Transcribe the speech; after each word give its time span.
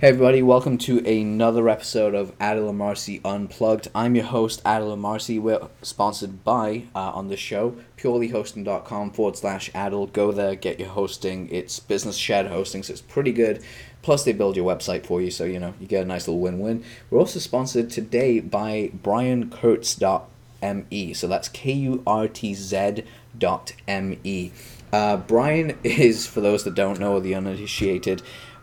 Hey 0.00 0.10
everybody, 0.10 0.44
welcome 0.44 0.78
to 0.78 1.04
another 1.04 1.68
episode 1.68 2.14
of 2.14 2.38
Adil 2.38 2.70
Amarsi 2.70 3.20
Unplugged. 3.24 3.88
I'm 3.96 4.14
your 4.14 4.26
host, 4.26 4.62
Adil 4.62 4.96
Amarsi. 4.96 5.40
We're 5.40 5.66
sponsored 5.82 6.44
by, 6.44 6.84
uh, 6.94 7.10
on 7.10 7.26
the 7.26 7.36
show, 7.36 7.74
purelyhosting.com 7.96 9.10
forward 9.10 9.36
slash 9.36 9.72
Adil. 9.72 10.12
Go 10.12 10.30
there, 10.30 10.54
get 10.54 10.78
your 10.78 10.90
hosting. 10.90 11.48
It's 11.50 11.80
business 11.80 12.16
shared 12.16 12.46
hosting, 12.46 12.84
so 12.84 12.92
it's 12.92 13.02
pretty 13.02 13.32
good. 13.32 13.60
Plus, 14.02 14.22
they 14.22 14.32
build 14.32 14.56
your 14.56 14.72
website 14.72 15.04
for 15.04 15.20
you, 15.20 15.32
so 15.32 15.42
you 15.42 15.58
know, 15.58 15.74
you 15.80 15.88
get 15.88 16.04
a 16.04 16.06
nice 16.06 16.28
little 16.28 16.40
win 16.40 16.60
win. 16.60 16.84
We're 17.10 17.18
also 17.18 17.40
sponsored 17.40 17.90
today 17.90 18.38
by 18.38 18.92
BrianKurtz.me. 19.02 21.14
So 21.14 21.26
that's 21.26 21.48
K 21.48 21.72
U 21.72 22.04
R 22.06 22.28
T 22.28 22.54
Z 22.54 23.02
dot 23.36 23.72
M 23.88 24.16
E. 24.22 24.52
Uh, 24.92 25.16
Brian 25.16 25.76
is, 25.82 26.26
for 26.26 26.40
those 26.40 26.64
that 26.64 26.74
don't 26.74 27.00
know, 27.00 27.20
the 27.20 27.34
uninitiated, 27.34 28.22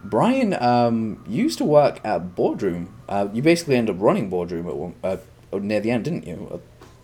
Brian 0.10 0.54
um, 0.62 1.24
used 1.28 1.58
to 1.58 1.64
work 1.64 2.00
at 2.04 2.36
Boardroom. 2.36 2.94
Uh, 3.10 3.28
you 3.34 3.42
basically 3.42 3.76
ended 3.76 3.96
up 3.96 4.02
running 4.02 4.30
Boardroom 4.30 4.68
at 4.68 4.76
one, 4.76 4.96
uh, 5.04 5.18
near 5.54 5.80
the 5.80 5.92
end, 5.92 6.06
didn't 6.06 6.28
you? 6.28 6.62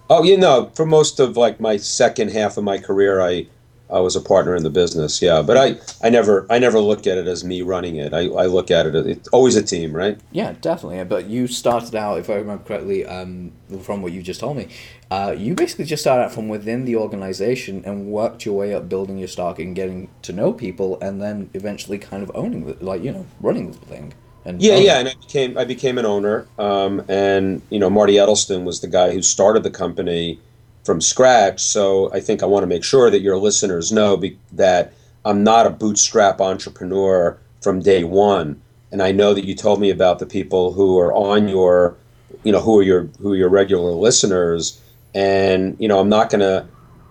Oh, 0.10 0.24
you 0.24 0.38
know, 0.38 0.72
for 0.76 0.86
most 0.86 1.20
of 1.20 1.38
like 1.38 1.60
my 1.60 1.78
second 1.78 2.32
half 2.32 2.58
of 2.58 2.64
my 2.64 2.78
career, 2.78 3.22
I 3.22 3.48
I 3.92 4.00
was 4.00 4.16
a 4.16 4.22
partner 4.22 4.56
in 4.56 4.64
the 4.64 4.70
business. 4.70 5.22
Yeah, 5.22 5.42
but 5.42 5.58
I, 5.58 5.78
I 6.02 6.10
never 6.10 6.46
I 6.50 6.60
never 6.60 6.80
look 6.80 7.06
at 7.08 7.18
it 7.18 7.28
as 7.28 7.44
me 7.44 7.62
running 7.62 7.98
it. 7.98 8.14
I, 8.14 8.28
I 8.28 8.46
look 8.46 8.72
at 8.72 8.86
it 8.86 8.96
it's 8.96 9.28
always 9.30 9.56
a 9.56 9.64
team, 9.64 9.94
right? 9.94 10.20
Yeah, 10.32 10.54
definitely. 10.62 11.04
But 11.04 11.28
you 11.28 11.48
started 11.48 11.96
out, 11.96 12.20
if 12.20 12.30
I 12.30 12.36
remember 12.36 12.64
correctly, 12.64 13.06
um, 13.06 13.52
from 13.82 14.02
what 14.02 14.12
you 14.14 14.22
just 14.22 14.40
told 14.40 14.58
me, 14.58 14.68
uh, 15.10 15.36
you 15.38 15.56
basically 15.56 15.86
just 15.86 16.04
started 16.04 16.26
out 16.26 16.32
from 16.32 16.48
within 16.48 16.86
the 16.86 16.96
organization 16.96 17.84
and 17.86 18.08
worked 18.08 18.46
your 18.46 18.56
way 18.56 18.74
up, 18.74 18.88
building 18.88 19.18
your 19.18 19.28
stock 19.28 19.60
and 19.60 19.76
getting 19.76 20.10
to 20.22 20.34
know 20.34 20.54
people, 20.54 21.00
and 21.02 21.22
then 21.22 21.50
eventually 21.54 21.98
kind 21.98 22.24
of 22.24 22.32
owning, 22.34 22.66
the, 22.66 22.84
like 22.84 23.04
you 23.04 23.12
know, 23.12 23.26
running 23.40 23.72
the 23.72 23.78
thing. 23.78 24.14
And 24.44 24.62
yeah, 24.62 24.78
yeah, 24.78 25.00
and 25.00 25.08
I 25.08 25.14
became 25.14 25.58
I 25.58 25.66
became 25.66 25.98
an 25.98 26.06
owner, 26.06 26.48
um, 26.58 27.04
and 27.08 27.62
you 27.70 27.78
know 27.78 27.90
Marty 27.90 28.14
Edelston 28.14 28.64
was 28.64 28.82
the 28.82 28.88
guy 28.88 29.12
who 29.12 29.22
started 29.22 29.62
the 29.64 29.70
company 29.70 30.40
from 30.84 31.02
scratch. 31.02 31.62
So 31.62 32.12
I 32.14 32.20
think 32.20 32.42
I 32.42 32.46
want 32.46 32.64
to 32.64 32.68
make 32.68 32.84
sure 32.84 33.10
that 33.10 33.22
your 33.22 33.38
listeners 33.38 33.92
know 33.92 34.18
be- 34.18 34.38
that 34.54 34.94
I'm 35.26 35.44
not 35.44 35.68
a 35.68 35.70
bootstrap 35.70 36.42
entrepreneur 36.42 37.38
from 37.62 37.82
day 37.82 38.04
one. 38.04 38.62
And 38.92 39.02
I 39.02 39.12
know 39.12 39.34
that 39.34 39.46
you 39.46 39.56
told 39.56 39.80
me 39.80 39.90
about 39.90 40.20
the 40.20 40.26
people 40.26 40.74
who 40.74 40.98
are 40.98 41.14
on 41.14 41.48
your, 41.48 41.96
you 42.44 42.52
know, 42.52 42.60
who 42.60 42.80
are 42.80 42.84
your 42.84 43.04
who 43.22 43.34
are 43.34 43.38
your 43.38 43.50
regular 43.50 43.92
listeners. 43.92 44.82
And 45.14 45.76
you 45.80 45.88
know, 45.88 46.00
I'm 46.00 46.10
not 46.10 46.30
gonna, 46.30 46.68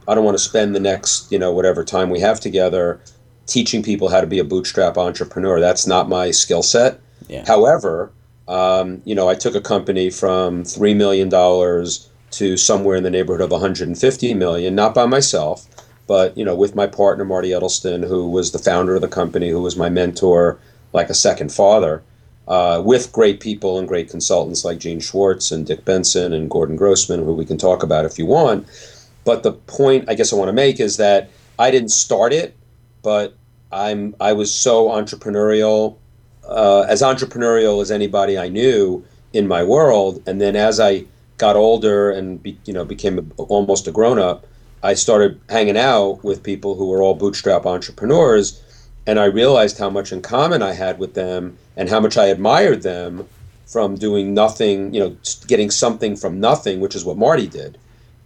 I 0.08 0.14
don't 0.14 0.24
want 0.24 0.36
to 0.36 0.42
spend 0.42 0.74
the 0.74 0.80
next, 0.80 1.30
you 1.32 1.38
know, 1.38 1.52
whatever 1.52 1.84
time 1.84 2.10
we 2.10 2.20
have 2.20 2.41
together 2.41 3.00
teaching 3.46 3.82
people 3.82 4.08
how 4.08 4.20
to 4.20 4.26
be 4.26 4.38
a 4.38 4.44
bootstrap 4.44 4.96
entrepreneur. 4.96 5.60
That's 5.60 5.86
not 5.86 6.08
my 6.08 6.30
skill 6.30 6.62
set. 6.62 7.00
Yeah. 7.28 7.44
However, 7.46 8.12
um, 8.48 9.02
you 9.04 9.14
know, 9.14 9.28
I 9.28 9.34
took 9.34 9.54
a 9.54 9.60
company 9.60 10.10
from 10.10 10.64
three 10.64 10.94
million 10.94 11.28
dollars 11.28 12.08
to 12.32 12.56
somewhere 12.56 12.96
in 12.96 13.02
the 13.02 13.10
neighborhood 13.10 13.40
of 13.40 13.50
150 13.50 14.34
million, 14.34 14.74
not 14.74 14.94
by 14.94 15.06
myself, 15.06 15.66
but 16.06 16.36
you 16.36 16.44
know, 16.44 16.54
with 16.54 16.74
my 16.74 16.86
partner 16.86 17.24
Marty 17.24 17.50
Edelston, 17.50 18.06
who 18.06 18.28
was 18.28 18.52
the 18.52 18.58
founder 18.58 18.94
of 18.94 19.00
the 19.00 19.08
company, 19.08 19.50
who 19.50 19.62
was 19.62 19.76
my 19.76 19.88
mentor, 19.88 20.58
like 20.92 21.08
a 21.08 21.14
second 21.14 21.52
father, 21.52 22.02
uh, 22.48 22.82
with 22.84 23.12
great 23.12 23.38
people 23.38 23.78
and 23.78 23.86
great 23.86 24.10
consultants 24.10 24.64
like 24.64 24.78
Gene 24.78 25.00
Schwartz 25.00 25.52
and 25.52 25.66
Dick 25.66 25.84
Benson 25.84 26.32
and 26.32 26.50
Gordon 26.50 26.76
Grossman, 26.76 27.24
who 27.24 27.32
we 27.32 27.44
can 27.44 27.58
talk 27.58 27.82
about 27.82 28.04
if 28.04 28.18
you 28.18 28.26
want. 28.26 28.66
But 29.24 29.42
the 29.42 29.52
point 29.52 30.06
I 30.08 30.14
guess 30.14 30.32
I 30.32 30.36
want 30.36 30.48
to 30.48 30.52
make 30.52 30.80
is 30.80 30.96
that 30.96 31.30
I 31.58 31.70
didn't 31.70 31.90
start 31.90 32.32
it, 32.32 32.56
but 33.02 33.36
I'm 33.70 34.16
I 34.20 34.32
was 34.32 34.52
so 34.52 34.88
entrepreneurial, 34.88 35.96
uh, 36.44 36.86
as 36.88 37.02
entrepreneurial 37.02 37.82
as 37.82 37.90
anybody 37.90 38.36
I 38.36 38.48
knew 38.48 39.04
in 39.32 39.46
my 39.46 39.62
world, 39.62 40.22
and 40.26 40.40
then 40.40 40.56
as 40.56 40.80
I 40.80 41.04
got 41.41 41.56
older 41.56 42.10
and 42.10 42.42
be, 42.42 42.56
you 42.66 42.72
know 42.72 42.84
became 42.84 43.19
a, 43.19 43.42
almost 43.42 43.88
a 43.88 43.92
grown 43.92 44.19
up, 44.19 44.46
I 44.82 44.94
started 44.94 45.41
hanging 45.48 45.76
out 45.76 46.22
with 46.22 46.42
people 46.42 46.75
who 46.76 46.88
were 46.88 47.03
all 47.03 47.14
bootstrap 47.14 47.66
entrepreneurs, 47.66 48.62
and 49.06 49.19
I 49.19 49.25
realized 49.25 49.78
how 49.78 49.91
much 49.91 50.12
in 50.12 50.22
common 50.22 50.62
I 50.62 50.75
had 50.75 50.98
with 50.98 51.14
them 51.14 51.56
and 51.76 51.88
how 51.88 51.98
much 51.98 52.16
I 52.16 52.26
admired 52.26 52.82
them 52.82 53.26
from 53.66 53.94
doing 53.94 54.34
nothing, 54.34 54.92
you 54.92 55.00
know, 55.00 55.16
getting 55.47 55.70
something 55.70 56.16
from 56.16 56.41
nothing, 56.41 56.81
which 56.81 56.94
is 56.94 57.04
what 57.04 57.16
Marty 57.16 57.47
did. 57.47 57.78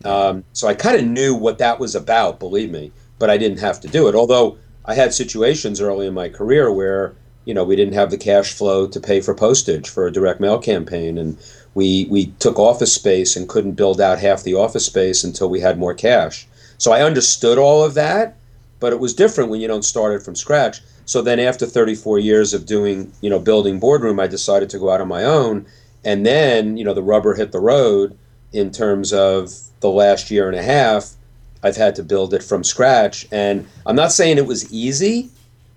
Um, 0.05 0.45
so 0.53 0.69
I 0.69 0.75
kind 0.75 0.97
of 0.97 1.07
knew 1.07 1.35
what 1.35 1.59
that 1.59 1.79
was 1.79 1.95
about, 1.95 2.39
believe 2.39 2.71
me, 2.71 2.93
but 3.19 3.31
I 3.31 3.39
didn't 3.39 3.61
have 3.61 3.81
to 3.81 3.89
do 3.89 4.09
it. 4.09 4.15
Although 4.15 4.59
I 4.85 4.95
had 4.95 5.15
situations 5.15 5.81
early 5.81 6.07
in 6.07 6.15
my 6.15 6.29
career 6.29 6.73
where 6.73 7.15
you 7.45 7.55
know 7.55 7.65
we 7.65 7.77
didn't 7.77 7.95
have 7.95 8.11
the 8.11 8.19
cash 8.19 8.53
flow 8.53 8.87
to 8.87 9.01
pay 9.01 9.21
for 9.21 9.35
postage 9.35 9.89
for 9.89 10.07
a 10.07 10.13
direct 10.13 10.41
mail 10.41 10.59
campaign, 10.59 11.19
and 11.19 11.39
we 11.75 12.07
we 12.11 12.27
took 12.39 12.59
office 12.59 12.95
space 12.95 13.37
and 13.37 13.49
couldn't 13.49 13.73
build 13.73 14.01
out 14.01 14.19
half 14.19 14.43
the 14.43 14.55
office 14.55 14.87
space 14.87 15.25
until 15.25 15.49
we 15.49 15.61
had 15.61 15.79
more 15.79 15.95
cash. 15.95 16.47
So 16.79 16.93
I 16.93 17.03
understood 17.03 17.59
all 17.59 17.85
of 17.85 17.95
that, 17.95 18.37
but 18.81 18.93
it 18.93 19.01
was 19.01 19.15
different 19.15 19.51
when 19.51 19.61
you 19.61 19.69
don't 19.69 19.85
start 19.85 20.15
it 20.15 20.23
from 20.23 20.35
scratch. 20.35 20.81
So 21.07 21.23
then 21.23 21.39
after 21.39 21.67
34 21.67 22.19
years 22.19 22.55
of 22.55 22.67
doing, 22.67 23.13
you 23.21 23.31
know, 23.31 23.39
building 23.39 23.79
boardroom, 23.79 24.19
I 24.19 24.27
decided 24.27 24.71
to 24.71 24.79
go 24.79 24.91
out 24.91 25.01
on 25.01 25.09
my 25.09 25.25
own. 25.25 25.67
And 26.05 26.25
then, 26.25 26.77
you 26.77 26.85
know, 26.85 26.95
the 26.95 27.03
rubber 27.03 27.35
hit 27.35 27.53
the 27.53 27.61
road 27.61 28.19
in 28.53 28.71
terms 28.71 29.13
of 29.13 29.53
the 29.81 29.91
last 29.91 30.31
year 30.31 30.49
and 30.49 30.57
a 30.57 30.63
half. 30.63 31.15
I've 31.63 31.77
had 31.77 31.95
to 31.97 32.03
build 32.03 32.35
it 32.35 32.43
from 32.43 32.63
scratch. 32.63 33.27
And 33.33 33.67
I'm 33.87 33.97
not 33.97 34.13
saying 34.13 34.39
it 34.39 34.47
was 34.47 34.71
easy, 34.73 35.31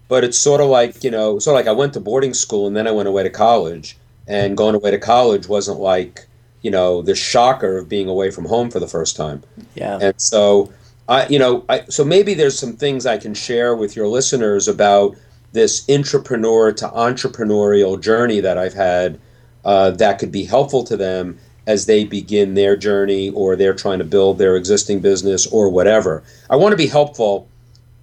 but 0.07 0.23
it's 0.23 0.37
sort 0.37 0.61
of 0.61 0.67
like, 0.67 1.03
you 1.03 1.11
know, 1.11 1.39
sort 1.39 1.53
of 1.53 1.65
like 1.65 1.69
I 1.69 1.77
went 1.77 1.93
to 1.93 1.99
boarding 1.99 2.33
school 2.33 2.67
and 2.67 2.75
then 2.75 2.87
I 2.87 2.91
went 2.91 3.07
away 3.07 3.23
to 3.23 3.29
college. 3.29 3.97
And 4.29 4.57
going 4.57 4.75
away 4.75 4.91
to 4.91 4.97
college 4.97 5.47
wasn't 5.47 5.79
like 5.79 6.27
you 6.61 6.71
know 6.71 7.01
the 7.01 7.15
shocker 7.15 7.77
of 7.77 7.87
being 7.87 8.09
away 8.09 8.29
from 8.29 8.43
home 8.43 8.69
for 8.69 8.81
the 8.81 8.87
first 8.87 9.15
time. 9.15 9.41
Yeah. 9.75 9.99
And 10.01 10.21
so 10.21 10.73
i 11.07 11.25
you 11.27 11.39
know 11.39 11.63
i 11.69 11.85
so 11.85 12.03
maybe 12.03 12.33
there's 12.33 12.59
some 12.59 12.75
things 12.75 13.05
i 13.05 13.17
can 13.17 13.33
share 13.33 13.73
with 13.75 13.95
your 13.95 14.07
listeners 14.07 14.67
about 14.67 15.15
this 15.53 15.89
entrepreneur 15.89 16.73
to 16.73 16.85
entrepreneurial 16.89 18.01
journey 18.01 18.41
that 18.41 18.57
i've 18.57 18.73
had 18.73 19.17
uh, 19.63 19.91
that 19.91 20.19
could 20.19 20.31
be 20.31 20.43
helpful 20.43 20.83
to 20.83 20.97
them 20.97 21.37
as 21.65 21.85
they 21.85 22.05
begin 22.05 22.53
their 22.53 22.77
journey 22.77 23.29
or 23.31 23.55
they're 23.55 23.73
trying 23.73 23.99
to 23.99 24.05
build 24.05 24.37
their 24.37 24.55
existing 24.55 25.01
business 25.01 25.45
or 25.47 25.69
whatever. 25.69 26.23
I 26.49 26.55
want 26.55 26.71
to 26.71 26.77
be 26.77 26.87
helpful 26.87 27.49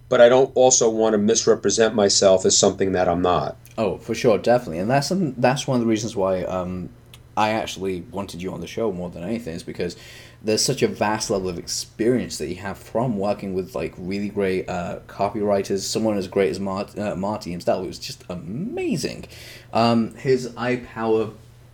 but 0.09 0.21
i 0.21 0.29
don't 0.29 0.51
also 0.55 0.89
want 0.89 1.13
to 1.13 1.19
misrepresent 1.19 1.95
myself 1.95 2.45
as 2.45 2.57
something 2.57 2.93
that 2.93 3.09
i'm 3.09 3.23
not 3.23 3.57
Oh, 3.77 3.99
for 3.99 4.15
sure, 4.15 4.39
definitely, 4.39 4.79
and 4.79 4.89
that's 4.89 5.09
some, 5.09 5.35
that's 5.35 5.67
one 5.67 5.77
of 5.77 5.81
the 5.81 5.89
reasons 5.89 6.15
why 6.15 6.45
um, 6.45 6.91
I 7.37 7.51
actually 7.51 8.03
wanted 8.13 8.41
you 8.41 8.53
on 8.53 8.61
the 8.61 8.67
show 8.67 8.93
more 8.93 9.11
than 9.11 9.25
anything 9.25 9.55
is 9.55 9.65
because 9.65 9.97
there's 10.43 10.65
such 10.65 10.83
a 10.83 10.89
vast 10.89 11.31
level 11.31 11.49
of 11.49 11.59
experience 11.59 12.39
that 12.39 12.49
you 12.49 12.57
have 12.57 12.79
from 12.79 13.19
working 13.19 13.55
with 13.55 13.75
like 13.75 13.95
really 13.97 14.29
great 14.29 14.69
uh, 14.69 15.01
copywriters. 15.09 15.81
Someone 15.81 16.17
as 16.17 16.29
great 16.29 16.51
as 16.51 16.61
Mart- 16.61 16.97
uh, 16.97 17.17
Marty 17.17 17.51
himself, 17.51 17.83
it 17.83 17.89
was 17.89 17.99
just 17.99 18.23
amazing. 18.29 19.27
Um, 19.73 20.15
his 20.15 20.49
Power 20.87 21.31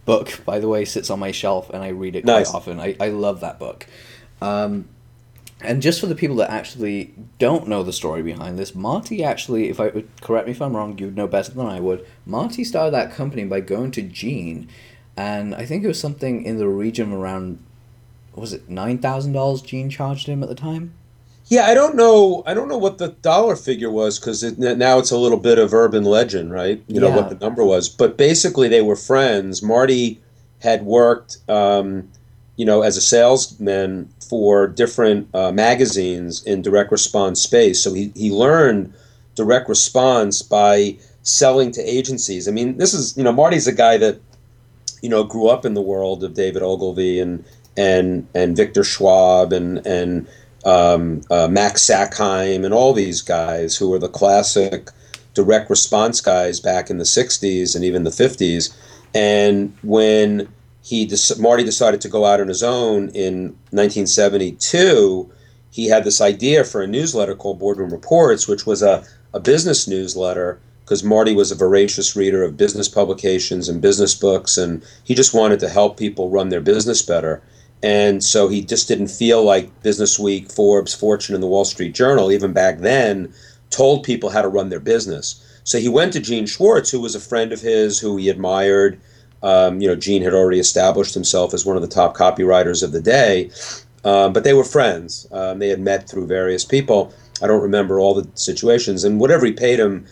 book, 0.07 0.41
by 0.47 0.59
the 0.59 0.69
way, 0.69 0.87
sits 0.87 1.11
on 1.11 1.19
my 1.19 1.33
shelf 1.33 1.69
and 1.69 1.83
I 1.83 1.89
read 1.89 2.17
it 2.17 2.25
nice. 2.25 2.51
quite 2.51 2.57
often. 2.57 2.81
I, 2.81 2.97
I 2.99 3.09
love 3.09 3.41
that 3.41 3.59
book. 3.59 3.87
Um, 4.41 4.89
and 5.62 5.82
just 5.82 6.00
for 6.00 6.06
the 6.06 6.15
people 6.15 6.37
that 6.37 6.50
actually 6.50 7.15
don't 7.38 7.69
know 7.69 7.82
the 7.82 7.93
story 7.93 8.22
behind 8.22 8.59
this, 8.59 8.75
Marty 8.75 9.22
actually, 9.22 9.69
if 9.69 9.81
I 9.81 9.88
would 9.88 10.09
correct 10.21 10.47
me 10.47 10.53
if 10.53 10.62
I'm 10.62 10.75
wrong, 10.75 10.97
you'd 10.98 11.16
know 11.16 11.26
better 11.26 11.53
than 11.53 11.66
I 11.66 11.81
would. 11.81 12.06
Marty 12.25 12.65
started 12.65 12.93
that 12.93 13.12
company 13.12 13.44
by 13.44 13.60
going 13.60 13.91
to 13.93 14.03
Gene, 14.03 14.69
and 15.16 15.54
I 15.54 15.66
think 15.66 15.84
it 15.84 15.88
was 15.88 16.00
something 16.00 16.44
in 16.44 16.59
the 16.59 16.69
region 16.69 17.12
around, 17.12 17.59
was 18.34 18.53
it 18.53 18.69
nine 18.69 18.98
thousand 18.98 19.32
dollars? 19.32 19.60
Gene 19.60 19.91
charged 19.91 20.26
him 20.26 20.43
at 20.43 20.48
the 20.48 20.54
time. 20.54 20.94
Yeah, 21.47 21.66
I 21.66 21.75
don't 21.75 21.97
know. 21.97 22.44
I 22.47 22.54
don't 22.54 22.69
know 22.69 22.78
what 22.78 22.98
the 22.98 23.09
dollar 23.09 23.56
figure 23.56 23.91
was 23.91 24.21
because 24.21 24.44
it, 24.44 24.56
now 24.56 25.00
it's 25.00 25.10
a 25.10 25.19
little 25.19 25.37
bit 25.37 25.59
of 25.59 25.75
urban 25.75 26.04
legend, 26.04 26.53
right? 26.53 26.81
You 26.87 27.00
know 27.00 27.10
what 27.10 27.28
the 27.28 27.34
number 27.34 27.65
was, 27.65 27.88
but 27.88 28.16
basically 28.16 28.69
they 28.69 28.82
were 28.82 28.95
friends. 28.95 29.60
Marty 29.60 30.22
had 30.60 30.84
worked, 30.84 31.39
um, 31.48 32.09
you 32.57 32.65
know, 32.65 32.83
as 32.83 32.97
a 32.97 33.01
salesman 33.01 34.09
for 34.29 34.67
different 34.67 35.29
uh, 35.35 35.51
magazines 35.53 36.45
in 36.45 36.63
direct 36.63 36.93
response 36.93 37.41
space. 37.41 37.83
So 37.83 37.95
he, 37.95 38.13
he 38.15 38.31
learned 38.31 38.93
direct 39.35 39.69
response 39.69 40.43
by 40.43 40.99
selling 41.23 41.71
to 41.73 41.83
agencies. 41.83 42.49
I 42.49 42.51
mean, 42.51 42.77
this 42.77 42.95
is, 42.95 43.17
you 43.17 43.25
know, 43.25 43.33
Marty's 43.33 43.67
a 43.67 43.73
guy 43.73 43.97
that, 43.99 44.21
you 45.03 45.09
know, 45.09 45.25
grew 45.25 45.49
up 45.49 45.65
in 45.65 45.75
the 45.75 45.81
world 45.81 46.23
of 46.23 46.35
David 46.35 46.63
Ogilvy 46.63 47.21
and, 47.21 47.45
and, 47.77 48.27
and 48.35 48.57
Victor 48.57 48.85
Schwab 48.85 49.53
and, 49.53 49.85
and 49.87 50.27
um, 50.65 51.23
uh, 51.31 51.49
Max 51.49 51.83
Sackheim 51.83 52.65
and 52.65 52.75
all 52.75 52.93
these 52.93 53.23
guys 53.23 53.77
who 53.77 53.89
were 53.89 53.99
the 53.99 54.09
classic 54.09 54.91
direct 55.35 55.71
response 55.71 56.21
guys 56.21 56.61
back 56.61 56.91
in 56.91 56.99
the 56.99 57.05
60s 57.05 57.75
and 57.75 57.85
even 57.85 58.05
the 58.05 58.11
50s. 58.11 58.75
And 59.15 59.77
when 59.83 60.49
he 60.82 61.10
Marty 61.38 61.65
decided 61.65 62.00
to 62.00 62.09
go 62.09 62.24
out 62.24 62.41
on 62.41 62.48
his 62.48 62.62
own 62.62 63.09
in 63.10 63.56
1972. 63.71 65.30
He 65.71 65.86
had 65.86 66.04
this 66.04 66.21
idea 66.21 66.65
for 66.65 66.82
a 66.82 66.86
newsletter 66.86 67.34
called 67.36 67.59
Boardroom 67.59 67.91
Reports, 67.91 68.48
which 68.48 68.66
was 68.66 68.82
a, 68.82 69.04
a 69.32 69.41
business 69.41 69.86
newsletter 69.86 70.60
because 70.91 71.04
Marty 71.04 71.34
was 71.34 71.53
a 71.53 71.56
voracious 71.56 72.16
reader 72.16 72.42
of 72.42 72.56
business 72.56 72.88
publications 72.88 73.68
and 73.68 73.80
business 73.80 74.12
books, 74.15 74.59
and 74.59 74.84
he 75.04 75.15
just 75.15 75.32
wanted 75.32 75.60
to 75.60 75.68
help 75.68 75.97
people 75.97 76.30
run 76.30 76.48
their 76.48 76.60
business 76.60 77.00
better. 77.00 77.41
And 77.82 78.24
so 78.24 78.48
he 78.48 78.62
just 78.62 78.88
didn't 78.88 79.09
feel 79.09 79.44
like 79.44 79.82
Business 79.82 80.18
Week, 80.18 80.50
Forbes, 80.50 80.92
Fortune, 80.92 81.34
and 81.34 81.42
the 81.42 81.48
Wall 81.48 81.65
Street 81.65 81.94
Journal, 81.94 82.32
even 82.32 82.53
back 82.53 82.78
then, 82.78 83.32
told 83.71 84.03
people 84.03 84.30
how 84.30 84.42
to 84.42 84.48
run 84.48 84.68
their 84.68 84.80
business. 84.80 85.41
So 85.62 85.78
he 85.78 85.88
went 85.88 86.12
to 86.15 86.21
Gene 86.21 86.47
Schwartz, 86.47 86.91
who 86.91 87.00
was 87.00 87.15
a 87.15 87.21
friend 87.21 87.53
of 87.53 87.60
his, 87.60 88.00
who 88.00 88.16
he 88.16 88.28
admired. 88.28 89.00
Um, 89.42 89.81
you 89.81 89.89
know, 89.89 89.97
Gene 89.97 90.22
had 90.22 90.34
already 90.34 90.60
established 90.60 91.15
himself 91.15 91.54
as 91.54 91.65
one 91.65 91.77
of 91.77 91.83
the 91.83 91.89
top 91.89 92.16
copywriters 92.16 92.83
of 92.83 92.92
the 92.92 93.01
day, 93.01 93.51
um, 94.04 94.33
but 94.33 94.45
they 94.45 94.53
were 94.53 94.65
friends. 94.65 95.27
Um, 95.33 95.59
they 95.59 95.69
had 95.69 95.81
met 95.81 96.09
through 96.09 96.27
various 96.27 96.65
people. 96.65 97.15
I 97.42 97.47
don't 97.47 97.63
remember 97.63 97.98
all 97.98 98.15
the 98.15 98.28
situations, 98.34 99.04
and 99.04 99.19
whatever 99.19 99.47
he 99.47 99.53
paid 99.53 99.81
him 99.81 100.07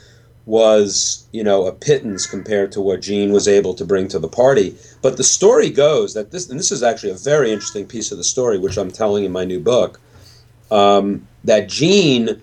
was, 0.47 1.27
you 1.31 1.45
know, 1.45 1.67
a 1.67 1.73
pittance 1.73 2.27
compared 2.27 2.73
to 2.73 2.81
what 2.81 3.03
Gene 3.03 3.33
was 3.33 3.47
able 3.47 3.75
to 3.75 3.85
bring 3.85 4.09
to 4.09 4.19
the 4.19 4.29
party. 4.29 4.75
But 5.03 5.19
the 5.19 5.25
story 5.25 5.69
goes 5.69 6.15
that 6.15 6.31
this, 6.31 6.49
and 6.49 6.59
this 6.59 6.73
is 6.73 6.83
actually 6.83 7.13
a 7.13 7.17
very 7.17 7.53
interesting 7.53 7.87
piece 7.87 8.11
of 8.11 8.17
the 8.17 8.25
story, 8.25 8.59
which 8.59 8.79
I'm 8.79 8.91
telling 8.91 9.25
in 9.25 9.33
my 9.33 9.45
new 9.45 9.61
book, 9.61 10.01
um, 10.71 11.29
that 11.45 11.69
Gene 11.69 12.41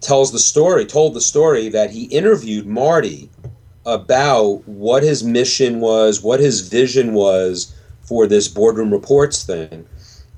tells 0.00 0.32
the 0.32 0.38
story, 0.38 0.84
told 0.84 1.14
the 1.14 1.20
story 1.20 1.70
that 1.70 1.90
he 1.90 2.04
interviewed 2.04 2.66
Marty 2.66 3.30
about 3.86 4.66
what 4.66 5.02
his 5.02 5.24
mission 5.24 5.80
was, 5.80 6.22
what 6.22 6.40
his 6.40 6.68
vision 6.68 7.14
was 7.14 7.74
for 8.02 8.26
this 8.26 8.48
boardroom 8.48 8.92
reports 8.92 9.44
thing. 9.44 9.86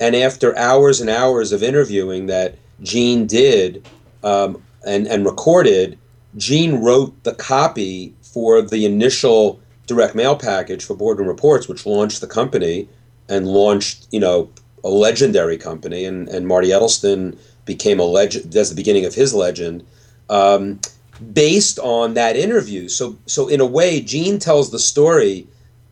And 0.01 0.15
after 0.15 0.57
hours 0.57 1.01
and 1.01 1.11
hours 1.11 1.51
of 1.51 1.63
interviewing 1.63 2.27
that 2.27 2.57
Gene 2.83 3.27
did 3.27 3.89
um, 4.23 4.63
and, 4.87 5.07
and 5.09 5.25
recorded, 5.25 5.99
Gene 6.37 6.83
wrote 6.83 7.25
the 7.25 7.35
copy 7.35 8.15
for 8.23 8.63
the 8.63 8.85
initial 8.85 9.61
direct 9.87 10.15
mail 10.15 10.37
package 10.37 10.85
for 10.85 10.95
Boardroom 10.95 11.27
Reports, 11.27 11.67
which 11.67 11.87
launched 11.87 12.21
the 12.21 12.27
company 12.27 12.89
and 13.29 13.49
launched, 13.49 14.07
you 14.11 14.21
know, 14.21 14.51
a 14.85 14.89
legendary 14.89 15.57
company. 15.57 16.05
And, 16.05 16.29
and 16.29 16.47
Marty 16.47 16.69
Edelston 16.69 17.37
became 17.65 17.99
a 17.99 18.05
legend. 18.05 18.53
That's 18.53 18.69
the 18.69 18.77
beginning 18.77 19.05
of 19.05 19.15
his 19.15 19.35
legend, 19.35 19.85
um, 20.31 20.81
based 21.33 21.79
on 21.79 22.15
that 22.15 22.37
interview. 22.37 22.89
So, 22.89 23.17
so 23.27 23.49
in 23.49 23.61
a 23.61 23.67
way, 23.67 24.01
Gene 24.01 24.39
tells 24.39 24.71
the 24.71 24.79
story 24.79 25.47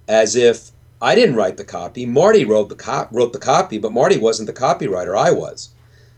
as 0.08 0.36
if 0.36 0.70
I 1.00 1.14
didn't 1.14 1.36
write 1.36 1.56
the 1.56 1.64
copy. 1.64 2.06
Marty 2.06 2.44
wrote 2.44 2.68
the 2.68 2.74
cop 2.74 3.08
wrote 3.12 3.32
the 3.32 3.38
copy, 3.38 3.78
but 3.78 3.92
Marty 3.92 4.18
wasn't 4.18 4.46
the 4.46 4.52
copywriter. 4.52 5.16
I 5.16 5.30
was. 5.30 5.70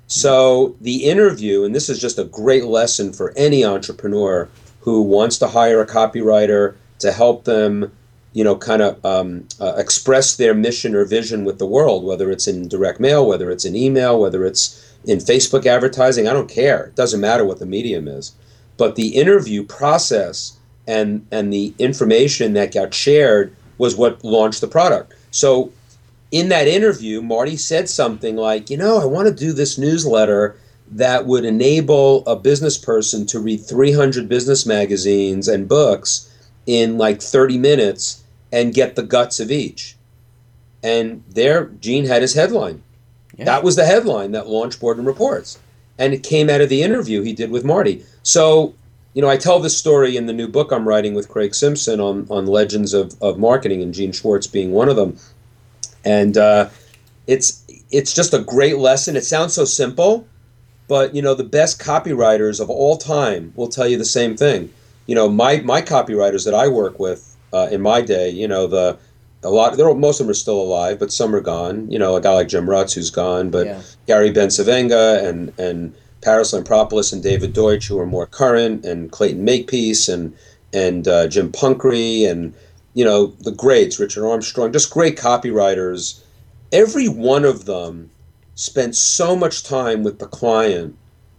So 0.07 0.77
the 0.81 1.05
interview, 1.05 1.65
and 1.65 1.75
this 1.75 1.89
is 1.89 2.01
just 2.01 2.19
a 2.19 2.25
great 2.25 2.65
lesson 2.65 3.13
for 3.13 3.35
any 3.37 3.65
entrepreneur 3.65 4.49
who 4.81 5.03
wants 5.03 5.37
to 5.39 5.49
hire 5.49 5.83
a 5.83 5.87
copywriter 5.87 6.77
to 7.01 7.13
help 7.13 7.45
them, 7.45 7.93
you 8.33 8.43
know, 8.43 8.57
kind 8.57 8.81
of 8.81 9.05
um, 9.05 9.47
uh, 9.61 9.75
express 9.77 10.37
their 10.37 10.55
mission 10.55 10.95
or 10.95 11.05
vision 11.05 11.45
with 11.45 11.59
the 11.59 11.67
world, 11.67 12.05
whether 12.05 12.31
it's 12.31 12.47
in 12.47 12.69
direct 12.69 13.01
mail, 13.01 13.27
whether 13.27 13.51
it's 13.51 13.67
in 13.67 13.77
email, 13.77 14.19
whether 14.19 14.47
it's 14.47 14.97
in 15.05 15.19
Facebook 15.19 15.67
advertising. 15.67 16.27
I 16.27 16.33
don't 16.33 16.49
care. 16.49 16.85
It 16.85 16.95
doesn't 16.95 17.21
matter 17.21 17.45
what 17.45 17.59
the 17.59 17.67
medium 17.67 18.09
is. 18.09 18.33
But 18.79 18.95
the 18.97 19.09
interview 19.09 19.63
process 19.65 20.57
and 20.87 21.27
and 21.31 21.53
the 21.53 21.75
information 21.79 22.55
that 22.55 22.73
got 22.73 22.95
shared 22.95 23.55
was 23.77 23.95
what 23.95 24.25
launched 24.25 24.63
the 24.63 24.67
product. 24.67 25.15
So 25.31 25.71
in 26.31 26.49
that 26.49 26.67
interview, 26.67 27.23
Marty 27.23 27.57
said 27.57 27.89
something 27.89 28.37
like, 28.37 28.71
you 28.71 28.77
know, 28.77 28.99
I 28.99 29.05
want 29.05 29.29
to 29.29 29.35
do 29.35 29.53
this 29.53 29.79
newsletter 29.79 30.57
that 30.91 31.27
would 31.27 31.45
enable 31.45 32.27
a 32.27 32.37
business 32.37 32.79
person 32.79 33.27
to 33.27 33.39
read 33.39 33.59
300 33.59 34.29
business 34.29 34.67
magazines 34.67 35.49
and 35.49 35.69
books 35.69 36.35
in 36.67 36.99
like 36.99 37.21
30 37.21 37.59
minutes 37.59 38.25
and 38.53 38.75
get 38.75 38.97
the 38.97 39.03
guts 39.03 39.41
of 39.41 39.51
each. 39.51 39.97
And 40.83 41.23
there, 41.29 41.67
Gene 41.81 42.07
had 42.07 42.23
his 42.23 42.35
headline. 42.35 42.83
Yeah. 43.37 43.45
That 43.45 43.63
was 43.63 43.77
the 43.77 43.87
headline 43.87 44.33
that 44.33 44.49
launched 44.49 44.81
Boardroom 44.81 45.07
Reports. 45.07 45.59
And 45.99 46.15
it 46.15 46.23
came 46.23 46.49
out 46.49 46.61
of 46.61 46.69
the 46.69 46.83
interview 46.83 47.23
he 47.23 47.33
did 47.33 47.51
with 47.51 47.65
Marty. 47.65 48.05
So, 48.23 48.75
you 49.15 49.23
know, 49.23 49.29
I 49.29 49.37
tell 49.37 49.59
this 49.59 49.77
story 49.77 50.17
in 50.17 50.27
the 50.27 50.33
new 50.33 50.47
book 50.47 50.71
I'm 50.71 50.87
writing 50.87 51.15
with 51.15 51.29
Craig 51.29 51.55
Simpson 51.55 52.01
on, 52.01 52.27
on 52.31 52.47
legends 52.47 52.95
of, 52.95 53.21
of 53.21 53.39
marketing, 53.39 53.83
and 53.83 53.93
Gene 53.93 54.13
Schwartz 54.13 54.47
being 54.47 54.71
one 54.71 54.89
of 54.89 54.97
them 54.97 55.19
and 56.05 56.37
uh, 56.37 56.69
it's 57.27 57.65
it's 57.91 58.15
just 58.15 58.35
a 58.35 58.41
great 58.41 58.79
lesson. 58.79 59.17
It 59.17 59.25
sounds 59.25 59.55
so 59.55 59.65
simple, 59.65 60.27
but 60.89 61.15
you 61.15 61.23
know 61.23 61.35
the 61.35 61.45
best 61.45 61.81
copywriters 61.81 62.61
of 62.61 62.71
all 62.71 62.97
time 62.97 63.53
will 63.57 63.69
tell 63.69 63.87
you 63.87 63.99
the 63.99 64.05
same 64.05 64.37
thing. 64.37 64.73
You 65.07 65.15
know 65.15 65.29
my 65.29 65.61
my 65.61 65.83
copywriters 65.83 66.45
that 66.45 66.55
I 66.55 66.69
work 66.69 66.99
with 66.99 67.37
uh, 67.53 67.69
in 67.71 67.81
my 67.81 68.01
day, 68.01 68.31
you 68.31 68.49
know 68.49 68.67
the 68.67 68.99
a 69.43 69.51
lot 69.51 69.77
they're 69.77 69.95
most 69.95 70.21
of 70.21 70.27
them 70.27 70.31
are 70.31 70.35
still 70.35 70.61
alive, 70.61 70.99
but 70.99 71.13
some 71.13 71.35
are 71.35 71.41
gone. 71.41 71.91
You 71.91 71.99
know 71.99 72.17
a 72.17 72.21
guy 72.21 72.35
like 72.35 72.49
Jim 72.49 72.67
Rutz 72.67 72.95
who's 72.95 73.11
gone, 73.11 73.51
but 73.51 73.67
yeah. 73.67 73.83
Gary 74.07 74.33
Bencivenga 74.33 75.25
and 75.25 75.53
and 75.59 75.95
Parris 76.21 76.53
Lampropoulos 76.53 77.13
and 77.13 77.23
David 77.23 77.53
Deutsch 77.53 77.87
who 77.87 77.99
are 77.99 78.07
more 78.07 78.27
current, 78.27 78.85
and 78.85 79.11
Clayton 79.13 79.45
Makepeace 79.45 80.09
and 80.09 80.37
and 80.73 81.09
uh, 81.09 81.29
Jim 81.29 81.51
Punkre 81.53 82.29
and 82.31 82.55
you 82.99 83.05
know, 83.05 83.27
the 83.27 83.53
greats, 83.53 84.01
Richard 84.01 84.29
Armstrong, 84.29 84.73
just 84.73 84.91
great 84.91 85.17
copywriters. 85.17 86.21
Every 86.73 87.07
one 87.07 87.45
of 87.45 87.65
them 87.65 88.11
spent 88.57 88.97
so 88.97 89.37
much 89.37 89.63
time 89.63 90.03
with 90.03 90.19
the 90.19 90.27
client 90.27 90.97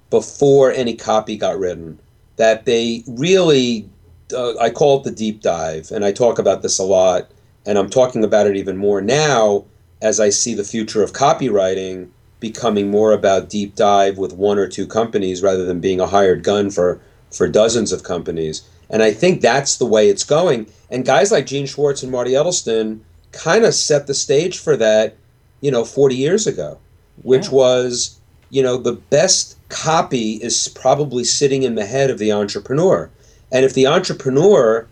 before 0.09 0.71
any 0.71 0.95
copy 0.95 1.35
got 1.35 1.59
written 1.59 1.99
that 2.37 2.63
they 2.63 3.03
really, 3.07 3.89
uh, 4.33 4.57
I 4.57 4.69
call 4.69 4.99
it 4.99 5.03
the 5.03 5.11
deep 5.11 5.41
dive, 5.41 5.91
and 5.91 6.05
I 6.05 6.13
talk 6.13 6.39
about 6.39 6.61
this 6.61 6.79
a 6.79 6.83
lot, 6.83 7.29
and 7.69 7.77
I'm 7.77 7.87
talking 7.87 8.23
about 8.23 8.47
it 8.47 8.55
even 8.55 8.77
more 8.77 8.99
now 8.99 9.63
as 10.01 10.19
I 10.19 10.29
see 10.29 10.55
the 10.55 10.63
future 10.63 11.03
of 11.03 11.13
copywriting 11.13 12.09
becoming 12.39 12.89
more 12.89 13.11
about 13.11 13.47
deep 13.47 13.75
dive 13.75 14.17
with 14.17 14.33
one 14.33 14.57
or 14.57 14.67
two 14.67 14.87
companies 14.87 15.43
rather 15.43 15.65
than 15.65 15.79
being 15.79 15.99
a 15.99 16.07
hired 16.07 16.43
gun 16.43 16.71
for, 16.71 16.99
for 17.31 17.47
dozens 17.47 17.91
of 17.91 18.01
companies. 18.01 18.67
And 18.89 19.03
I 19.03 19.13
think 19.13 19.41
that's 19.41 19.77
the 19.77 19.85
way 19.85 20.09
it's 20.09 20.23
going. 20.23 20.65
And 20.89 21.05
guys 21.05 21.31
like 21.31 21.45
Gene 21.45 21.67
Schwartz 21.67 22.01
and 22.01 22.11
Marty 22.11 22.31
Edelston 22.31 23.01
kind 23.33 23.63
of 23.63 23.75
set 23.75 24.07
the 24.07 24.15
stage 24.15 24.57
for 24.57 24.75
that, 24.77 25.15
you 25.61 25.69
know, 25.69 25.85
40 25.85 26.15
years 26.15 26.47
ago, 26.47 26.79
which 27.21 27.49
yeah. 27.49 27.53
was, 27.53 28.19
you 28.49 28.63
know, 28.63 28.77
the 28.77 28.93
best 28.93 29.59
copy 29.69 30.39
is 30.41 30.69
probably 30.69 31.23
sitting 31.23 31.61
in 31.61 31.75
the 31.75 31.85
head 31.85 32.09
of 32.09 32.17
the 32.17 32.31
entrepreneur. 32.31 33.11
And 33.51 33.63
if 33.63 33.75
the 33.75 33.85
entrepreneur 33.85 34.87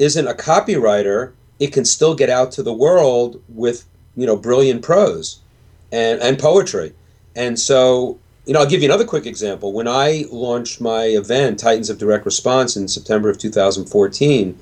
isn't 0.00 0.26
a 0.26 0.34
copywriter, 0.34 1.34
it 1.60 1.72
can 1.72 1.84
still 1.84 2.14
get 2.16 2.28
out 2.28 2.50
to 2.52 2.62
the 2.62 2.72
world 2.72 3.40
with, 3.48 3.84
you 4.16 4.26
know, 4.26 4.36
brilliant 4.36 4.82
prose 4.82 5.38
and, 5.92 6.20
and 6.20 6.38
poetry. 6.38 6.92
And 7.36 7.58
so 7.58 8.18
you 8.46 8.54
know, 8.54 8.60
I'll 8.60 8.66
give 8.66 8.82
you 8.82 8.88
another 8.88 9.04
quick 9.04 9.26
example. 9.26 9.72
When 9.72 9.86
I 9.86 10.24
launched 10.32 10.80
my 10.80 11.04
event, 11.04 11.60
Titans 11.60 11.90
of 11.90 11.98
Direct 11.98 12.24
Response, 12.24 12.76
in 12.76 12.88
September 12.88 13.30
of 13.30 13.38
2014, 13.38 14.58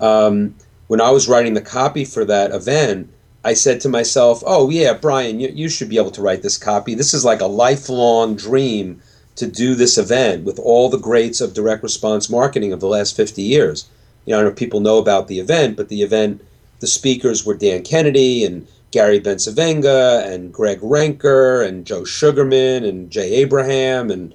um, 0.00 0.54
when 0.88 1.00
I 1.00 1.10
was 1.10 1.28
writing 1.28 1.54
the 1.54 1.60
copy 1.60 2.04
for 2.04 2.24
that 2.24 2.50
event, 2.50 3.10
I 3.44 3.54
said 3.54 3.80
to 3.82 3.88
myself, 3.88 4.42
"Oh 4.46 4.70
yeah, 4.70 4.94
Brian, 4.94 5.38
you, 5.40 5.50
you 5.50 5.68
should 5.68 5.88
be 5.88 5.98
able 5.98 6.10
to 6.12 6.22
write 6.22 6.42
this 6.42 6.58
copy. 6.58 6.94
This 6.94 7.14
is 7.14 7.24
like 7.24 7.40
a 7.40 7.46
lifelong 7.46 8.34
dream 8.34 9.00
to 9.36 9.46
do 9.46 9.76
this 9.76 9.98
event 9.98 10.44
with 10.44 10.58
all 10.58 10.88
the 10.88 10.98
greats 10.98 11.40
of 11.40 11.54
direct 11.54 11.82
response 11.84 12.28
marketing 12.28 12.72
of 12.72 12.80
the 12.80 12.88
last 12.88 13.14
50 13.14 13.42
years." 13.42 13.86
You 14.28 14.34
know, 14.34 14.40
I 14.40 14.42
don't 14.42 14.48
know 14.48 14.52
if 14.52 14.58
people 14.58 14.80
know 14.80 14.98
about 14.98 15.26
the 15.28 15.38
event, 15.38 15.78
but 15.78 15.88
the 15.88 16.02
event, 16.02 16.44
the 16.80 16.86
speakers 16.86 17.46
were 17.46 17.54
Dan 17.54 17.82
Kennedy 17.82 18.44
and 18.44 18.68
Gary 18.90 19.18
Bencivenga 19.18 20.22
and 20.22 20.52
Greg 20.52 20.80
Renker 20.82 21.66
and 21.66 21.86
Joe 21.86 22.04
Sugarman 22.04 22.84
and 22.84 23.10
Jay 23.10 23.36
Abraham 23.36 24.10
and 24.10 24.34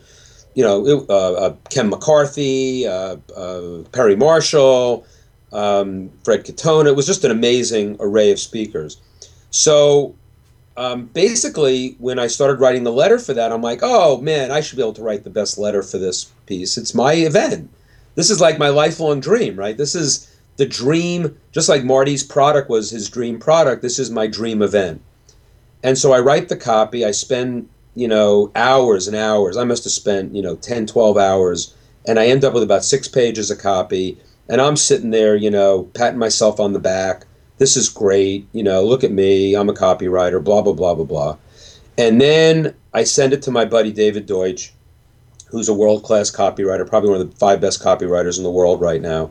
you 0.56 0.64
know 0.64 1.06
uh, 1.10 1.34
uh, 1.34 1.56
Ken 1.70 1.90
McCarthy, 1.90 2.88
uh, 2.88 3.18
uh, 3.38 3.84
Perry 3.92 4.16
Marshall, 4.16 5.06
um, 5.52 6.10
Fred 6.24 6.44
Catona. 6.44 6.88
It 6.88 6.96
was 6.96 7.06
just 7.06 7.24
an 7.24 7.30
amazing 7.30 7.96
array 8.00 8.32
of 8.32 8.40
speakers. 8.40 9.00
So 9.52 10.16
um, 10.76 11.06
basically, 11.06 11.98
when 12.00 12.18
I 12.18 12.26
started 12.26 12.60
writing 12.60 12.84
the 12.84 12.92
letter 12.92 13.20
for 13.20 13.36
that, 13.36 13.52
I'm 13.52 13.62
like, 13.62 13.82
oh 13.84 14.20
man, 14.22 14.50
I 14.50 14.60
should 14.60 14.78
be 14.78 14.82
able 14.82 14.94
to 14.94 15.04
write 15.04 15.24
the 15.24 15.30
best 15.30 15.60
letter 15.60 15.84
for 15.84 16.00
this 16.00 16.32
piece. 16.48 16.80
It's 16.80 16.96
my 16.96 17.14
event. 17.14 17.70
This 18.16 18.30
is 18.30 18.42
like 18.42 18.58
my 18.60 18.70
lifelong 18.70 19.20
dream, 19.20 19.56
right? 19.56 19.78
This 19.78 19.96
is 19.96 20.30
the 20.58 20.66
dream, 20.66 21.38
just 21.52 21.70
like 21.70 21.84
Marty's 21.84 22.24
product 22.24 22.70
was 22.70 22.92
his 22.92 23.10
dream 23.10 23.40
product, 23.40 23.82
this 23.82 23.98
is 23.98 24.12
my 24.12 24.28
dream 24.28 24.62
event. 24.62 25.02
And 25.82 25.98
so 25.98 26.14
I 26.14 26.20
write 26.20 26.50
the 26.50 26.56
copy, 26.56 27.04
I 27.04 27.12
spend, 27.12 27.68
you 27.96 28.08
know, 28.08 28.52
hours 28.56 29.08
and 29.08 29.18
hours. 29.18 29.58
I 29.58 29.64
must 29.64 29.84
have 29.84 29.94
spent, 29.94 30.36
you 30.36 30.42
know, 30.42 30.56
10, 30.56 30.88
12 30.88 31.18
hours, 31.18 31.76
and 32.08 32.20
I 32.20 32.28
end 32.28 32.44
up 32.44 32.54
with 32.54 32.64
about 32.64 32.86
six 32.86 33.08
pages 33.08 33.52
of 33.52 33.60
copy. 33.60 34.18
And 34.50 34.62
I'm 34.62 34.76
sitting 34.76 35.12
there, 35.12 35.36
you 35.36 35.50
know, 35.50 35.84
patting 35.94 36.20
myself 36.20 36.60
on 36.60 36.74
the 36.74 36.80
back. 36.80 37.26
This 37.58 37.78
is 37.78 37.90
great. 37.90 38.48
You 38.52 38.64
know, 38.64 38.84
look 38.84 39.04
at 39.04 39.12
me. 39.12 39.56
I'm 39.56 39.70
a 39.70 39.74
copywriter, 39.74 40.44
blah, 40.44 40.62
blah, 40.62 40.74
blah, 40.74 40.96
blah, 40.96 41.06
blah. 41.06 41.38
And 41.98 42.20
then 42.20 42.74
I 42.94 43.04
send 43.04 43.34
it 43.34 43.42
to 43.44 43.52
my 43.52 43.66
buddy 43.66 43.92
David 43.92 44.26
Deutsch, 44.26 44.74
who's 45.54 45.70
a 45.70 45.74
world 45.74 46.04
class 46.04 46.32
copywriter, 46.32 46.86
probably 46.86 47.12
one 47.12 47.22
of 47.22 47.30
the 47.30 47.38
five 47.38 47.62
best 47.62 47.80
copywriters 47.80 48.40
in 48.40 48.44
the 48.44 48.50
world 48.50 48.82
right 48.82 49.02
now. 49.02 49.30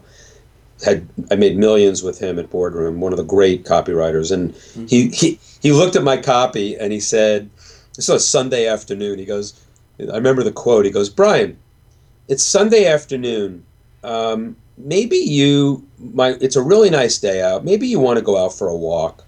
Had 0.85 1.09
I 1.33 1.35
made 1.35 1.59
millions 1.59 2.05
with 2.05 2.21
him 2.21 2.39
at 2.39 2.49
Boardroom, 2.49 3.01
one 3.01 3.13
of 3.13 3.17
the 3.17 3.25
great 3.25 3.65
copywriters, 3.65 4.31
and 4.31 4.55
mm-hmm. 4.55 4.87
he, 4.87 5.09
he 5.09 5.41
he 5.61 5.73
looked 5.73 5.97
at 5.97 6.05
my 6.05 6.17
copy 6.17 6.77
and 6.77 6.93
he 6.93 7.01
said, 7.01 7.51
"This 7.97 8.09
was 8.09 8.23
a 8.23 8.27
Sunday 8.27 8.69
afternoon." 8.69 9.19
He 9.19 9.25
goes, 9.25 9.61
"I 9.99 10.15
remember 10.15 10.45
the 10.45 10.53
quote." 10.53 10.85
He 10.85 10.93
goes, 10.93 11.09
"Brian, 11.09 11.59
it's 12.29 12.45
Sunday 12.45 12.87
afternoon. 12.87 13.65
Um, 14.05 14.57
maybe 14.79 15.17
you 15.17 15.85
might. 15.99 16.41
It's 16.41 16.57
a 16.57 16.63
really 16.63 16.91
nice 16.91 17.19
day 17.19 17.43
out. 17.43 17.65
Maybe 17.65 17.89
you 17.89 17.99
want 17.99 18.19
to 18.19 18.25
go 18.25 18.43
out 18.43 18.55
for 18.55 18.69
a 18.69 18.77
walk." 18.77 19.25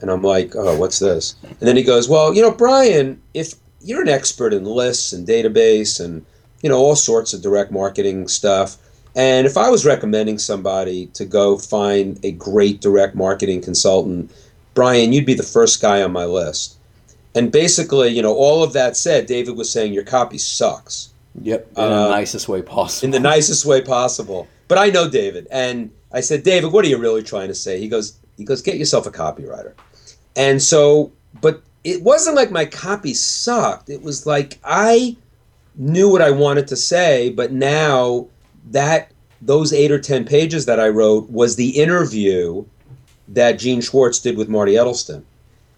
And 0.00 0.10
I'm 0.10 0.22
like, 0.22 0.54
"Oh, 0.54 0.76
what's 0.78 1.00
this?" 1.00 1.34
And 1.42 1.68
then 1.68 1.76
he 1.76 1.82
goes, 1.82 2.08
"Well, 2.08 2.32
you 2.32 2.42
know, 2.42 2.52
Brian, 2.52 3.20
if 3.34 3.54
you're 3.84 4.02
an 4.02 4.08
expert 4.08 4.52
in 4.52 4.64
lists 4.64 5.12
and 5.12 5.26
database 5.26 6.02
and 6.02 6.24
you 6.62 6.68
know 6.68 6.78
all 6.78 6.96
sorts 6.96 7.32
of 7.32 7.42
direct 7.42 7.70
marketing 7.70 8.28
stuff." 8.28 8.76
And 9.14 9.46
if 9.46 9.56
I 9.56 9.68
was 9.68 9.84
recommending 9.84 10.38
somebody 10.38 11.06
to 11.08 11.24
go 11.24 11.58
find 11.58 12.18
a 12.24 12.32
great 12.32 12.80
direct 12.80 13.14
marketing 13.14 13.60
consultant, 13.60 14.32
Brian, 14.74 15.12
you'd 15.12 15.26
be 15.26 15.34
the 15.34 15.42
first 15.42 15.82
guy 15.82 16.02
on 16.02 16.12
my 16.12 16.24
list. 16.24 16.78
And 17.34 17.52
basically, 17.52 18.08
you 18.08 18.22
know, 18.22 18.34
all 18.34 18.62
of 18.62 18.72
that 18.72 18.96
said, 18.96 19.26
David 19.26 19.56
was 19.56 19.70
saying 19.70 19.92
your 19.92 20.04
copy 20.04 20.38
sucks. 20.38 21.10
Yep, 21.40 21.66
in 21.76 21.82
uh, 21.82 22.08
the 22.08 22.10
nicest 22.10 22.48
way 22.48 22.62
possible. 22.62 23.06
In 23.06 23.10
the 23.10 23.20
nicest 23.20 23.64
way 23.64 23.80
possible. 23.80 24.48
But 24.68 24.78
I 24.78 24.90
know 24.90 25.08
David, 25.08 25.46
and 25.50 25.90
I 26.12 26.20
said, 26.20 26.42
David, 26.42 26.72
what 26.72 26.84
are 26.84 26.88
you 26.88 26.98
really 26.98 27.22
trying 27.22 27.48
to 27.48 27.54
say? 27.54 27.78
He 27.78 27.88
goes, 27.88 28.18
he 28.36 28.44
goes, 28.44 28.62
get 28.62 28.76
yourself 28.76 29.06
a 29.06 29.10
copywriter. 29.10 29.72
And 30.36 30.62
so, 30.62 31.12
it 31.84 32.02
wasn't 32.02 32.36
like 32.36 32.50
my 32.50 32.64
copy 32.64 33.14
sucked. 33.14 33.90
It 33.90 34.02
was 34.02 34.26
like 34.26 34.58
I 34.64 35.16
knew 35.76 36.10
what 36.10 36.22
I 36.22 36.30
wanted 36.30 36.68
to 36.68 36.76
say, 36.76 37.30
but 37.30 37.52
now 37.52 38.28
that 38.70 39.10
those 39.40 39.72
eight 39.72 39.90
or 39.90 39.98
ten 39.98 40.24
pages 40.24 40.66
that 40.66 40.78
I 40.78 40.88
wrote 40.88 41.28
was 41.30 41.56
the 41.56 41.70
interview 41.70 42.64
that 43.28 43.58
Gene 43.58 43.80
Schwartz 43.80 44.20
did 44.20 44.36
with 44.36 44.48
Marty 44.48 44.74
Edelston. 44.74 45.24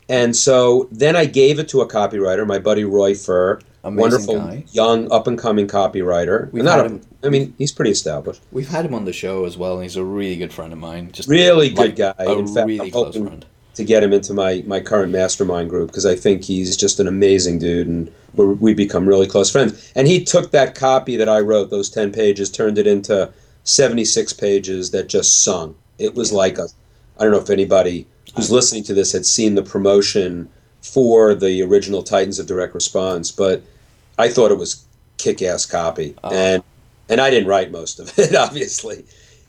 And 0.09 0.37
so 0.37 0.89
then 0.93 1.17
I 1.17 1.25
gave 1.25 1.59
it 1.59 1.69
to 1.69 1.81
a 1.81 1.89
copywriter, 1.89 2.47
my 2.47 2.59
buddy 2.59 2.85
Roy 2.85 3.15
Furr, 3.15 3.61
Amazing 3.85 4.01
wonderful 4.01 4.39
guy. 4.39 4.65
young 4.73 5.11
up 5.13 5.27
and 5.27 5.39
coming 5.39 5.67
copywriter. 5.67 6.51
We've 6.53 6.65
not 6.65 6.85
him, 6.85 7.01
I 7.23 7.29
mean, 7.29 7.55
he's 7.59 7.73
pretty 7.73 7.91
established. 7.91 8.43
We've 8.53 8.69
had 8.69 8.85
him 8.85 8.95
on 8.95 9.05
the 9.05 9.13
show 9.13 9.45
as 9.45 9.57
well, 9.57 9.75
and 9.75 9.83
he's 9.83 9.97
a 9.97 10.05
really 10.05 10.37
good 10.37 10.53
friend 10.53 10.73
of 10.73 10.79
mine. 10.79 11.13
Just 11.13 11.29
really 11.29 11.71
good 11.71 11.97
guy. 11.97 12.15
In 12.19 12.47
fact, 12.47 12.67
really 12.67 12.81
I'm 12.81 12.93
hoping 12.93 13.27
friend. 13.27 13.47
To 13.75 13.85
get 13.85 14.03
him 14.03 14.13
into 14.13 14.33
my 14.35 14.63
my 14.67 14.81
current 14.81 15.13
mastermind 15.13 15.71
group 15.71 15.89
because 15.89 16.07
I 16.07 16.17
think 16.17 16.45
he's 16.45 16.77
just 16.77 17.01
an 17.01 17.09
amazing 17.09 17.59
dude, 17.59 17.87
and 17.87 18.13
we 18.35 18.75
become 18.75 19.09
really 19.09 19.27
close 19.27 19.51
friends. 19.51 19.93
And 19.95 20.07
he 20.07 20.25
took 20.25 20.51
that 20.51 20.75
copy 20.75 21.17
that 21.17 21.29
I 21.29 21.41
wrote, 21.41 21.71
those 21.71 21.91
ten 21.91 22.13
pages, 22.13 22.51
turned 22.51 22.79
it 22.79 22.87
into 22.87 23.33
76 23.65 24.33
pages 24.35 24.91
that 24.91 25.09
just 25.09 25.43
sung. 25.43 25.75
It 25.99 26.15
was 26.15 26.33
like 26.33 26.59
a, 26.59 26.69
I 27.19 27.25
don't 27.25 27.33
know 27.33 27.41
if 27.41 27.51
anybody 27.51 28.07
who's 28.37 28.51
listening 28.51 28.83
to 28.85 28.95
this 28.95 29.13
had 29.13 29.25
seen 29.25 29.55
the 29.55 29.63
promotion 29.63 30.51
for 30.83 31.35
the 31.35 31.63
original 31.63 32.03
Titans 32.03 32.39
of 32.39 32.47
Direct 32.47 32.75
Response, 32.75 33.31
but 33.31 33.63
I 34.19 34.29
thought 34.29 34.51
it 34.51 34.59
was 34.59 34.85
kick-ass 35.17 35.67
copy, 35.67 36.15
oh. 36.23 36.33
and 36.33 36.63
and 37.09 37.21
I 37.21 37.31
didn't 37.31 37.49
write 37.49 37.71
most 37.71 38.01
of 38.01 38.13
it, 38.19 38.35
obviously. 38.35 39.05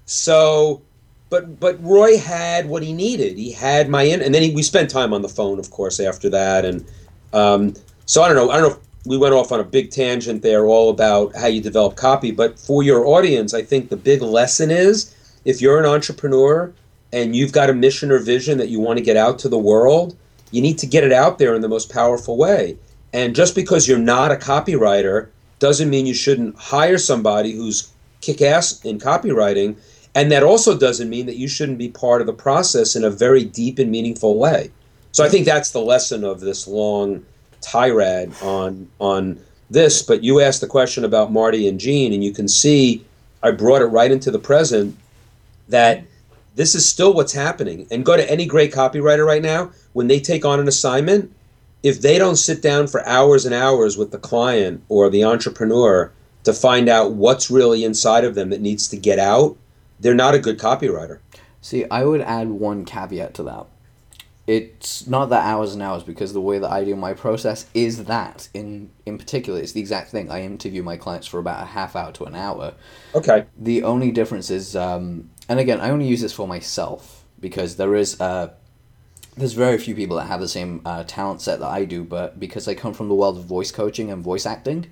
So, 0.06 0.82
but 1.30 1.60
but 1.60 1.84
Roy 1.84 2.18
had 2.18 2.68
what 2.68 2.84
he 2.84 2.94
needed. 2.94 3.38
He 3.38 3.52
had 3.52 3.90
my 3.90 4.04
in, 4.04 4.22
and 4.22 4.34
then 4.34 4.42
he, 4.42 4.54
we 4.54 4.64
spent 4.64 4.90
time 4.90 5.14
on 5.14 5.22
the 5.22 5.30
phone, 5.30 5.60
of 5.60 5.72
course, 5.72 6.00
after 6.00 6.30
that, 6.30 6.66
and 6.66 6.86
um, 7.34 7.74
so 8.06 8.24
I 8.24 8.28
don't 8.28 8.38
know. 8.38 8.52
I 8.52 8.60
don't 8.60 8.70
know 8.72 8.80
we 9.06 9.18
went 9.18 9.36
off 9.36 9.52
on 9.52 9.60
a 9.60 9.64
big 9.64 9.92
tangent 9.92 10.42
there 10.42 10.66
all 10.66 10.90
about 10.90 11.36
how 11.36 11.48
you 11.48 11.62
develop 11.62 11.96
copy 11.96 12.32
but 12.32 12.60
for 12.60 12.84
your 12.84 13.06
audience 13.06 13.54
i 13.54 13.62
think 13.62 13.90
the 13.90 13.98
big 13.98 14.22
lesson 14.22 14.72
is 14.72 15.16
if 15.46 15.62
you're 15.62 15.80
an 15.80 15.86
entrepreneur 15.86 16.74
and 17.14 17.36
you've 17.36 17.52
got 17.52 17.70
a 17.70 17.74
mission 17.74 18.12
or 18.12 18.20
vision 18.20 18.58
that 18.58 18.70
you 18.70 18.80
want 18.80 18.98
to 18.98 19.04
get 19.04 19.18
out 19.18 19.40
to 19.40 19.50
the 19.50 19.58
world 19.58 20.18
you 20.52 20.62
need 20.62 20.78
to 20.78 20.88
get 20.88 21.04
it 21.04 21.12
out 21.12 21.38
there 21.38 21.54
in 21.54 21.62
the 21.62 21.70
most 21.70 21.92
powerful 21.92 22.38
way 22.38 22.78
and 23.14 23.36
just 23.36 23.56
because 23.56 23.88
you're 23.88 23.98
not 23.98 24.32
a 24.32 24.36
copywriter 24.36 25.30
doesn't 25.60 25.90
mean 25.90 26.06
you 26.06 26.14
shouldn't 26.14 26.56
hire 26.58 26.98
somebody 26.98 27.54
who's 27.54 27.92
kick-ass 28.22 28.84
in 28.84 29.00
copywriting 29.00 29.78
and 30.16 30.32
that 30.32 30.44
also 30.44 30.78
doesn't 30.78 31.10
mean 31.10 31.26
that 31.26 31.36
you 31.36 31.48
shouldn't 31.48 31.78
be 31.78 31.90
part 31.90 32.22
of 32.22 32.28
the 32.28 32.34
process 32.34 32.96
in 32.96 33.04
a 33.04 33.10
very 33.10 33.44
deep 33.44 33.78
and 33.78 33.92
meaningful 33.92 34.38
way 34.38 34.72
so 35.12 35.24
i 35.24 35.30
think 35.30 35.46
that's 35.46 35.72
the 35.72 35.82
lesson 35.82 36.24
of 36.24 36.40
this 36.40 36.68
long 36.68 37.24
tirade 37.62 38.32
on 38.42 38.88
on 39.00 39.40
this, 39.70 40.02
but 40.02 40.24
you 40.24 40.42
asked 40.42 40.62
the 40.62 40.68
question 40.68 41.04
about 41.04 41.32
Marty 41.32 41.68
and 41.68 41.80
Gene, 41.80 42.14
and 42.14 42.24
you 42.24 42.32
can 42.32 42.48
see 42.48 43.04
I 43.42 43.52
brought 43.52 43.82
it 43.82 43.86
right 43.86 44.12
into 44.12 44.32
the 44.32 44.40
present 44.40 44.98
that 45.70 46.04
this 46.56 46.74
is 46.74 46.88
still 46.88 47.14
what's 47.14 47.34
happening. 47.34 47.86
And 47.92 48.06
go 48.06 48.16
to 48.16 48.32
any 48.32 48.46
great 48.46 48.74
copywriter 48.74 49.26
right 49.26 49.42
now, 49.42 49.72
when 49.94 50.08
they 50.08 50.20
take 50.20 50.46
on 50.46 50.60
an 50.60 50.68
assignment, 50.68 51.32
if 51.84 52.02
they 52.02 52.18
don't 52.18 52.38
sit 52.38 52.62
down 52.62 52.88
for 52.88 53.06
hours 53.08 53.46
and 53.46 53.54
hours 53.54 53.98
with 53.98 54.12
the 54.12 54.18
client 54.18 54.84
or 54.90 55.10
the 55.10 55.24
entrepreneur 55.24 56.12
to 56.44 56.54
find 56.54 56.88
out 56.88 57.14
what's 57.14 57.52
really 57.52 57.84
inside 57.84 58.24
of 58.24 58.36
them 58.36 58.50
that 58.50 58.62
needs 58.62 58.88
to 58.90 58.98
get 58.98 59.20
out, 59.20 59.58
they're 60.00 60.16
not 60.16 60.36
a 60.36 60.40
good 60.40 60.60
copywriter. 60.60 61.20
See, 61.62 61.86
I 61.90 62.04
would 62.04 62.22
add 62.22 62.50
one 62.50 62.86
caveat 62.86 63.34
to 63.36 63.44
that 63.44 63.68
it's 64.48 65.08
not 65.08 65.28
that 65.28 65.44
hours 65.44 65.74
and 65.74 65.82
hours 65.82 66.04
because 66.04 66.34
the 66.34 66.42
way 66.42 66.60
that 66.60 66.72
I 66.72 66.84
do 66.84 66.96
my 66.96 67.14
process 67.14 67.66
is 67.74 68.06
that 68.06 68.48
in 68.54 68.92
in 69.06 69.18
particular 69.18 69.60
it's 69.60 69.72
the 69.72 69.80
exact 69.80 70.12
thing. 70.12 70.30
I 70.30 70.44
interview 70.44 70.84
my 70.84 70.98
clients 70.98 71.26
for 71.26 71.40
about 71.40 71.64
a 71.64 71.66
half 71.66 71.96
hour 71.96 72.12
to 72.14 72.26
an 72.26 72.36
hour. 72.36 72.74
Okay. 73.16 73.46
The 73.58 73.84
only 73.84 74.12
difference 74.12 74.52
is, 74.52 74.76
um, 74.76 75.32
and 75.50 75.60
again, 75.60 75.82
I 75.82 75.90
only 75.90 76.08
use 76.08 76.22
this 76.22 76.34
for 76.34 76.48
myself 76.48 77.26
because 77.40 77.78
there 77.78 77.96
is 77.96 78.22
uh, 78.22 78.52
there's 79.36 79.54
very 79.54 79.80
few 79.80 79.96
people 79.96 80.18
that 80.18 80.28
have 80.28 80.42
the 80.42 80.48
same 80.48 80.82
uh, 80.86 81.04
talent 81.06 81.42
set 81.42 81.60
that 81.60 81.70
I 81.70 81.84
do, 81.86 82.04
but 82.04 82.40
because 82.40 82.68
I 82.68 82.76
come 82.76 82.94
from 82.94 83.08
the 83.08 83.16
world 83.16 83.38
of 83.38 83.46
voice 83.46 83.72
coaching 83.72 84.12
and 84.12 84.24
voice 84.24 84.46
acting. 84.46 84.92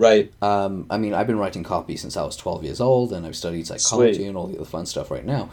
Right. 0.00 0.32
Um, 0.40 0.86
I 0.88 0.96
mean, 0.96 1.12
I've 1.12 1.26
been 1.26 1.38
writing 1.38 1.62
copy 1.62 1.94
since 1.94 2.16
I 2.16 2.24
was 2.24 2.34
12 2.34 2.64
years 2.64 2.80
old, 2.80 3.12
and 3.12 3.26
I've 3.26 3.36
studied 3.36 3.66
psychology 3.66 4.14
Sweet. 4.14 4.28
and 4.28 4.36
all 4.36 4.46
the 4.46 4.56
other 4.56 4.64
fun 4.64 4.86
stuff 4.86 5.10
right 5.10 5.26
now. 5.26 5.50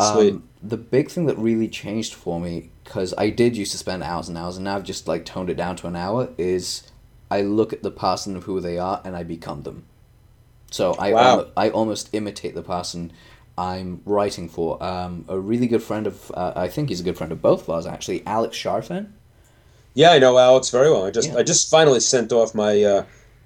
Um, 0.00 0.48
the 0.60 0.76
big 0.76 1.08
thing 1.12 1.26
that 1.26 1.38
really 1.38 1.68
changed 1.68 2.12
for 2.12 2.40
me, 2.40 2.72
because 2.82 3.14
I 3.16 3.30
did 3.30 3.56
used 3.56 3.70
to 3.70 3.78
spend 3.78 4.02
hours 4.02 4.28
and 4.28 4.36
hours, 4.36 4.56
and 4.56 4.64
now 4.64 4.74
I've 4.74 4.82
just 4.82 5.06
like 5.06 5.24
toned 5.24 5.48
it 5.48 5.56
down 5.56 5.76
to 5.76 5.86
an 5.86 5.94
hour, 5.94 6.30
is 6.36 6.90
I 7.30 7.42
look 7.42 7.72
at 7.72 7.84
the 7.84 7.92
person 7.92 8.36
of 8.36 8.42
who 8.42 8.60
they 8.60 8.78
are 8.78 9.00
and 9.04 9.14
I 9.14 9.22
become 9.22 9.62
them. 9.62 9.84
So 10.72 10.94
I 10.94 11.12
wow. 11.12 11.22
al- 11.22 11.52
I 11.56 11.70
almost 11.70 12.10
imitate 12.12 12.56
the 12.56 12.64
person 12.64 13.12
I'm 13.56 14.02
writing 14.04 14.48
for. 14.48 14.82
Um, 14.82 15.24
a 15.28 15.38
really 15.38 15.68
good 15.68 15.84
friend 15.84 16.08
of, 16.08 16.32
uh, 16.34 16.52
I 16.56 16.66
think 16.66 16.88
he's 16.88 16.98
a 16.98 17.04
good 17.04 17.16
friend 17.16 17.30
of 17.30 17.40
both 17.40 17.62
of 17.62 17.70
us 17.70 17.86
actually, 17.86 18.26
Alex 18.26 18.56
Charfen. 18.56 19.12
Yeah, 19.94 20.10
I 20.10 20.18
know 20.18 20.36
Alex 20.36 20.70
very 20.70 20.90
well. 20.90 21.06
I 21.06 21.12
just 21.12 21.30
yeah. 21.30 21.38
I 21.38 21.44
just 21.44 21.70
finally 21.70 22.00
sent 22.00 22.32
off 22.32 22.56
my 22.56 22.82
uh, 22.82 23.04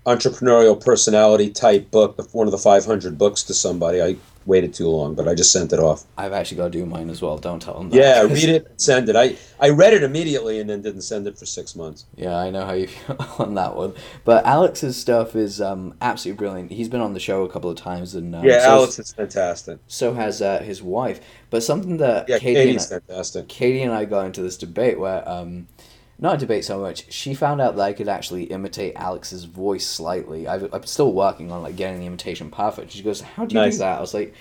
entrepreneurial 0.08 0.82
personality 0.82 1.50
type 1.50 1.90
book, 1.90 2.16
one 2.32 2.46
of 2.46 2.52
the 2.52 2.58
500 2.58 3.18
books, 3.18 3.42
to 3.44 3.54
somebody. 3.54 4.00
I 4.00 4.16
waited 4.46 4.72
too 4.72 4.88
long, 4.88 5.14
but 5.14 5.28
I 5.28 5.34
just 5.34 5.52
sent 5.52 5.74
it 5.74 5.78
off. 5.78 6.04
I've 6.16 6.32
actually 6.32 6.56
got 6.56 6.72
to 6.72 6.78
do 6.78 6.86
mine 6.86 7.10
as 7.10 7.20
well. 7.20 7.36
Don't 7.36 7.60
tell 7.60 7.74
them. 7.74 7.90
That. 7.90 7.96
Yeah, 7.96 8.22
read 8.34 8.48
it, 8.48 8.80
send 8.80 9.10
it. 9.10 9.14
I 9.14 9.36
I 9.60 9.68
read 9.68 9.92
it 9.92 10.02
immediately 10.02 10.58
and 10.58 10.70
then 10.70 10.80
didn't 10.80 11.02
send 11.02 11.26
it 11.26 11.38
for 11.38 11.44
six 11.44 11.76
months. 11.76 12.06
Yeah, 12.16 12.34
I 12.34 12.50
know 12.50 12.64
how 12.64 12.72
you 12.72 12.86
feel 12.88 13.16
on 13.38 13.54
that 13.54 13.76
one. 13.76 13.92
But 14.24 14.46
Alex's 14.46 14.96
stuff 14.96 15.36
is 15.36 15.60
um, 15.60 15.94
absolutely 16.00 16.38
brilliant. 16.38 16.72
He's 16.72 16.88
been 16.88 17.02
on 17.02 17.12
the 17.12 17.20
show 17.20 17.44
a 17.44 17.48
couple 17.48 17.70
of 17.70 17.76
times, 17.76 18.14
and 18.14 18.34
um, 18.34 18.44
yeah, 18.44 18.60
so 18.60 18.70
Alex 18.70 18.98
is 18.98 19.12
fantastic. 19.12 19.78
So 19.86 20.14
has 20.14 20.40
uh, 20.40 20.60
his 20.60 20.82
wife. 20.82 21.20
But 21.50 21.62
something 21.62 21.98
that 21.98 22.28
yeah, 22.28 22.38
Katie 22.38 22.54
Katie's 22.54 22.90
and 22.90 23.02
I, 23.02 23.06
fantastic. 23.06 23.48
Katie 23.48 23.82
and 23.82 23.92
I 23.92 24.06
got 24.06 24.26
into 24.26 24.42
this 24.42 24.56
debate 24.56 24.98
where. 24.98 25.28
Um, 25.28 25.68
not 26.18 26.34
a 26.34 26.38
debate 26.38 26.64
so 26.64 26.80
much. 26.80 27.12
She 27.12 27.32
found 27.34 27.60
out 27.60 27.76
that 27.76 27.82
I 27.82 27.92
could 27.92 28.08
actually 28.08 28.44
imitate 28.44 28.94
Alex's 28.96 29.44
voice 29.44 29.86
slightly. 29.86 30.48
i 30.48 30.56
am 30.56 30.86
still 30.86 31.12
working 31.12 31.52
on 31.52 31.62
like 31.62 31.76
getting 31.76 32.00
the 32.00 32.06
imitation 32.06 32.50
perfect. 32.50 32.92
She 32.92 33.02
goes, 33.02 33.20
"How 33.20 33.44
do 33.44 33.54
you 33.54 33.60
nice. 33.60 33.74
do 33.74 33.78
that?" 33.80 33.98
I 33.98 34.00
was 34.00 34.14
like, 34.14 34.34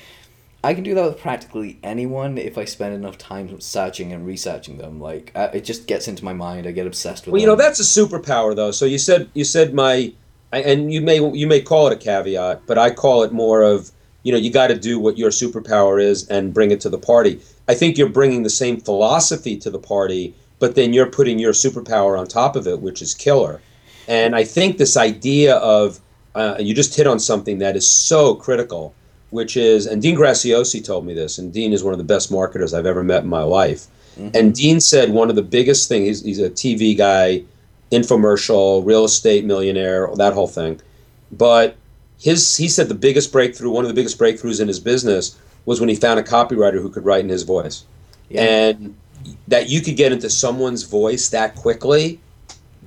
I 0.63 0.73
can 0.73 0.83
do 0.83 0.95
that 0.95 1.05
with 1.05 1.19
practically 1.19 1.77
anyone 1.83 2.37
if 2.37 2.57
I 2.57 2.65
spend 2.65 2.95
enough 2.95 3.17
time 3.17 3.61
searching 3.61 4.11
and 4.11 4.25
researching 4.25 4.77
them. 4.77 4.99
Like 4.99 5.31
uh, 5.35 5.49
it 5.53 5.63
just 5.63 5.87
gets 5.87 6.07
into 6.07 6.25
my 6.25 6.33
mind. 6.33 6.65
I 6.65 6.71
get 6.71 6.87
obsessed 6.87 7.25
with. 7.25 7.29
It. 7.29 7.31
Well, 7.33 7.41
you 7.41 7.47
know 7.47 7.55
that's 7.55 7.79
a 7.79 7.83
superpower 7.83 8.55
though. 8.55 8.71
So 8.71 8.85
you 8.85 8.97
said 8.97 9.29
you 9.33 9.43
said 9.43 9.73
my, 9.73 10.13
and 10.51 10.91
you 10.91 11.01
may 11.01 11.19
you 11.31 11.45
may 11.45 11.61
call 11.61 11.87
it 11.87 11.93
a 11.93 11.95
caveat, 11.95 12.63
but 12.65 12.79
I 12.79 12.89
call 12.89 13.21
it 13.23 13.31
more 13.31 13.61
of 13.61 13.91
you 14.23 14.31
know 14.31 14.37
you 14.39 14.51
got 14.51 14.67
to 14.67 14.77
do 14.77 14.99
what 14.99 15.17
your 15.17 15.29
superpower 15.29 16.03
is 16.03 16.27
and 16.27 16.55
bring 16.55 16.71
it 16.71 16.81
to 16.81 16.89
the 16.89 16.97
party. 16.97 17.39
I 17.67 17.75
think 17.75 17.97
you're 17.97 18.09
bringing 18.09 18.41
the 18.41 18.49
same 18.49 18.79
philosophy 18.79 19.57
to 19.57 19.69
the 19.69 19.79
party, 19.79 20.33
but 20.59 20.75
then 20.75 20.93
you're 20.93 21.09
putting 21.09 21.39
your 21.39 21.53
superpower 21.53 22.19
on 22.19 22.27
top 22.27 22.55
of 22.55 22.67
it, 22.67 22.81
which 22.81 23.01
is 23.01 23.13
killer. 23.13 23.61
And 24.07 24.35
I 24.35 24.43
think 24.43 24.77
this 24.77 24.97
idea 24.97 25.55
of 25.57 25.99
uh, 26.35 26.55
you 26.59 26.73
just 26.73 26.95
hit 26.95 27.07
on 27.07 27.19
something 27.19 27.59
that 27.59 27.75
is 27.75 27.87
so 27.87 28.35
critical 28.35 28.93
which 29.29 29.57
is, 29.57 29.85
and 29.85 30.01
Dean 30.01 30.15
Graziosi 30.15 30.83
told 30.83 31.05
me 31.05 31.13
this, 31.13 31.37
and 31.37 31.51
Dean 31.51 31.73
is 31.73 31.83
one 31.83 31.93
of 31.93 31.97
the 31.97 32.03
best 32.03 32.31
marketers 32.31 32.73
I've 32.73 32.85
ever 32.85 33.03
met 33.03 33.23
in 33.23 33.29
my 33.29 33.41
life. 33.41 33.87
Mm-hmm. 34.17 34.35
And 34.35 34.55
Dean 34.55 34.79
said 34.79 35.11
one 35.11 35.29
of 35.29 35.35
the 35.35 35.43
biggest 35.43 35.89
things, 35.89 36.07
he's, 36.07 36.23
he's 36.23 36.39
a 36.39 36.49
TV 36.49 36.97
guy, 36.97 37.43
infomercial, 37.91 38.85
real 38.85 39.05
estate 39.05 39.45
millionaire, 39.45 40.09
that 40.15 40.33
whole 40.33 40.47
thing. 40.47 40.81
but 41.31 41.75
his 42.19 42.57
he 42.57 42.67
said 42.67 42.89
the 42.89 42.95
biggest 42.95 43.31
breakthrough, 43.31 43.69
one 43.69 43.83
of 43.83 43.89
the 43.89 43.93
biggest 43.93 44.17
breakthroughs 44.17 44.59
in 44.59 44.67
his 44.67 44.79
business 44.79 45.37
was 45.65 45.79
when 45.79 45.87
he 45.87 45.95
found 45.95 46.19
a 46.19 46.23
copywriter 46.23 46.81
who 46.81 46.89
could 46.89 47.05
write 47.05 47.23
in 47.23 47.29
his 47.29 47.43
voice, 47.43 47.83
yeah. 48.29 48.41
and 48.41 48.95
that 49.47 49.69
you 49.69 49.81
could 49.81 49.97
get 49.97 50.11
into 50.11 50.29
someone's 50.29 50.83
voice 50.83 51.29
that 51.29 51.55
quickly. 51.55 52.19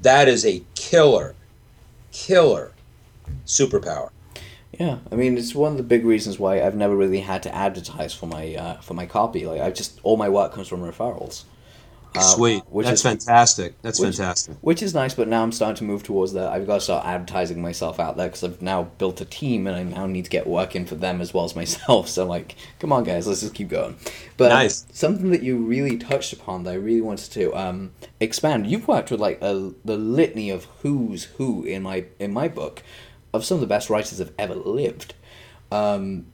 That 0.02 0.28
is 0.28 0.46
a 0.46 0.62
killer, 0.74 1.34
killer 2.12 2.72
superpower. 3.46 4.10
Yeah, 4.78 4.98
I 5.10 5.14
mean 5.14 5.36
it's 5.36 5.54
one 5.54 5.72
of 5.72 5.76
the 5.76 5.82
big 5.84 6.04
reasons 6.04 6.38
why 6.38 6.62
I've 6.62 6.74
never 6.74 6.96
really 6.96 7.20
had 7.20 7.42
to 7.42 7.54
advertise 7.54 8.14
for 8.14 8.26
my 8.26 8.54
uh, 8.54 8.80
for 8.80 8.94
my 8.94 9.06
copy. 9.06 9.44
Like 9.46 9.60
I 9.60 9.70
just 9.70 10.00
all 10.02 10.16
my 10.16 10.28
work 10.28 10.52
comes 10.52 10.68
from 10.68 10.80
referrals. 10.80 11.44
Uh, 12.14 12.20
Sweet, 12.20 12.62
which 12.68 12.86
that's 12.86 13.00
is 13.00 13.02
fantastic. 13.02 13.80
That's 13.82 14.00
which, 14.00 14.16
fantastic. 14.16 14.56
Which 14.62 14.82
is 14.82 14.94
nice, 14.94 15.14
but 15.14 15.28
now 15.28 15.44
I'm 15.44 15.52
starting 15.52 15.76
to 15.76 15.84
move 15.84 16.02
towards 16.02 16.32
that. 16.32 16.50
I've 16.50 16.66
got 16.66 16.76
to 16.76 16.80
start 16.80 17.06
advertising 17.06 17.62
myself 17.62 18.00
out 18.00 18.16
there 18.16 18.26
because 18.26 18.42
I've 18.42 18.60
now 18.60 18.84
built 18.98 19.20
a 19.20 19.24
team, 19.24 19.68
and 19.68 19.76
I 19.76 19.82
now 19.84 20.06
need 20.06 20.24
to 20.24 20.30
get 20.30 20.46
working 20.46 20.86
for 20.86 20.96
them 20.96 21.20
as 21.20 21.32
well 21.32 21.44
as 21.44 21.54
myself. 21.54 22.08
So 22.20 22.26
like, 22.26 22.56
come 22.80 22.92
on, 22.92 23.04
guys, 23.04 23.28
let's 23.28 23.40
just 23.40 23.54
keep 23.54 23.68
going. 23.68 23.96
But 24.36 24.48
nice. 24.48 24.84
something 24.92 25.30
that 25.30 25.42
you 25.42 25.58
really 25.58 25.96
touched 25.96 26.32
upon 26.32 26.64
that 26.64 26.72
I 26.72 26.74
really 26.74 27.00
wanted 27.00 27.30
to 27.32 27.54
um, 27.56 27.92
expand. 28.18 28.66
You've 28.66 28.88
worked 28.88 29.12
with 29.12 29.20
like 29.20 29.40
a, 29.40 29.72
the 29.84 29.96
litany 29.96 30.50
of 30.50 30.64
who's 30.82 31.24
who 31.24 31.62
in 31.62 31.82
my 31.82 32.06
in 32.18 32.32
my 32.32 32.48
book 32.48 32.82
of 33.32 33.44
some 33.44 33.56
of 33.56 33.60
the 33.60 33.66
best 33.66 33.88
writers 33.90 34.18
have 34.18 34.32
ever 34.38 34.54
lived, 34.54 35.14
um, 35.70 36.26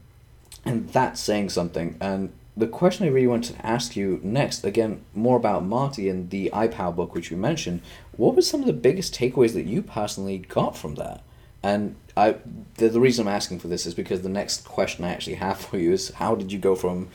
and 0.65 0.89
that's 0.89 1.21
saying 1.21 1.51
something. 1.51 1.97
And 2.01 2.33
the 2.57 2.67
question 2.67 3.07
I 3.07 3.11
really 3.11 3.27
wanted 3.27 3.57
to 3.57 3.67
ask 3.67 3.97
you 3.97 4.19
next, 4.23 4.65
again, 4.65 5.05
more 5.15 5.37
about 5.37 5.65
Marty 5.65 6.09
and 6.09 6.31
the 6.31 6.51
iPower 6.55 6.95
book, 6.95 7.15
which 7.15 7.31
you 7.31 7.37
mentioned. 7.37 7.83
What 8.17 8.35
were 8.35 8.43
some 8.43 8.61
of 8.61 8.67
the 8.67 8.73
biggest 8.73 9.15
takeaways 9.15 9.53
that 9.53 9.67
you 9.67 9.83
personally 9.83 10.39
got 10.39 10.77
from 10.77 10.95
that? 10.95 11.23
And 11.63 11.97
I, 12.17 12.37
the, 12.77 12.89
the 12.89 13.01
reason 13.01 13.27
I'm 13.27 13.35
asking 13.35 13.59
for 13.59 13.69
this 13.69 13.85
is 13.85 13.93
because 13.93 14.23
the 14.23 14.31
next 14.31 14.65
question 14.65 15.05
I 15.05 15.11
actually 15.11 15.37
have 15.37 15.59
for 15.59 15.77
you 15.79 15.93
is 15.93 16.11
how 16.11 16.35
did 16.35 16.51
you 16.51 16.59
go 16.59 16.75
from 16.75 17.09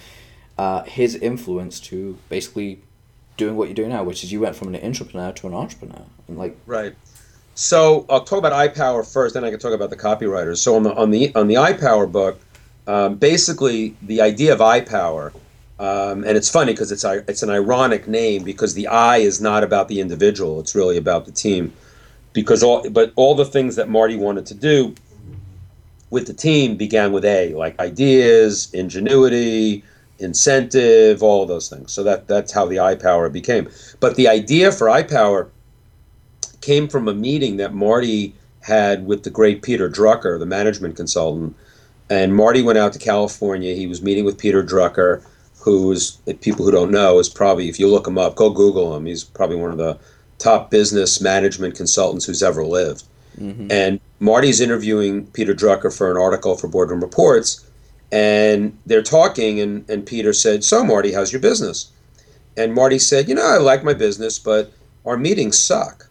uh, 0.58 0.84
his 0.84 1.16
influence 1.16 1.80
to 1.80 2.20
basically 2.30 2.82
doing 3.38 3.56
what 3.56 3.68
you're 3.68 3.76
doing 3.76 3.90
now, 3.90 4.04
which 4.04 4.24
is 4.24 4.32
you 4.32 4.40
went 4.42 4.56
from 4.56 4.74
an 4.76 4.84
entrepreneur 4.84 5.32
to 5.32 5.48
an 5.48 5.54
entrepreneur, 5.54 6.04
and 6.28 6.38
like 6.38 6.56
right. 6.68 6.94
So 7.56 8.06
I'll 8.10 8.24
talk 8.24 8.40
about 8.40 8.54
iPower 8.54 9.12
first, 9.12 9.34
then 9.34 9.44
I 9.44 9.50
can 9.50 9.60
talk 9.60 9.74
about 9.74 9.90
the 9.90 9.98
copywriters. 9.98 10.58
So 10.58 10.76
on 10.76 10.84
the 10.84 10.94
on 10.94 11.10
the 11.10 11.34
on 11.34 11.48
the 11.48 11.56
iPower 11.56 12.12
book, 12.12 12.40
um, 12.92 13.16
basically, 13.16 13.96
the 14.02 14.20
idea 14.20 14.52
of 14.52 14.60
iPower, 14.60 15.34
um, 15.80 16.26
and 16.26 16.36
it's 16.36 16.50
funny 16.50 16.74
because 16.74 16.92
it's 16.92 17.06
it's 17.06 17.42
an 17.42 17.50
ironic 17.50 18.06
name 18.06 18.44
because 18.44 18.74
the 18.74 18.88
I 18.88 19.20
is 19.20 19.40
not 19.40 19.64
about 19.64 19.88
the 19.88 20.02
individual; 20.02 20.60
it's 20.60 20.76
really 20.76 20.98
about 20.98 21.24
the 21.26 21.32
team. 21.32 21.72
Because 22.34 22.62
all, 22.62 22.90
but 22.90 23.14
all 23.16 23.34
the 23.34 23.46
things 23.46 23.78
that 23.78 23.88
Marty 23.88 24.18
wanted 24.18 24.46
to 24.48 24.54
do 24.54 24.94
with 26.10 26.28
the 26.28 26.34
team 26.34 26.76
began 26.76 27.14
with 27.14 27.24
A, 27.24 27.54
like 27.54 27.80
ideas, 27.80 28.70
ingenuity, 28.74 29.86
incentive, 30.20 31.24
all 31.24 31.44
of 31.44 31.48
those 31.48 31.70
things. 31.70 31.94
So 31.94 32.04
that 32.04 32.28
that's 32.28 32.52
how 32.52 32.66
the 32.66 32.76
iPower 32.76 33.32
became. 33.32 33.70
But 34.02 34.18
the 34.18 34.28
idea 34.28 34.70
for 34.70 34.88
iPower 34.88 35.50
came 36.60 36.90
from 36.90 37.08
a 37.08 37.14
meeting 37.14 37.56
that 37.56 37.74
Marty 37.74 38.36
had 38.60 39.06
with 39.06 39.24
the 39.24 39.30
great 39.30 39.62
Peter 39.62 39.90
Drucker, 39.90 40.38
the 40.38 40.46
management 40.46 40.98
consultant 40.98 41.56
and 42.12 42.36
Marty 42.36 42.62
went 42.62 42.78
out 42.78 42.92
to 42.92 43.00
California. 43.00 43.74
He 43.74 43.88
was 43.88 44.02
meeting 44.02 44.26
with 44.26 44.38
Peter 44.38 44.62
Drucker, 44.62 45.24
who's 45.60 46.18
people 46.42 46.66
who 46.66 46.72
don't 46.72 46.92
know 46.92 47.20
is 47.20 47.30
probably 47.30 47.70
if 47.70 47.80
you 47.80 47.88
look 47.88 48.06
him 48.06 48.18
up, 48.18 48.36
go 48.36 48.50
Google 48.50 48.94
him. 48.94 49.06
He's 49.06 49.24
probably 49.24 49.56
one 49.56 49.72
of 49.72 49.78
the 49.78 49.98
top 50.38 50.70
business 50.70 51.22
management 51.22 51.76
consultants 51.76 52.26
who's 52.26 52.44
ever 52.44 52.66
lived. 52.66 53.06
Mm-hmm. 53.40 53.72
And 53.72 54.02
Marty's 54.20 54.60
interviewing 54.60 55.26
Peter 55.28 55.54
Drucker 55.54 55.96
for 55.96 56.12
an 56.12 56.18
article 56.18 56.58
for 56.58 56.68
Boardroom 56.68 57.00
Reports, 57.00 57.66
and 58.12 58.78
they're 58.86 59.02
talking, 59.02 59.62
and, 59.62 59.90
and 59.90 60.06
Peter 60.06 60.34
said, 60.34 60.66
"So 60.66 60.84
Marty, 60.84 61.14
how's 61.14 61.32
your 61.32 61.42
business?" 61.42 61.92
And 62.58 62.74
Marty 62.74 63.00
said, 63.00 63.30
"You 63.30 63.36
know, 63.36 63.46
I 63.46 63.58
like 63.58 63.86
my 63.86 63.94
business, 63.94 64.38
but 64.38 64.74
our 65.06 65.16
meetings 65.16 65.58
suck. 65.58 66.10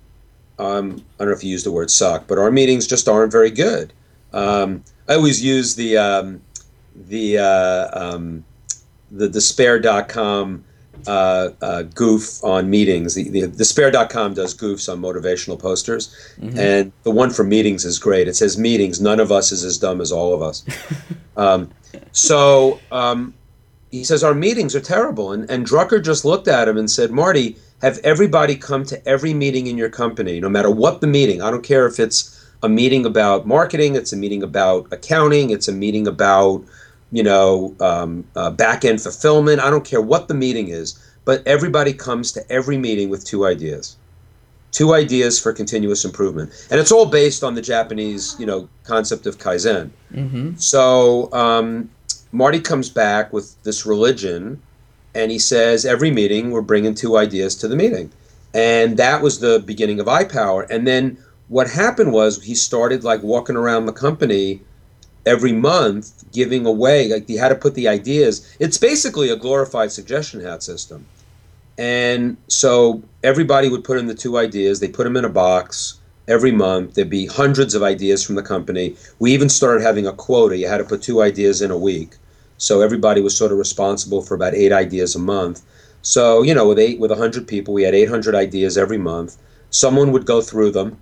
Um, 0.59 1.05
I 1.19 1.25
don't 1.25 1.29
know 1.29 1.37
if 1.37 1.45
you 1.45 1.51
use 1.51 1.65
the 1.65 1.73
word 1.73 1.91
suck, 1.91 2.27
but 2.27 2.39
our 2.39 2.51
meetings 2.51 2.87
just 2.87 3.07
aren't 3.07 3.33
very 3.33 3.51
good." 3.51 3.93
Um, 4.33 4.83
I 5.11 5.15
always 5.17 5.43
use 5.43 5.75
the 5.75 5.99
um, 5.99 6.41
the 6.95 7.39
uh, 7.39 7.89
um, 7.93 8.45
the 9.11 9.29
despair.com 9.29 10.65
uh, 11.07 11.49
uh, 11.61 11.83
goof 11.83 12.45
on 12.45 12.71
meetings. 12.71 13.17
The, 13.17 13.29
the 13.29 13.49
despair.com 13.49 14.35
does 14.35 14.57
goofs 14.57 14.91
on 14.91 15.01
motivational 15.01 15.59
posters, 15.59 16.15
mm-hmm. 16.39 16.57
and 16.57 16.93
the 17.03 17.11
one 17.11 17.31
for 17.31 17.43
meetings 17.43 17.85
is 17.85 17.99
great. 17.99 18.29
It 18.29 18.37
says 18.37 18.57
meetings. 18.57 19.01
None 19.01 19.19
of 19.19 19.33
us 19.33 19.51
is 19.51 19.65
as 19.65 19.79
dumb 19.79 20.01
as 20.01 20.13
all 20.13 20.33
of 20.33 20.43
us. 20.43 20.65
um, 21.37 21.71
so 22.13 22.79
um, 22.93 23.35
he 23.91 24.05
says 24.05 24.23
our 24.23 24.35
meetings 24.35 24.77
are 24.77 24.81
terrible, 24.81 25.33
and 25.33 25.51
and 25.51 25.67
Drucker 25.67 26.03
just 26.05 26.25
looked 26.25 26.47
at 26.47 26.69
him 26.69 26.77
and 26.77 26.89
said, 26.89 27.11
Marty, 27.11 27.57
have 27.83 27.99
everybody 28.05 28.55
come 28.55 28.85
to 28.85 29.09
every 29.09 29.35
meeting 29.35 29.67
in 29.67 29.77
your 29.77 29.91
company, 29.91 30.39
no 30.39 30.49
matter 30.49 30.71
what 30.71 31.01
the 31.01 31.09
meeting. 31.09 31.43
I 31.43 31.51
don't 31.51 31.65
care 31.65 31.89
if 31.89 31.99
it's 31.99 32.40
a 32.63 32.69
meeting 32.69 33.07
about 33.07 33.47
marketing, 33.47 33.95
it's 33.95 34.13
a 34.13 34.17
meeting 34.17 34.43
about 34.43 34.87
accounting, 34.93 35.51
it's 35.51 35.69
a 35.69 35.73
meeting 35.73 36.07
about, 36.07 36.65
you 37.11 37.23
know, 37.23 37.75
um, 37.81 38.25
uh, 38.37 38.51
back 38.51 38.85
end 38.85 39.01
fulfillment. 39.01 39.61
I 39.61 39.71
don't 39.71 39.85
care 39.85 40.03
what 40.03 40.29
the 40.29 40.35
meeting 40.35 40.69
is, 40.69 40.99
but 41.25 41.47
everybody 41.47 41.93
comes 41.93 42.33
to 42.33 42.53
every 42.53 42.77
meeting 42.77 43.09
with 43.09 43.25
two 43.25 43.47
ideas. 43.47 43.97
Two 44.73 44.95
ideas 44.95 45.41
for 45.41 45.53
continuous 45.53 46.05
improvement, 46.05 46.53
and 46.71 46.79
it's 46.79 46.93
all 46.93 47.07
based 47.07 47.43
on 47.43 47.55
the 47.57 47.63
Japanese, 47.63 48.37
you 48.39 48.47
know, 48.47 48.69
concept 48.85 49.27
of 49.27 49.37
kaizen. 49.37 49.91
Mm-hmm. 50.15 50.55
So 50.59 51.29
um, 51.33 51.91
Marty 52.31 52.61
comes 52.61 52.89
back 52.89 53.33
with 53.33 53.61
this 53.65 53.85
religion, 53.85 54.63
and 55.13 55.33
he 55.33 55.41
says 55.41 55.85
every 55.85 56.13
meeting 56.13 56.53
we're 56.53 56.61
bringing 56.61 56.95
two 56.95 57.17
ideas 57.17 57.57
to 57.57 57.67
the 57.67 57.75
meeting, 57.75 58.13
and 58.55 58.97
that 58.97 59.23
was 59.23 59.41
the 59.41 59.59
beginning 59.59 59.99
of 59.99 60.07
iPower. 60.07 60.71
And 60.71 60.87
then 60.87 61.19
what 61.51 61.69
happened 61.69 62.13
was 62.13 62.41
he 62.45 62.55
started 62.55 63.03
like 63.03 63.25
walking 63.25 63.57
around 63.57 63.87
the 63.87 63.93
company 63.93 64.63
every 65.27 65.53
month 65.53 66.25
giving 66.33 66.65
away 66.65 67.09
like 67.09 67.27
he 67.27 67.37
had 67.37 67.49
to 67.49 67.57
put 67.57 67.75
the 67.75 67.89
ideas. 67.89 68.57
It's 68.61 68.79
basically 68.79 69.31
a 69.31 69.37
glorified 69.37 69.91
suggestion 69.91 70.41
hat 70.41 70.63
system. 70.63 71.05
And 71.77 72.37
so 72.47 73.03
everybody 73.25 73.69
would 73.69 73.83
put 73.83 73.99
in 73.99 74.07
the 74.07 74.15
two 74.15 74.39
ideas. 74.39 74.79
They 74.79 74.87
put 74.87 75.03
them 75.03 75.17
in 75.17 75.25
a 75.25 75.29
box 75.29 75.99
every 76.29 76.53
month. 76.53 76.95
There'd 76.95 77.11
be 77.11 77.27
hundreds 77.27 77.75
of 77.75 77.83
ideas 77.83 78.25
from 78.25 78.37
the 78.37 78.45
company. 78.45 78.95
We 79.19 79.33
even 79.33 79.49
started 79.49 79.83
having 79.83 80.07
a 80.07 80.13
quota. 80.13 80.57
You 80.57 80.69
had 80.69 80.79
to 80.79 80.85
put 80.85 81.03
two 81.03 81.21
ideas 81.21 81.63
in 81.63 81.73
a 81.73 81.77
week. 81.77 82.13
So 82.59 82.81
everybody 82.81 83.23
was 83.23 83.37
sort 83.37 83.51
of 83.51 83.59
responsible 83.59 84.23
for 84.23 84.37
about 84.37 84.55
eight 84.55 84.71
ideas 84.71 85.17
a 85.17 85.19
month. 85.19 85.63
So 86.03 86.43
you 86.43 86.55
know 86.55 86.69
with 86.69 86.79
eight 86.79 87.01
with 87.01 87.11
100 87.11 87.49
people 87.49 87.75
we 87.75 87.83
had 87.83 87.95
800 87.95 88.37
ideas 88.37 88.79
every 88.79 88.99
month. 88.99 89.37
Someone 89.71 90.13
would 90.13 90.27
go 90.27 90.41
through 90.41 90.71
them 90.71 90.97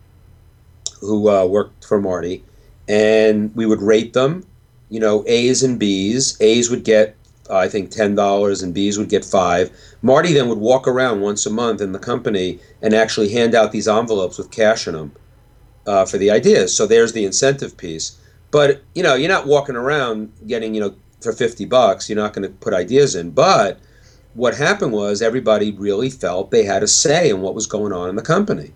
who 1.00 1.28
uh, 1.28 1.44
worked 1.44 1.84
for 1.84 2.00
Marty, 2.00 2.44
and 2.88 3.54
we 3.54 3.66
would 3.66 3.82
rate 3.82 4.12
them. 4.12 4.44
You 4.88 5.00
know, 5.00 5.24
A's 5.26 5.62
and 5.62 5.78
B's. 5.78 6.36
A's 6.40 6.70
would 6.70 6.84
get, 6.84 7.16
uh, 7.50 7.56
I 7.56 7.68
think, 7.68 7.90
ten 7.90 8.14
dollars, 8.14 8.62
and 8.62 8.74
B's 8.74 8.98
would 8.98 9.08
get 9.08 9.24
five. 9.24 9.70
Marty 10.02 10.32
then 10.32 10.48
would 10.48 10.58
walk 10.58 10.88
around 10.88 11.20
once 11.20 11.44
a 11.46 11.50
month 11.50 11.80
in 11.80 11.92
the 11.92 11.98
company 11.98 12.58
and 12.82 12.94
actually 12.94 13.30
hand 13.32 13.54
out 13.54 13.72
these 13.72 13.88
envelopes 13.88 14.38
with 14.38 14.50
cash 14.50 14.86
in 14.86 14.94
them 14.94 15.12
uh, 15.86 16.04
for 16.04 16.18
the 16.18 16.30
ideas. 16.30 16.74
So 16.74 16.86
there's 16.86 17.12
the 17.12 17.24
incentive 17.24 17.76
piece. 17.76 18.18
But 18.50 18.82
you 18.94 19.02
know, 19.02 19.14
you're 19.14 19.28
not 19.28 19.46
walking 19.46 19.76
around 19.76 20.32
getting 20.46 20.74
you 20.74 20.80
know 20.80 20.94
for 21.20 21.32
fifty 21.32 21.64
bucks. 21.64 22.08
You're 22.08 22.16
not 22.16 22.32
going 22.32 22.48
to 22.48 22.54
put 22.54 22.72
ideas 22.74 23.14
in, 23.14 23.30
but 23.30 23.80
what 24.34 24.54
happened 24.54 24.92
was 24.92 25.20
everybody 25.20 25.72
really 25.72 26.10
felt 26.10 26.50
they 26.50 26.64
had 26.64 26.82
a 26.82 26.86
say 26.86 27.28
in 27.28 27.40
what 27.40 27.54
was 27.54 27.66
going 27.66 27.92
on 27.92 28.08
in 28.08 28.16
the 28.16 28.22
company. 28.22 28.72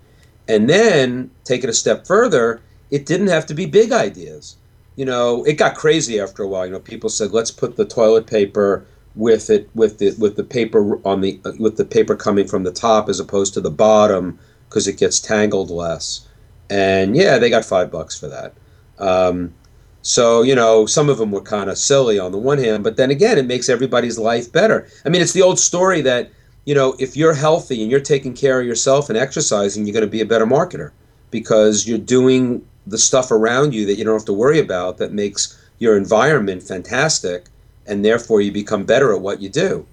And 0.48 0.68
then 0.68 1.31
take 1.44 1.64
it 1.64 1.70
a 1.70 1.74
step 1.74 2.07
further, 2.07 2.61
it 2.90 3.07
didn't 3.07 3.28
have 3.28 3.46
to 3.46 3.55
be 3.55 3.66
big 3.66 3.92
ideas. 3.92 4.57
You 4.96 5.05
know, 5.07 5.44
it 5.44 5.55
got 5.55 5.74
crazy 5.74 6.20
after 6.20 6.42
a 6.42 6.48
while. 6.48 6.66
You 6.66 6.72
know, 6.72 6.81
people 6.81 7.09
said, 7.09 7.33
"Let's 7.33 7.50
put 7.50 7.76
the 7.76 7.87
toilet 7.87 8.26
paper 8.26 8.85
with 9.14 9.50
it 9.50 9.68
with 9.74 9.98
the 9.98 10.14
with 10.18 10.37
the 10.37 10.44
paper 10.44 10.98
on 11.07 11.22
the 11.22 11.40
with 11.59 11.76
the 11.76 11.85
paper 11.85 12.14
coming 12.14 12.46
from 12.46 12.64
the 12.64 12.72
top 12.72 13.09
as 13.09 13.18
opposed 13.18 13.55
to 13.55 13.61
the 13.61 13.70
bottom 13.70 14.38
because 14.68 14.87
it 14.87 14.98
gets 14.98 15.20
tangled 15.20 15.70
less." 15.70 16.26
And 16.68 17.16
yeah, 17.16 17.38
they 17.38 17.48
got 17.48 17.64
five 17.64 17.90
bucks 17.90 18.18
for 18.18 18.28
that. 18.28 18.55
Um, 18.98 19.55
so 20.02 20.42
you 20.42 20.55
know, 20.55 20.85
some 20.85 21.09
of 21.09 21.16
them 21.16 21.31
were 21.31 21.40
kind 21.40 21.70
of 21.70 21.78
silly 21.78 22.18
on 22.18 22.33
the 22.33 22.38
one 22.38 22.59
hand, 22.59 22.85
but 22.85 22.96
then 22.96 23.11
again, 23.11 23.38
it 23.38 23.46
makes 23.46 23.70
everybody's 23.70 24.18
life 24.18 24.52
better. 24.52 24.87
I 25.07 25.09
mean, 25.09 25.22
it's 25.22 25.33
the 25.33 25.42
old 25.42 25.59
story 25.59 26.02
that 26.02 26.31
you 26.64 26.75
know, 26.75 26.94
if 26.98 27.16
you're 27.16 27.35
healthy 27.35 27.83
and 27.83 27.90
you're 27.90 28.01
taking 28.01 28.35
care 28.35 28.61
of 28.61 28.66
yourself 28.66 29.09
and 29.09 29.18
exercising, 29.18 29.87
you're 29.87 29.92
going 29.92 30.05
to 30.05 30.11
be 30.11 30.20
a 30.20 30.27
better 30.27 30.46
marketer 30.46 30.92
because 31.31 31.87
you're 31.87 31.98
doing 31.98 32.64
the 32.87 32.98
stuff 32.98 33.31
around 33.31 33.75
you 33.75 33.87
that 33.87 33.96
you 33.96 34.05
don't 34.05 34.14
have 34.18 34.25
to 34.27 34.33
worry 34.33 34.59
about 34.59 34.98
that 34.98 35.12
makes 35.12 35.59
your 35.79 35.96
environment 35.96 36.62
fantastic 36.62 37.46
and 37.87 38.05
therefore 38.05 38.40
you 38.40 38.53
become 38.53 38.85
better 38.85 39.12
at 39.12 39.20
what 39.20 39.40
you 39.40 39.48
do. 39.48 39.87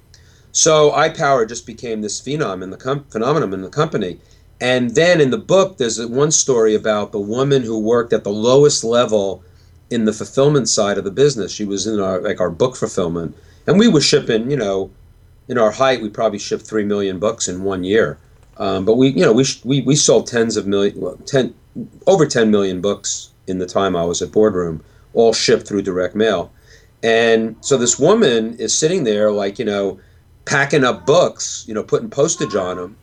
So 0.52 0.92
iPower 0.92 1.48
just 1.48 1.66
became 1.66 2.02
this 2.02 2.22
phenom 2.22 2.64
in 2.64 2.70
the 2.70 2.78
com- 2.78 3.06
phenomenon 3.06 3.54
in 3.54 3.62
the 3.62 3.70
company. 3.70 4.20
And 4.62 4.92
then 4.92 5.22
in 5.22 5.30
the 5.30 5.38
book, 5.38 5.78
there's 5.78 6.04
one 6.06 6.32
story 6.32 6.76
about 6.76 7.12
the 7.12 7.20
woman 7.20 7.64
who 7.64 7.80
worked 7.80 8.14
at 8.14 8.24
the 8.24 8.32
lowest 8.32 8.84
level 8.84 9.44
in 9.90 10.06
the 10.06 10.14
fulfillment 10.14 10.68
side 10.68 10.98
of 10.98 11.04
the 11.04 11.12
business. 11.12 11.52
She 11.52 11.66
was 11.66 11.88
in 11.88 12.00
our 12.00 12.20
like 12.20 12.42
our 12.42 12.50
book 12.50 12.76
fulfillment, 12.76 13.38
and 13.66 13.80
we 13.80 13.88
were 13.88 14.02
shipping. 14.02 14.52
You 14.52 14.58
know, 14.58 14.92
in 15.50 15.58
our 15.58 15.72
height, 15.72 16.02
we 16.02 16.10
probably 16.10 16.40
shipped 16.40 16.66
three 16.66 16.86
million 16.86 17.20
books 17.20 17.48
in 17.48 17.64
one 17.64 17.84
year. 17.84 18.18
Um, 18.58 18.86
but 18.86 18.96
we, 18.96 19.10
you 19.10 19.26
know, 19.26 19.34
we, 19.34 19.46
we 19.64 19.82
we 19.82 19.96
sold 19.96 20.28
tens 20.28 20.56
of 20.56 20.68
million, 20.68 21.00
well, 21.00 21.16
ten 21.26 21.54
over 22.08 22.26
ten 22.26 22.52
million 22.52 22.82
books 22.82 23.32
in 23.48 23.58
the 23.58 23.66
time 23.66 23.96
I 23.96 24.06
was 24.06 24.22
at 24.22 24.32
Boardroom, 24.32 24.84
all 25.14 25.34
shipped 25.34 25.68
through 25.68 25.82
direct 25.82 26.16
mail. 26.16 26.52
And 27.02 27.56
so 27.62 27.78
this 27.78 27.98
woman 27.98 28.58
is 28.58 28.78
sitting 28.78 29.06
there, 29.06 29.32
like 29.32 29.60
you 29.60 29.66
know, 29.66 30.00
packing 30.46 30.84
up 30.84 31.06
books, 31.06 31.66
you 31.68 31.74
know, 31.74 31.84
putting 31.84 32.10
postage 32.10 32.56
on 32.56 32.78
them, 32.78 32.96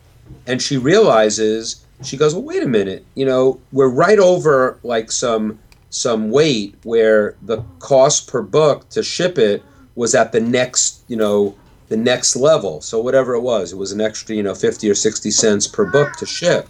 and 0.46 0.62
she 0.62 0.76
realizes 0.76 1.84
she 2.02 2.16
goes, 2.16 2.34
well, 2.34 2.44
wait 2.44 2.62
a 2.62 2.68
minute, 2.68 3.06
you 3.14 3.24
know, 3.24 3.58
we're 3.72 3.88
right 3.88 4.18
over 4.18 4.78
like 4.82 5.10
some 5.10 5.58
some 5.88 6.30
weight 6.30 6.74
where 6.82 7.34
the 7.42 7.62
cost 7.78 8.28
per 8.28 8.42
book 8.42 8.88
to 8.90 9.02
ship 9.02 9.38
it 9.38 9.62
was 9.94 10.14
at 10.14 10.32
the 10.32 10.40
next, 10.40 11.02
you 11.08 11.16
know, 11.16 11.54
the 11.88 11.96
next 11.96 12.36
level. 12.36 12.80
So 12.80 13.00
whatever 13.00 13.34
it 13.34 13.40
was, 13.40 13.72
it 13.72 13.76
was 13.76 13.92
an 13.92 14.00
extra, 14.00 14.34
you 14.34 14.42
know, 14.42 14.54
50 14.54 14.90
or 14.90 14.94
60 14.94 15.30
cents 15.30 15.66
per 15.66 15.84
book 15.84 16.14
to 16.14 16.26
ship. 16.26 16.68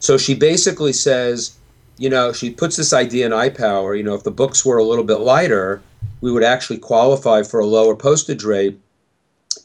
So 0.00 0.16
she 0.16 0.34
basically 0.34 0.92
says, 0.92 1.56
you 1.96 2.08
know, 2.08 2.32
she 2.32 2.50
puts 2.50 2.76
this 2.76 2.92
idea 2.92 3.26
in 3.26 3.32
iPower, 3.32 3.96
you 3.96 4.04
know, 4.04 4.14
if 4.14 4.22
the 4.22 4.30
books 4.30 4.64
were 4.64 4.78
a 4.78 4.84
little 4.84 5.04
bit 5.04 5.20
lighter, 5.20 5.82
we 6.20 6.32
would 6.32 6.44
actually 6.44 6.78
qualify 6.78 7.42
for 7.42 7.60
a 7.60 7.66
lower 7.66 7.94
postage 7.94 8.44
rate 8.44 8.78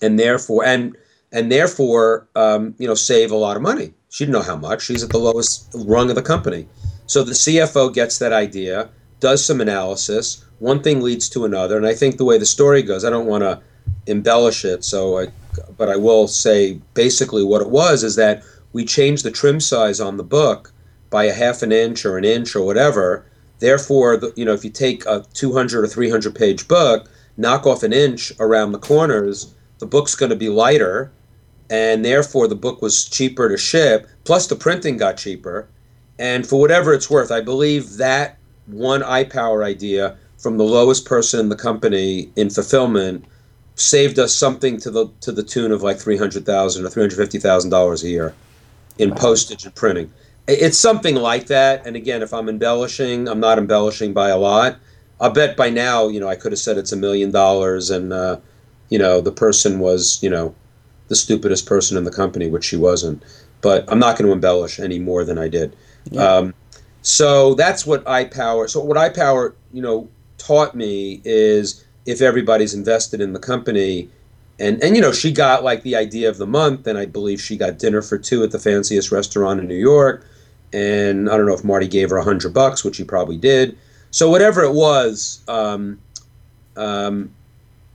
and 0.01 0.19
therefore 0.19 0.65
and 0.65 0.95
and 1.31 1.51
therefore 1.51 2.27
um, 2.35 2.75
you 2.77 2.87
know 2.87 2.93
save 2.93 3.31
a 3.31 3.35
lot 3.35 3.55
of 3.55 3.63
money. 3.63 3.93
She 4.09 4.25
didn't 4.25 4.33
know 4.33 4.43
how 4.43 4.55
much. 4.55 4.83
She's 4.83 5.03
at 5.03 5.09
the 5.09 5.17
lowest 5.17 5.73
rung 5.73 6.09
of 6.09 6.15
the 6.15 6.21
company. 6.21 6.67
So 7.07 7.23
the 7.23 7.31
CFO 7.31 7.93
gets 7.93 8.19
that 8.19 8.31
idea, 8.31 8.89
does 9.19 9.43
some 9.43 9.59
analysis. 9.59 10.45
One 10.59 10.81
thing 10.83 11.01
leads 11.01 11.27
to 11.29 11.45
another, 11.45 11.77
and 11.77 11.85
I 11.85 11.95
think 11.95 12.17
the 12.17 12.25
way 12.25 12.37
the 12.37 12.45
story 12.45 12.83
goes, 12.83 13.03
I 13.03 13.09
don't 13.09 13.25
want 13.25 13.43
to 13.43 13.59
embellish 14.07 14.65
it. 14.65 14.83
So, 14.83 15.19
I, 15.19 15.27
but 15.77 15.89
I 15.89 15.95
will 15.95 16.27
say 16.27 16.79
basically 16.93 17.43
what 17.43 17.61
it 17.61 17.69
was 17.69 18.03
is 18.03 18.15
that 18.15 18.43
we 18.73 18.85
changed 18.85 19.23
the 19.23 19.31
trim 19.31 19.59
size 19.59 19.99
on 19.99 20.17
the 20.17 20.23
book 20.23 20.71
by 21.09 21.25
a 21.25 21.33
half 21.33 21.61
an 21.61 21.71
inch 21.71 22.05
or 22.05 22.17
an 22.17 22.25
inch 22.25 22.55
or 22.55 22.65
whatever. 22.65 23.25
Therefore, 23.59 24.17
the, 24.17 24.33
you 24.35 24.45
know, 24.45 24.53
if 24.53 24.65
you 24.65 24.71
take 24.71 25.05
a 25.05 25.25
200 25.33 25.83
or 25.83 25.87
300 25.87 26.35
page 26.35 26.67
book, 26.67 27.09
knock 27.37 27.65
off 27.65 27.83
an 27.83 27.93
inch 27.93 28.31
around 28.39 28.71
the 28.71 28.79
corners, 28.79 29.53
the 29.79 29.85
book's 29.85 30.15
going 30.15 30.31
to 30.31 30.35
be 30.35 30.49
lighter, 30.49 31.11
and 31.69 32.03
therefore 32.03 32.47
the 32.47 32.55
book 32.55 32.81
was 32.81 33.05
cheaper 33.05 33.49
to 33.49 33.57
ship. 33.57 34.07
Plus, 34.23 34.47
the 34.47 34.55
printing 34.55 34.97
got 34.97 35.17
cheaper. 35.17 35.67
And 36.19 36.45
for 36.45 36.59
whatever 36.59 36.93
it's 36.93 37.09
worth, 37.09 37.31
I 37.31 37.41
believe 37.41 37.97
that 37.97 38.37
one 38.65 39.01
iPower 39.01 39.65
idea 39.65 40.17
from 40.37 40.57
the 40.57 40.63
lowest 40.63 41.05
person 41.05 41.39
in 41.39 41.49
the 41.49 41.55
company 41.55 42.31
in 42.35 42.49
fulfillment 42.49 43.25
saved 43.75 44.19
us 44.19 44.35
something 44.35 44.79
to 44.79 44.91
the 44.91 45.07
to 45.21 45.31
the 45.31 45.43
tune 45.43 45.71
of 45.71 45.81
like 45.81 45.97
three 45.97 46.17
hundred 46.17 46.45
thousand 46.45 46.85
or 46.85 46.89
three 46.89 47.03
hundred 47.03 47.17
fifty 47.17 47.39
thousand 47.39 47.69
dollars 47.69 48.03
a 48.03 48.09
year 48.09 48.33
in 48.97 49.13
postage 49.15 49.65
and 49.65 49.73
printing. 49.75 50.11
It's 50.47 50.77
something 50.77 51.15
like 51.15 51.47
that. 51.47 51.85
And 51.85 51.95
again, 51.95 52.21
if 52.21 52.33
I'm 52.33 52.49
embellishing, 52.49 53.27
I'm 53.27 53.39
not 53.39 53.57
embellishing 53.57 54.13
by 54.13 54.29
a 54.29 54.37
lot. 54.37 54.77
I 55.21 55.29
bet 55.29 55.55
by 55.55 55.69
now, 55.69 56.09
you 56.09 56.19
know, 56.19 56.27
I 56.27 56.35
could 56.35 56.51
have 56.51 56.59
said 56.59 56.77
it's 56.77 56.91
a 56.91 56.97
million 56.97 57.31
dollars, 57.31 57.89
and 57.89 58.11
uh, 58.11 58.39
you 58.89 58.99
know, 58.99 59.21
the 59.21 59.31
person 59.31 59.79
was, 59.79 60.21
you 60.21 60.29
know, 60.29 60.53
the 61.07 61.15
stupidest 61.15 61.65
person 61.65 61.97
in 61.97 62.03
the 62.03 62.11
company, 62.11 62.47
which 62.47 62.65
she 62.65 62.75
wasn't. 62.75 63.23
But 63.61 63.85
I'm 63.91 63.99
not 63.99 64.17
going 64.17 64.27
to 64.27 64.33
embellish 64.33 64.79
any 64.79 64.99
more 64.99 65.23
than 65.23 65.37
I 65.37 65.47
did. 65.47 65.75
Yeah. 66.11 66.23
Um, 66.23 66.53
so 67.01 67.53
that's 67.53 67.85
what 67.85 68.03
iPower. 68.05 68.69
So 68.69 68.81
what 68.83 68.97
iPower, 68.97 69.53
you 69.71 69.81
know, 69.81 70.09
taught 70.37 70.75
me 70.75 71.21
is 71.23 71.85
if 72.05 72.21
everybody's 72.21 72.73
invested 72.73 73.21
in 73.21 73.33
the 73.33 73.39
company, 73.39 74.09
and 74.59 74.81
and 74.83 74.95
you 74.95 75.01
know, 75.01 75.11
she 75.11 75.31
got 75.31 75.63
like 75.63 75.83
the 75.83 75.95
idea 75.95 76.29
of 76.29 76.37
the 76.37 76.47
month, 76.47 76.87
and 76.87 76.97
I 76.97 77.05
believe 77.05 77.41
she 77.41 77.57
got 77.57 77.79
dinner 77.79 78.01
for 78.01 78.17
two 78.17 78.43
at 78.43 78.51
the 78.51 78.59
fanciest 78.59 79.11
restaurant 79.11 79.59
in 79.59 79.67
New 79.67 79.75
York. 79.75 80.25
And 80.71 81.29
I 81.29 81.37
don't 81.37 81.45
know 81.45 81.53
if 81.53 81.63
Marty 81.63 81.87
gave 81.87 82.09
her 82.09 82.17
a 82.17 82.23
hundred 82.23 82.53
bucks, 82.53 82.83
which 82.83 82.97
he 82.97 83.03
probably 83.03 83.37
did. 83.37 83.77
So 84.09 84.29
whatever 84.29 84.63
it 84.63 84.73
was, 84.73 85.43
um, 85.47 85.99
um, 86.75 87.31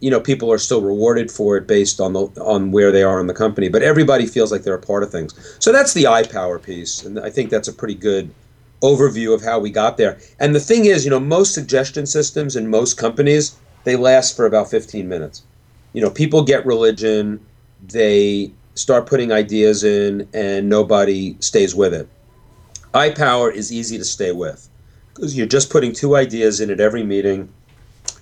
you 0.00 0.10
know, 0.10 0.20
people 0.20 0.52
are 0.52 0.58
still 0.58 0.80
rewarded 0.80 1.30
for 1.30 1.56
it 1.56 1.66
based 1.66 2.00
on 2.00 2.12
the 2.12 2.26
on 2.40 2.70
where 2.72 2.92
they 2.92 3.02
are 3.02 3.20
in 3.20 3.26
the 3.26 3.34
company. 3.34 3.68
But 3.68 3.82
everybody 3.82 4.26
feels 4.26 4.52
like 4.52 4.62
they're 4.62 4.74
a 4.74 4.80
part 4.80 5.02
of 5.02 5.10
things. 5.10 5.34
So 5.58 5.72
that's 5.72 5.92
the 5.92 6.04
iPower 6.04 6.62
piece, 6.62 7.04
and 7.04 7.18
I 7.20 7.30
think 7.30 7.50
that's 7.50 7.68
a 7.68 7.72
pretty 7.72 7.94
good 7.94 8.30
overview 8.82 9.34
of 9.34 9.42
how 9.42 9.58
we 9.58 9.70
got 9.70 9.96
there. 9.96 10.18
And 10.38 10.54
the 10.54 10.60
thing 10.60 10.84
is, 10.84 11.04
you 11.04 11.10
know, 11.10 11.20
most 11.20 11.52
suggestion 11.52 12.06
systems 12.06 12.54
in 12.54 12.68
most 12.68 12.96
companies 12.96 13.56
they 13.84 13.96
last 13.96 14.36
for 14.36 14.46
about 14.46 14.70
15 14.70 15.08
minutes. 15.08 15.42
You 15.92 16.02
know, 16.02 16.10
people 16.10 16.42
get 16.42 16.66
religion, 16.66 17.44
they 17.82 18.52
start 18.74 19.06
putting 19.06 19.32
ideas 19.32 19.84
in, 19.84 20.28
and 20.32 20.68
nobody 20.68 21.36
stays 21.40 21.74
with 21.74 21.94
it. 21.94 22.08
iPower 22.94 23.52
is 23.52 23.72
easy 23.72 23.98
to 23.98 24.04
stay 24.04 24.32
with 24.32 24.68
because 25.14 25.36
you're 25.36 25.46
just 25.46 25.70
putting 25.70 25.92
two 25.92 26.16
ideas 26.16 26.60
in 26.60 26.70
at 26.70 26.80
every 26.80 27.02
meeting. 27.02 27.52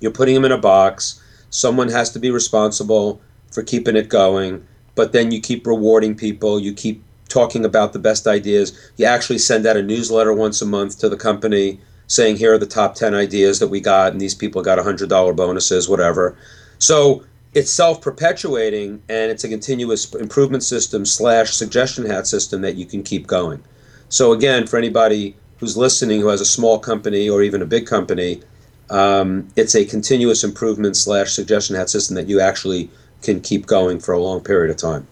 You're 0.01 0.12
putting 0.12 0.35
them 0.35 0.45
in 0.45 0.53
a 0.53 0.59
box. 0.59 1.23
Someone 1.51 1.88
has 1.88 2.11
to 2.12 2.19
be 2.19 2.31
responsible 2.31 3.21
for 3.53 3.62
keeping 3.62 3.97
it 3.97 4.09
going, 4.09 4.66
but 4.95 5.12
then 5.12 5.31
you 5.31 5.40
keep 5.40 5.66
rewarding 5.66 6.14
people. 6.14 6.59
You 6.59 6.73
keep 6.73 7.03
talking 7.29 7.64
about 7.64 7.92
the 7.92 7.99
best 7.99 8.27
ideas. 8.27 8.90
You 8.97 9.07
actually 9.07 9.38
send 9.38 9.66
out 9.66 9.77
a 9.77 9.83
newsletter 9.83 10.33
once 10.33 10.62
a 10.62 10.66
month 10.66 10.99
to 11.01 11.09
the 11.09 11.16
company 11.16 11.81
saying, 12.07 12.37
here 12.37 12.55
are 12.55 12.59
the 12.59 12.66
top 12.66 12.95
10 12.95 13.14
ideas 13.14 13.59
that 13.59 13.69
we 13.69 13.81
got, 13.81 14.12
and 14.12 14.21
these 14.21 14.35
people 14.35 14.62
got 14.62 14.79
$100 14.79 15.37
bonuses, 15.37 15.88
whatever. 15.88 16.37
So 16.79 17.25
it's 17.57 17.71
self 17.71 18.03
perpetuating 18.03 19.03
and 19.09 19.31
it's 19.31 19.42
a 19.42 19.49
continuous 19.49 20.12
improvement 20.14 20.62
system 20.62 21.07
slash 21.07 21.55
suggestion 21.55 22.05
hat 22.05 22.27
system 22.27 22.61
that 22.61 22.77
you 22.77 22.85
can 22.85 23.03
keep 23.03 23.27
going. 23.27 23.62
So, 24.11 24.33
again, 24.33 24.66
for 24.66 24.77
anybody 24.77 25.35
who's 25.57 25.75
listening 25.75 26.21
who 26.21 26.29
has 26.29 26.42
a 26.42 26.47
small 26.47 26.79
company 26.79 27.31
or 27.31 27.42
even 27.42 27.62
a 27.62 27.66
big 27.66 27.87
company, 27.87 28.42
um, 28.90 29.49
it's 29.57 29.75
a 29.75 29.87
continuous 29.87 30.45
improvement 30.45 30.97
slash 30.97 31.33
suggestion 31.33 31.77
hat 31.77 31.88
system 31.88 32.14
that 32.16 32.29
you 32.29 32.40
actually 32.40 32.90
can 33.23 33.40
keep 33.40 33.64
going 33.64 33.99
for 33.99 34.12
a 34.12 34.21
long 34.21 34.42
period 34.42 34.71
of 34.71 34.77
time. 34.77 35.07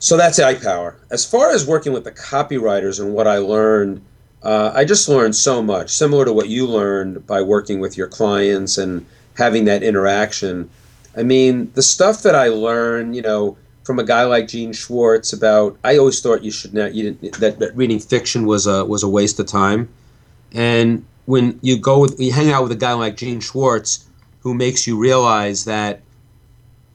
So 0.00 0.16
that's 0.16 0.40
iPower. 0.40 0.96
As 1.10 1.24
far 1.24 1.52
as 1.52 1.64
working 1.64 1.92
with 1.92 2.02
the 2.04 2.12
copywriters 2.12 3.00
and 3.00 3.14
what 3.14 3.28
I 3.28 3.38
learned, 3.38 4.02
uh, 4.44 4.72
I 4.74 4.84
just 4.84 5.08
learned 5.08 5.34
so 5.34 5.62
much, 5.62 5.90
similar 5.90 6.24
to 6.26 6.32
what 6.32 6.48
you 6.48 6.66
learned 6.66 7.26
by 7.26 7.40
working 7.40 7.80
with 7.80 7.96
your 7.96 8.06
clients 8.06 8.76
and 8.76 9.06
having 9.36 9.64
that 9.64 9.82
interaction. 9.82 10.68
I 11.16 11.22
mean, 11.22 11.72
the 11.74 11.82
stuff 11.82 12.22
that 12.22 12.34
I 12.34 12.48
learned, 12.48 13.16
you 13.16 13.22
know, 13.22 13.56
from 13.84 13.98
a 13.98 14.04
guy 14.04 14.24
like 14.24 14.48
Gene 14.48 14.72
Schwartz 14.72 15.32
about, 15.32 15.78
I 15.82 15.96
always 15.96 16.20
thought 16.20 16.44
you 16.44 16.50
should 16.50 16.74
not, 16.74 16.94
you 16.94 17.12
didn't, 17.12 17.40
that, 17.40 17.58
that 17.58 17.76
reading 17.76 17.98
fiction 17.98 18.46
was 18.46 18.66
a 18.66 18.84
was 18.84 19.02
a 19.02 19.08
waste 19.08 19.40
of 19.40 19.46
time, 19.46 19.88
and 20.52 21.04
when 21.26 21.58
you 21.62 21.78
go 21.78 22.00
with, 22.00 22.20
you 22.20 22.32
hang 22.32 22.50
out 22.50 22.62
with 22.62 22.72
a 22.72 22.76
guy 22.76 22.92
like 22.92 23.16
Gene 23.16 23.40
Schwartz, 23.40 24.06
who 24.40 24.52
makes 24.52 24.86
you 24.86 24.98
realize 24.98 25.64
that, 25.64 26.02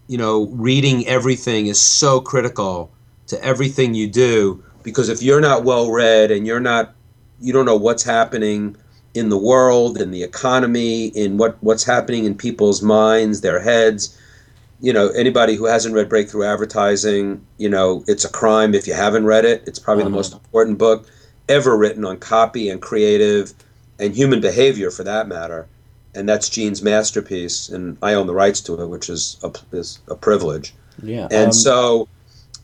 you 0.07 0.17
know, 0.17 0.47
reading 0.47 1.07
everything 1.07 1.65
is 1.65 1.81
so 1.81 2.21
critical 2.21 2.91
to 3.27 3.43
everything 3.43 3.95
you 3.95 4.07
do 4.07 4.63
because 4.83 5.09
if 5.09 5.21
you're 5.21 5.41
not 5.41 5.63
well 5.63 5.91
read 5.91 6.31
and 6.31 6.47
you're 6.47 6.59
not 6.59 6.93
you 7.41 7.53
don't 7.53 7.65
know 7.65 7.75
what's 7.75 8.03
happening 8.03 8.75
in 9.13 9.29
the 9.29 9.37
world 9.37 9.99
in 9.99 10.11
the 10.11 10.23
economy 10.23 11.07
in 11.07 11.37
what 11.37 11.57
what's 11.61 11.83
happening 11.83 12.25
in 12.25 12.35
people's 12.35 12.81
minds 12.81 13.41
their 13.41 13.59
heads. 13.59 14.17
You 14.81 14.93
know 14.93 15.09
anybody 15.09 15.55
who 15.55 15.65
hasn't 15.65 15.95
read 15.95 16.09
breakthrough 16.09 16.45
advertising 16.45 17.45
you 17.57 17.69
know 17.69 18.03
it's 18.07 18.25
a 18.25 18.29
crime. 18.29 18.73
If 18.73 18.87
you 18.87 18.93
haven't 18.93 19.25
read 19.25 19.45
it 19.45 19.63
it's 19.65 19.79
probably 19.79 20.03
uh-huh. 20.03 20.09
the 20.09 20.15
most 20.15 20.33
important 20.33 20.77
book 20.77 21.07
ever 21.47 21.75
written 21.75 22.05
on 22.05 22.17
copy 22.17 22.69
and 22.69 22.81
creative 22.81 23.53
and 23.99 24.15
human 24.15 24.39
behavior 24.39 24.91
for 24.91 25.03
that 25.03 25.27
matter. 25.27 25.67
And 26.15 26.27
that's 26.27 26.49
Gene's 26.49 26.81
masterpiece 26.81 27.69
and 27.69 27.97
I 28.01 28.13
own 28.13 28.27
the 28.27 28.33
rights 28.33 28.61
to 28.61 28.81
it 28.81 28.87
which 28.87 29.09
is 29.09 29.37
a, 29.43 29.51
is 29.71 29.99
a 30.07 30.15
privilege. 30.15 30.73
Yeah 31.01 31.27
and 31.31 31.47
um, 31.47 31.51
so 31.53 32.07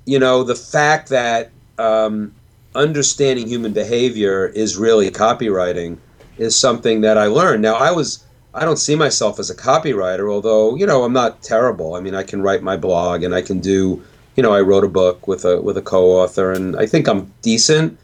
you 0.05 0.19
know, 0.19 0.43
the 0.43 0.55
fact 0.55 1.09
that 1.09 1.51
um, 1.77 2.33
understanding 2.75 3.47
human 3.47 3.73
behavior 3.73 4.47
is 4.47 4.77
really 4.77 5.09
copywriting 5.09 5.97
is 6.37 6.57
something 6.57 7.01
that 7.01 7.17
I 7.17 7.25
learned. 7.27 7.61
Now, 7.61 7.75
I 7.75 7.91
was 7.91 8.23
I 8.53 8.63
don't 8.63 8.77
see 8.77 8.95
myself 8.95 9.37
as 9.37 9.49
a 9.49 9.55
copywriter, 9.55 10.31
although 10.31 10.75
you 10.75 10.85
know 10.85 11.03
I'm 11.03 11.13
not 11.13 11.41
terrible. 11.41 11.95
I 11.95 11.99
mean, 11.99 12.15
I 12.15 12.23
can 12.23 12.41
write 12.41 12.63
my 12.63 12.77
blog 12.77 13.23
and 13.23 13.35
I 13.35 13.41
can 13.41 13.59
do, 13.59 14.01
you 14.35 14.43
know, 14.43 14.53
I 14.53 14.61
wrote 14.61 14.83
a 14.83 14.89
book 14.89 15.27
with 15.27 15.43
a 15.45 15.61
with 15.61 15.77
a 15.77 15.81
co-author, 15.81 16.51
and 16.51 16.75
I 16.77 16.85
think 16.85 17.07
I'm 17.07 17.33
decent. 17.41 17.97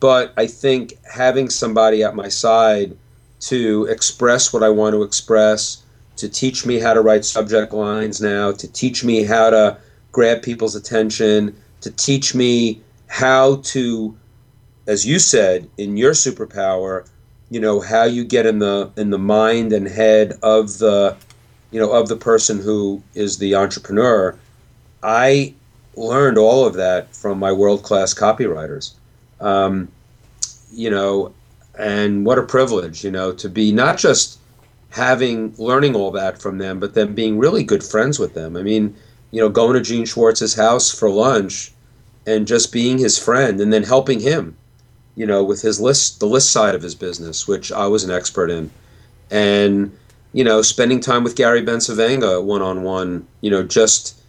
But 0.00 0.32
I 0.38 0.46
think 0.46 0.94
having 1.04 1.50
somebody 1.50 2.02
at 2.02 2.14
my 2.14 2.28
side 2.28 2.96
to 3.40 3.86
express 3.90 4.52
what 4.52 4.62
I 4.62 4.70
want 4.70 4.94
to 4.94 5.02
express, 5.02 5.82
to 6.16 6.28
teach 6.28 6.64
me 6.64 6.78
how 6.78 6.94
to 6.94 7.02
write 7.02 7.24
subject 7.24 7.72
lines 7.72 8.20
now, 8.20 8.52
to 8.52 8.68
teach 8.72 9.04
me 9.04 9.24
how 9.24 9.50
to 9.50 9.76
grab 10.12 10.42
people's 10.42 10.74
attention, 10.74 11.54
to 11.82 11.90
teach 11.90 12.34
me 12.34 12.80
how 13.10 13.56
to, 13.56 14.16
as 14.86 15.04
you 15.04 15.18
said, 15.18 15.68
in 15.76 15.96
your 15.96 16.12
superpower, 16.12 17.08
you 17.50 17.58
know 17.58 17.80
how 17.80 18.04
you 18.04 18.24
get 18.24 18.46
in 18.46 18.60
the 18.60 18.90
in 18.96 19.10
the 19.10 19.18
mind 19.18 19.72
and 19.72 19.88
head 19.88 20.38
of 20.44 20.78
the, 20.78 21.16
you 21.72 21.80
know, 21.80 21.90
of 21.90 22.08
the 22.08 22.16
person 22.16 22.60
who 22.60 23.02
is 23.14 23.38
the 23.38 23.56
entrepreneur. 23.56 24.36
I 25.02 25.54
learned 25.96 26.38
all 26.38 26.64
of 26.64 26.74
that 26.74 27.14
from 27.14 27.40
my 27.40 27.50
world 27.50 27.82
class 27.82 28.14
copywriters. 28.14 28.92
Um, 29.40 29.88
you 30.70 30.88
know, 30.88 31.34
and 31.76 32.24
what 32.24 32.38
a 32.38 32.44
privilege, 32.44 33.02
you 33.02 33.10
know, 33.10 33.32
to 33.32 33.48
be 33.48 33.72
not 33.72 33.98
just 33.98 34.38
having 34.90 35.52
learning 35.58 35.96
all 35.96 36.12
that 36.12 36.40
from 36.40 36.58
them, 36.58 36.78
but 36.78 36.94
then 36.94 37.12
being 37.14 37.38
really 37.38 37.64
good 37.64 37.82
friends 37.82 38.20
with 38.20 38.34
them. 38.34 38.56
I 38.56 38.62
mean, 38.62 38.94
you 39.32 39.40
know, 39.40 39.48
going 39.48 39.74
to 39.74 39.80
Gene 39.80 40.04
Schwartz's 40.04 40.54
house 40.54 40.96
for 40.96 41.10
lunch 41.10 41.72
and 42.26 42.46
just 42.46 42.72
being 42.72 42.98
his 42.98 43.18
friend 43.18 43.60
and 43.60 43.72
then 43.72 43.82
helping 43.82 44.20
him, 44.20 44.56
you 45.16 45.26
know, 45.26 45.42
with 45.42 45.62
his 45.62 45.80
list, 45.80 46.20
the 46.20 46.26
list 46.26 46.50
side 46.50 46.74
of 46.74 46.82
his 46.82 46.94
business, 46.94 47.48
which 47.48 47.72
I 47.72 47.86
was 47.86 48.04
an 48.04 48.10
expert 48.10 48.50
in. 48.50 48.70
And, 49.30 49.96
you 50.32 50.44
know, 50.44 50.62
spending 50.62 51.00
time 51.00 51.24
with 51.24 51.36
Gary 51.36 51.62
Bencivenga 51.62 52.42
one 52.44 52.62
on 52.62 52.82
one, 52.82 53.26
you 53.40 53.50
know, 53.50 53.62
just, 53.62 54.20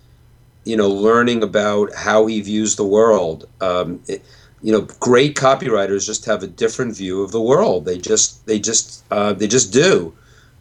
you 0.64 0.78
know, 0.78 0.90
learning 0.90 1.44
about 1.44 1.94
how 1.96 2.26
he 2.26 2.42
views 2.42 2.76
the 2.76 2.86
world. 2.86 3.48
Um, 3.62 4.02
it, 4.08 4.24
you 4.64 4.72
know, 4.72 4.82
great 5.00 5.36
copywriters 5.36 6.06
just 6.06 6.26
have 6.26 6.44
a 6.44 6.48
different 6.48 6.96
view 6.96 7.24
of 7.24 7.32
the 7.32 7.42
world. 7.42 7.86
They 7.86 7.98
just, 7.98 8.46
they 8.46 8.60
just, 8.60 9.04
uh, 9.12 9.34
they 9.34 9.48
just 9.48 9.74
do. 9.74 10.14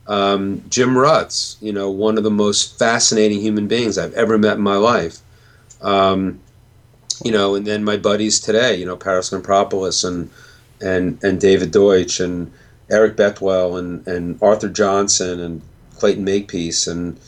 Um, 0.07 0.65
Jim 0.71 0.95
Rutz, 0.95 1.57
you 1.61 1.73
know, 1.73 1.91
one 1.91 2.17
of 2.17 2.25
the 2.25 2.31
most 2.31 2.79
fascinating 2.79 3.41
human 3.41 3.69
beings 3.69 3.99
I've 3.99 4.15
ever 4.15 4.39
met 4.39 4.57
in 4.57 4.63
my 4.63 4.77
life. 4.77 5.19
Um, 5.83 6.41
you 7.25 7.33
know, 7.33 7.55
and 7.55 7.67
then 7.67 7.85
my 7.85 7.97
buddies 7.97 8.41
today, 8.41 8.77
you 8.77 8.87
know, 8.87 8.97
Parris 8.97 9.31
Lampropoulos 9.31 10.07
and 10.07 10.31
and 10.81 11.23
and 11.23 11.41
David 11.41 11.71
Deutsch 11.71 12.21
and 12.21 12.53
Eric 12.91 13.17
Betuel 13.17 13.79
and 13.79 14.07
and 14.07 14.39
Arthur 14.43 14.69
Johnson 14.69 15.41
and 15.41 15.63
Clayton 15.97 16.25
Makepeace 16.25 16.87
and 16.87 17.19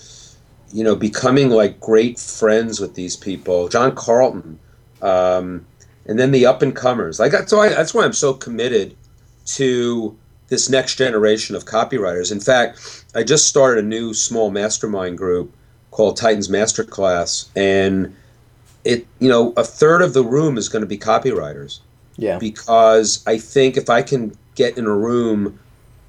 you 0.73 0.83
know, 0.83 0.97
becoming 0.97 1.51
like 1.51 1.79
great 1.81 2.19
friends 2.19 2.81
with 2.81 2.95
these 2.95 3.17
people. 3.17 3.69
John 3.69 3.95
Carlton. 3.95 4.59
Um, 5.03 5.67
and 6.07 6.19
then 6.19 6.33
the 6.33 6.47
up 6.47 6.63
and 6.63 6.75
comers. 6.75 7.21
Like 7.21 7.33
that's 7.33 7.53
why 7.53 7.69
that's 7.69 7.95
why 7.95 8.05
I'm 8.05 8.13
so 8.13 8.35
committed 8.35 8.97
to 9.45 10.17
this 10.49 10.69
next 10.69 10.97
generation 10.97 11.55
of 11.55 11.65
copywriters. 11.65 12.33
In 12.33 12.41
fact, 12.41 13.05
I 13.15 13.23
just 13.23 13.47
started 13.47 13.85
a 13.85 13.87
new 13.87 14.15
small 14.15 14.51
mastermind 14.51 15.19
group 15.19 15.53
called 15.91 16.17
Titans 16.17 16.49
Masterclass, 16.49 17.49
and 17.55 18.15
it 18.85 19.07
you 19.19 19.29
know 19.29 19.53
a 19.57 19.65
third 19.65 20.03
of 20.03 20.13
the 20.15 20.25
room 20.25 20.59
is 20.59 20.69
going 20.69 20.83
to 20.83 20.87
be 20.87 20.99
copywriters. 20.99 21.81
Yeah. 22.17 22.39
Because 22.39 23.23
I 23.27 23.39
think 23.39 23.77
if 23.77 23.89
I 23.89 24.03
can 24.03 24.37
get 24.55 24.77
in 24.77 24.87
a 24.87 24.95
room 24.95 25.59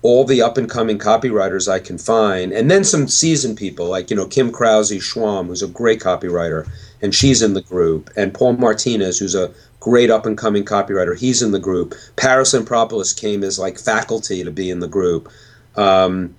all 0.01 0.25
the 0.25 0.41
up 0.41 0.57
and 0.57 0.69
coming 0.69 0.99
copywriters 0.99 1.71
I 1.71 1.79
can 1.79 1.97
find, 1.97 2.51
and 2.51 2.69
then 2.69 2.83
some 2.83 3.07
seasoned 3.07 3.57
people 3.57 3.87
like 3.87 4.09
you 4.09 4.15
know 4.15 4.27
Kim 4.27 4.51
Krause 4.51 4.91
Schwalm, 4.91 5.47
who's 5.47 5.63
a 5.63 5.67
great 5.67 6.01
copywriter, 6.01 6.69
and 7.01 7.15
she's 7.15 7.41
in 7.41 7.53
the 7.53 7.61
group, 7.61 8.09
and 8.15 8.33
Paul 8.33 8.53
Martinez, 8.53 9.19
who's 9.19 9.35
a 9.35 9.53
great 9.79 10.09
up 10.09 10.25
and 10.25 10.37
coming 10.37 10.63
copywriter. 10.63 11.17
He's 11.17 11.41
in 11.41 11.51
the 11.51 11.59
group. 11.59 11.93
Parris 12.15 12.53
Lampropoulos 12.53 13.19
came 13.19 13.43
as 13.43 13.59
like 13.59 13.77
faculty 13.77 14.43
to 14.43 14.51
be 14.51 14.69
in 14.69 14.79
the 14.79 14.87
group. 14.87 15.29
Um, 15.75 16.35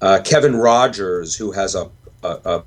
uh, 0.00 0.20
Kevin 0.24 0.56
Rogers, 0.56 1.34
who 1.34 1.52
has 1.52 1.74
a, 1.74 1.90
a, 2.22 2.62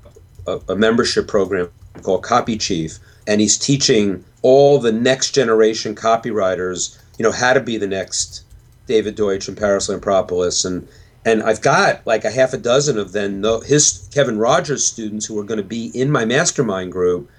a, 0.46 0.60
a, 0.68 0.76
membership 0.76 1.26
program 1.26 1.70
called 2.02 2.22
Copy 2.22 2.56
Chief, 2.56 2.98
and 3.26 3.40
he's 3.40 3.58
teaching 3.58 4.24
all 4.42 4.78
the 4.78 4.92
next 4.92 5.32
generation 5.32 5.94
copywriters, 5.94 6.98
you 7.18 7.22
know, 7.22 7.32
how 7.32 7.52
to 7.52 7.60
be 7.60 7.76
the 7.76 7.86
next 7.86 8.44
David 8.86 9.14
Deutsch 9.14 9.48
and 9.48 9.56
Parris 9.56 9.88
Lampropoulos. 9.88 10.64
And, 10.64 10.88
and 11.24 11.42
I've 11.42 11.60
got 11.60 12.04
like 12.06 12.24
a 12.24 12.30
half 12.30 12.52
a 12.52 12.58
dozen 12.58 12.98
of 12.98 13.12
them, 13.12 13.42
his 13.64 14.08
Kevin 14.12 14.38
Rogers 14.38 14.84
students 14.84 15.26
who 15.26 15.38
are 15.38 15.44
going 15.44 15.58
to 15.58 15.64
be 15.64 15.86
in 15.94 16.10
my 16.10 16.24
mastermind 16.24 16.92
group 16.92 17.30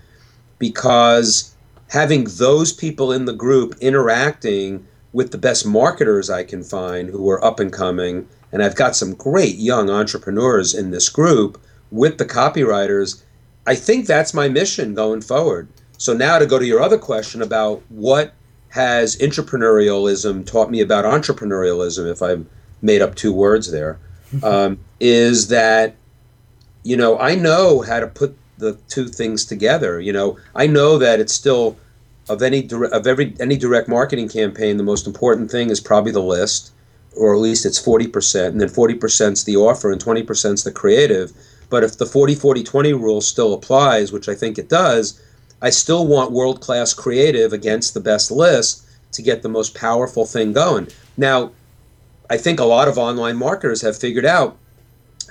because 0.60 1.54
having 1.90 2.26
those 2.38 2.72
people 2.72 3.12
in 3.12 3.26
the 3.26 3.34
group 3.34 3.76
interacting 3.82 4.86
with 5.12 5.32
the 5.32 5.38
best 5.38 5.66
marketers 5.66 6.30
I 6.30 6.44
can 6.44 6.64
find 6.64 7.10
who 7.10 7.30
are 7.30 7.44
up 7.44 7.60
and 7.60 7.72
coming, 7.72 8.28
and 8.52 8.64
I've 8.64 8.76
got 8.76 8.96
some 8.96 9.14
great 9.14 9.56
young 9.56 9.90
entrepreneurs 9.90 10.74
in 10.74 10.92
this 10.92 11.10
group 11.10 11.62
with 11.92 12.18
the 12.18 12.26
copywriters. 12.26 13.22
I 13.66 13.76
think 13.76 14.06
that's 14.06 14.34
my 14.34 14.50
mission 14.50 14.94
going 14.94 15.22
forward. 15.22 15.68
So 15.98 16.14
now 16.14 16.38
to 16.40 16.46
go 16.46 16.60
to 16.60 16.66
your 16.66 16.82
other 16.82 16.98
question 16.98 17.42
about 17.42 17.82
what 17.90 18.34
has 18.70 19.16
entrepreneurialism 19.18 20.46
taught 20.46 20.70
me 20.70 20.82
about 20.82 21.06
entrepreneurialism, 21.06 22.10
if 22.12 22.22
I've 22.22 22.46
made 22.82 23.02
up 23.02 23.16
two 23.16 23.32
words 23.32 23.72
there, 23.72 24.00
um, 24.44 24.80
is 25.00 25.48
that 25.50 25.96
you 26.84 26.98
know 26.98 27.18
I 27.20 27.36
know 27.36 27.82
how 27.82 28.00
to 28.00 28.08
put 28.08 28.38
the 28.58 28.74
two 28.90 29.08
things 29.08 29.46
together. 29.46 30.00
You 30.00 30.12
know 30.12 30.38
I 30.56 30.68
know 30.68 30.98
that 30.98 31.20
it's 31.20 31.34
still 31.34 31.78
of 32.30 32.42
any 32.42 32.68
of 32.92 33.08
every 33.08 33.36
any 33.40 33.58
direct 33.58 33.88
marketing 33.88 34.30
campaign, 34.30 34.78
the 34.78 34.84
most 34.84 35.08
important 35.08 35.52
thing 35.52 35.70
is 35.70 35.80
probably 35.80 36.12
the 36.12 36.22
list, 36.22 36.72
or 37.16 37.34
at 37.34 37.40
least 37.40 37.66
it's 37.66 37.80
forty 37.80 38.08
percent, 38.08 38.54
and 38.54 38.62
then 38.62 38.70
forty 38.70 38.96
percent 38.96 39.38
is 39.38 39.44
the 39.44 39.58
offer, 39.58 39.92
and 39.92 40.00
twenty 40.00 40.24
percent 40.24 40.56
is 40.56 40.64
the 40.64 40.72
creative. 40.72 41.32
But 41.70 41.84
if 41.84 41.98
the 41.98 42.06
40 42.06 42.36
40 42.36 42.64
20 42.64 42.94
rule 42.94 43.22
still 43.22 43.54
applies, 43.54 44.12
which 44.12 44.30
I 44.30 44.36
think 44.36 44.58
it 44.58 44.70
does, 44.70 45.22
I 45.62 45.70
still 45.70 46.06
want 46.06 46.32
world 46.32 46.62
class 46.62 46.94
creative 46.94 47.54
against 47.54 47.94
the 47.94 48.00
best 48.00 48.32
list 48.32 48.86
to 49.14 49.22
get 49.22 49.42
the 49.42 49.50
most 49.50 49.76
powerful 49.76 50.26
thing 50.26 50.54
going. 50.54 50.88
Now, 51.18 51.52
I 52.30 52.38
think 52.38 52.60
a 52.60 52.66
lot 52.66 52.88
of 52.88 52.98
online 52.98 53.38
marketers 53.38 53.82
have 53.82 53.98
figured 53.98 54.26
out 54.26 54.58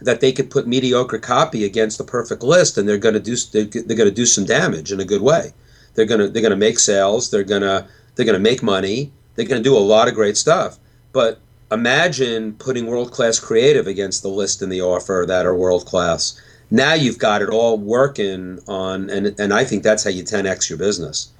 that 0.00 0.20
they 0.20 0.32
could 0.32 0.50
put 0.50 0.66
mediocre 0.66 1.18
copy 1.18 1.64
against 1.64 1.98
the 1.98 2.04
perfect 2.04 2.42
list, 2.42 2.78
and 2.78 2.88
they're 2.88 2.98
going 2.98 3.14
to 3.14 3.20
do 3.20 3.36
they're, 3.52 3.64
going 3.64 4.08
to 4.08 4.10
do 4.10 4.26
some 4.26 4.44
damage 4.44 4.92
in 4.92 5.00
a 5.00 5.04
good 5.04 5.22
way. 5.22 5.52
They're 5.94 6.06
gonna 6.06 6.28
they're 6.28 6.42
gonna 6.42 6.56
make 6.56 6.78
sales. 6.78 7.30
They're 7.30 7.44
gonna 7.44 7.86
they're 8.14 8.26
gonna 8.26 8.38
make 8.38 8.62
money. 8.62 9.12
They're 9.34 9.46
gonna 9.46 9.62
do 9.62 9.76
a 9.76 9.78
lot 9.78 10.08
of 10.08 10.14
great 10.14 10.36
stuff. 10.36 10.78
But 11.12 11.38
imagine 11.72 12.54
putting 12.54 12.86
world 12.86 13.12
class 13.12 13.40
creative 13.40 13.86
against 13.86 14.22
the 14.22 14.28
list 14.28 14.62
and 14.62 14.70
the 14.70 14.82
offer 14.82 15.24
that 15.26 15.46
are 15.46 15.54
world 15.54 15.86
class. 15.86 16.40
Now 16.70 16.94
you've 16.94 17.18
got 17.18 17.42
it 17.42 17.48
all 17.48 17.78
working 17.78 18.58
on, 18.68 19.10
and 19.10 19.38
and 19.38 19.52
I 19.52 19.64
think 19.64 19.82
that's 19.82 20.04
how 20.04 20.10
you 20.10 20.22
10x 20.22 20.68
your 20.68 20.78
business. 20.78 21.30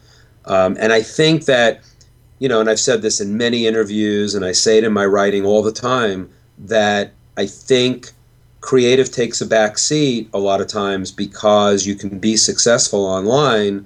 Um, 0.44 0.76
and 0.80 0.92
I 0.92 1.02
think 1.02 1.44
that, 1.44 1.82
you 2.38 2.48
know, 2.48 2.60
and 2.60 2.68
I've 2.68 2.80
said 2.80 3.02
this 3.02 3.20
in 3.20 3.36
many 3.36 3.66
interviews, 3.66 4.34
and 4.34 4.44
I 4.44 4.52
say 4.52 4.78
it 4.78 4.84
in 4.84 4.92
my 4.92 5.06
writing 5.06 5.44
all 5.44 5.62
the 5.62 5.72
time 5.72 6.28
that 6.58 7.12
I 7.36 7.46
think 7.46 8.10
creative 8.60 9.10
takes 9.10 9.40
a 9.40 9.46
back 9.46 9.76
seat 9.76 10.28
a 10.32 10.38
lot 10.38 10.60
of 10.60 10.68
times 10.68 11.10
because 11.10 11.86
you 11.86 11.94
can 11.94 12.18
be 12.18 12.36
successful 12.36 13.04
online 13.04 13.84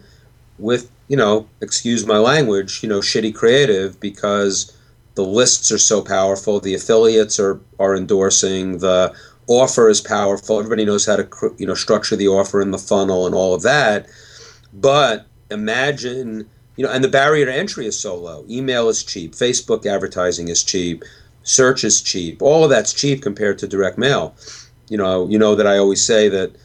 with 0.59 0.91
you 1.09 1.17
know 1.17 1.49
excuse 1.63 2.07
my 2.07 2.19
language 2.19 2.83
you 2.83 2.89
know 2.89 3.01
shitty 3.01 3.35
creative 3.35 3.99
because 4.01 4.76
the 5.17 5.25
lists 5.25 5.73
are 5.73 5.79
so 5.79 6.01
powerful 6.01 6.61
the 6.61 6.75
affiliates 6.75 7.41
are 7.41 7.61
are 7.79 7.97
endorsing 7.97 8.79
the 8.79 9.13
offer 9.49 9.89
is 9.89 10.01
powerful 10.01 10.59
everybody 10.59 10.85
knows 10.85 11.07
how 11.07 11.17
to 11.17 11.55
you 11.59 11.67
know 11.67 11.75
structure 11.75 12.17
the 12.17 12.29
offer 12.29 12.63
in 12.63 12.71
the 12.71 12.79
funnel 12.79 13.27
and 13.27 13.35
all 13.35 13.55
of 13.55 13.63
that 13.63 14.07
but 14.73 15.27
imagine 15.51 16.49
you 16.77 16.85
know 16.85 16.93
and 16.93 17.03
the 17.03 17.09
barrier 17.09 17.47
to 17.47 17.55
entry 17.55 17.87
is 17.87 17.99
so 17.99 18.15
low 18.15 18.45
email 18.49 18.89
is 18.89 19.03
cheap 19.03 19.33
facebook 19.33 19.85
advertising 19.87 20.49
is 20.49 20.63
cheap 20.63 21.03
search 21.43 21.85
is 21.85 22.01
cheap 22.01 22.41
all 22.41 22.65
of 22.65 22.71
that's 22.71 22.93
cheap 22.93 23.23
compared 23.23 23.59
to 23.59 23.67
direct 23.67 23.99
mail 23.99 24.35
you 24.89 24.97
know 24.97 25.29
you 25.29 25.39
know 25.39 25.55
that 25.55 25.67
i 25.67 25.77
always 25.77 26.05
say 26.05 26.29
that 26.29 26.57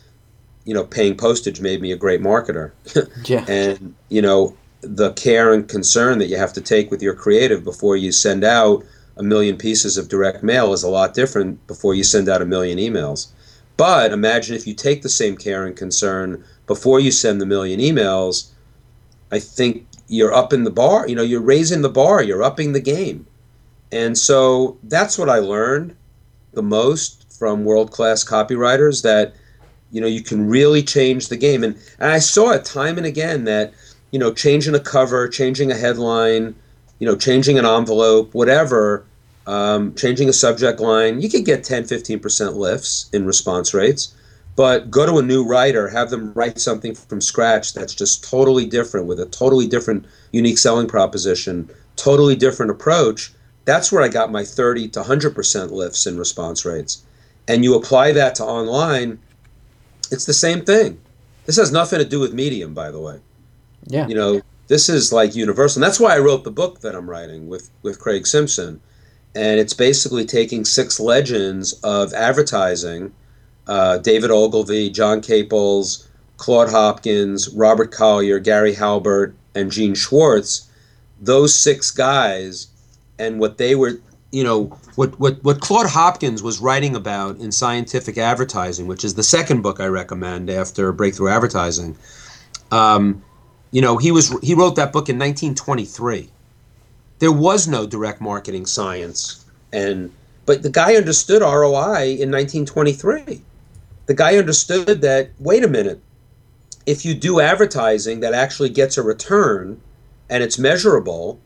you 0.65 0.73
know, 0.73 0.83
paying 0.83 1.15
postage 1.15 1.59
made 1.59 1.81
me 1.81 1.91
a 1.91 1.97
great 1.97 2.21
marketer. 2.21 2.71
yeah. 3.25 3.45
And, 3.47 3.95
you 4.09 4.21
know, 4.21 4.55
the 4.81 5.13
care 5.13 5.53
and 5.53 5.67
concern 5.67 6.19
that 6.19 6.27
you 6.27 6.37
have 6.37 6.53
to 6.53 6.61
take 6.61 6.91
with 6.91 7.01
your 7.01 7.13
creative 7.13 7.63
before 7.63 7.95
you 7.95 8.11
send 8.11 8.43
out 8.43 8.83
a 9.17 9.23
million 9.23 9.57
pieces 9.57 9.97
of 9.97 10.09
direct 10.09 10.41
mail 10.43 10.73
is 10.73 10.83
a 10.83 10.89
lot 10.89 11.13
different 11.13 11.65
before 11.67 11.93
you 11.93 12.03
send 12.03 12.27
out 12.27 12.41
a 12.41 12.45
million 12.45 12.77
emails. 12.77 13.27
But 13.77 14.11
imagine 14.11 14.55
if 14.55 14.65
you 14.65 14.73
take 14.73 15.01
the 15.01 15.09
same 15.09 15.37
care 15.37 15.65
and 15.65 15.75
concern 15.75 16.43
before 16.67 16.99
you 16.99 17.11
send 17.11 17.39
the 17.39 17.45
million 17.45 17.79
emails, 17.79 18.51
I 19.31 19.39
think 19.39 19.87
you're 20.07 20.33
up 20.33 20.53
in 20.53 20.63
the 20.63 20.71
bar, 20.71 21.07
you 21.07 21.15
know, 21.15 21.21
you're 21.21 21.41
raising 21.41 21.81
the 21.81 21.89
bar, 21.89 22.21
you're 22.23 22.43
upping 22.43 22.73
the 22.73 22.81
game. 22.81 23.25
And 23.91 24.17
so 24.17 24.77
that's 24.83 25.17
what 25.17 25.29
I 25.29 25.39
learned 25.39 25.95
the 26.53 26.63
most 26.63 27.31
from 27.37 27.65
world 27.65 27.91
class 27.91 28.23
copywriters 28.23 29.03
that 29.03 29.33
you 29.91 29.99
know 29.99 30.07
you 30.07 30.21
can 30.21 30.47
really 30.47 30.83
change 30.83 31.27
the 31.27 31.37
game 31.37 31.63
and, 31.63 31.75
and 31.99 32.11
i 32.11 32.19
saw 32.19 32.51
it 32.51 32.63
time 32.63 32.97
and 32.97 33.05
again 33.05 33.43
that 33.45 33.73
you 34.11 34.19
know 34.19 34.33
changing 34.33 34.75
a 34.75 34.79
cover 34.79 35.27
changing 35.27 35.71
a 35.71 35.75
headline 35.75 36.55
you 36.99 37.07
know 37.07 37.15
changing 37.15 37.57
an 37.57 37.65
envelope 37.65 38.33
whatever 38.33 39.05
um, 39.47 39.95
changing 39.95 40.29
a 40.29 40.33
subject 40.33 40.79
line 40.79 41.21
you 41.21 41.29
could 41.29 41.45
get 41.45 41.63
10 41.63 41.83
15% 41.83 42.55
lifts 42.55 43.09
in 43.11 43.25
response 43.25 43.73
rates 43.73 44.13
but 44.55 44.91
go 44.91 45.05
to 45.05 45.17
a 45.17 45.23
new 45.23 45.43
writer, 45.43 45.87
have 45.89 46.09
them 46.09 46.33
write 46.33 46.59
something 46.59 46.93
from 46.93 47.21
scratch 47.21 47.73
that's 47.73 47.95
just 47.95 48.23
totally 48.23 48.65
different 48.65 49.07
with 49.07 49.19
a 49.19 49.25
totally 49.25 49.67
different 49.67 50.05
unique 50.31 50.57
selling 50.57 50.87
proposition, 50.87 51.69
totally 51.95 52.35
different 52.35 52.71
approach. 52.71 53.33
That's 53.65 53.91
where 53.91 54.03
I 54.03 54.09
got 54.09 54.31
my 54.31 54.43
30 54.43 54.89
to 54.89 55.01
100% 55.01 55.71
lifts 55.71 56.05
in 56.05 56.17
response 56.17 56.65
rates. 56.65 57.03
And 57.47 57.63
you 57.63 57.75
apply 57.75 58.11
that 58.13 58.35
to 58.35 58.43
online, 58.43 59.19
it's 60.11 60.25
the 60.25 60.33
same 60.33 60.63
thing. 60.65 60.99
This 61.45 61.57
has 61.57 61.71
nothing 61.71 61.99
to 61.99 62.05
do 62.05 62.19
with 62.19 62.33
medium, 62.33 62.73
by 62.73 62.91
the 62.91 62.99
way. 62.99 63.19
Yeah. 63.87 64.07
You 64.07 64.15
know, 64.15 64.41
this 64.67 64.89
is 64.89 65.11
like 65.11 65.35
universal. 65.35 65.81
And 65.81 65.87
that's 65.87 65.99
why 65.99 66.15
I 66.15 66.19
wrote 66.19 66.43
the 66.43 66.51
book 66.51 66.81
that 66.81 66.95
I'm 66.95 67.09
writing 67.09 67.47
with, 67.47 67.69
with 67.81 67.99
Craig 67.99 68.25
Simpson. 68.25 68.79
And 69.35 69.59
it's 69.59 69.73
basically 69.73 70.25
taking 70.25 70.65
six 70.65 70.99
legends 70.99 71.73
of 71.83 72.13
advertising 72.13 73.13
uh, 73.67 73.97
David 73.99 74.31
Ogilvy, 74.31 74.89
John 74.89 75.21
Caples, 75.21 76.09
Claude 76.37 76.69
Hopkins, 76.69 77.49
Robert 77.49 77.91
Collier, 77.91 78.39
Gary 78.39 78.73
Halbert, 78.73 79.35
and 79.55 79.71
Gene 79.71 79.95
Schwartz, 79.95 80.69
those 81.19 81.53
six 81.53 81.91
guys, 81.91 82.67
and 83.19 83.39
what 83.39 83.57
they 83.57 83.75
were, 83.75 83.99
you 84.31 84.43
know, 84.43 84.65
what, 84.95 85.19
what, 85.19 85.43
what 85.43 85.61
Claude 85.61 85.87
Hopkins 85.87 86.41
was 86.41 86.59
writing 86.59 86.95
about 86.95 87.37
in 87.37 87.51
scientific 87.51 88.17
advertising, 88.17 88.87
which 88.87 89.03
is 89.03 89.13
the 89.13 89.23
second 89.23 89.61
book 89.61 89.79
I 89.79 89.85
recommend 89.85 90.49
after 90.49 90.91
Breakthrough 90.91 91.29
Advertising. 91.29 91.95
Um, 92.71 93.21
you 93.71 93.81
know, 93.81 93.97
he 93.97 94.11
was 94.11 94.37
he 94.41 94.53
wrote 94.53 94.75
that 94.75 94.91
book 94.91 95.09
in 95.09 95.17
1923. 95.17 96.29
There 97.19 97.31
was 97.31 97.67
no 97.67 97.85
direct 97.85 98.21
marketing 98.21 98.65
science, 98.65 99.45
and 99.71 100.11
but 100.45 100.63
the 100.63 100.69
guy 100.69 100.95
understood 100.95 101.41
ROI 101.41 102.17
in 102.19 102.31
1923 102.31 103.41
the 104.11 104.13
guy 104.13 104.35
understood 104.35 104.99
that 105.01 105.29
wait 105.39 105.63
a 105.63 105.67
minute 105.69 106.01
if 106.85 107.05
you 107.05 107.13
do 107.13 107.39
advertising 107.39 108.19
that 108.19 108.33
actually 108.33 108.69
gets 108.69 108.97
a 108.97 109.01
return 109.01 109.79
and 110.29 110.43
it's 110.43 110.59
measurable 110.59 111.39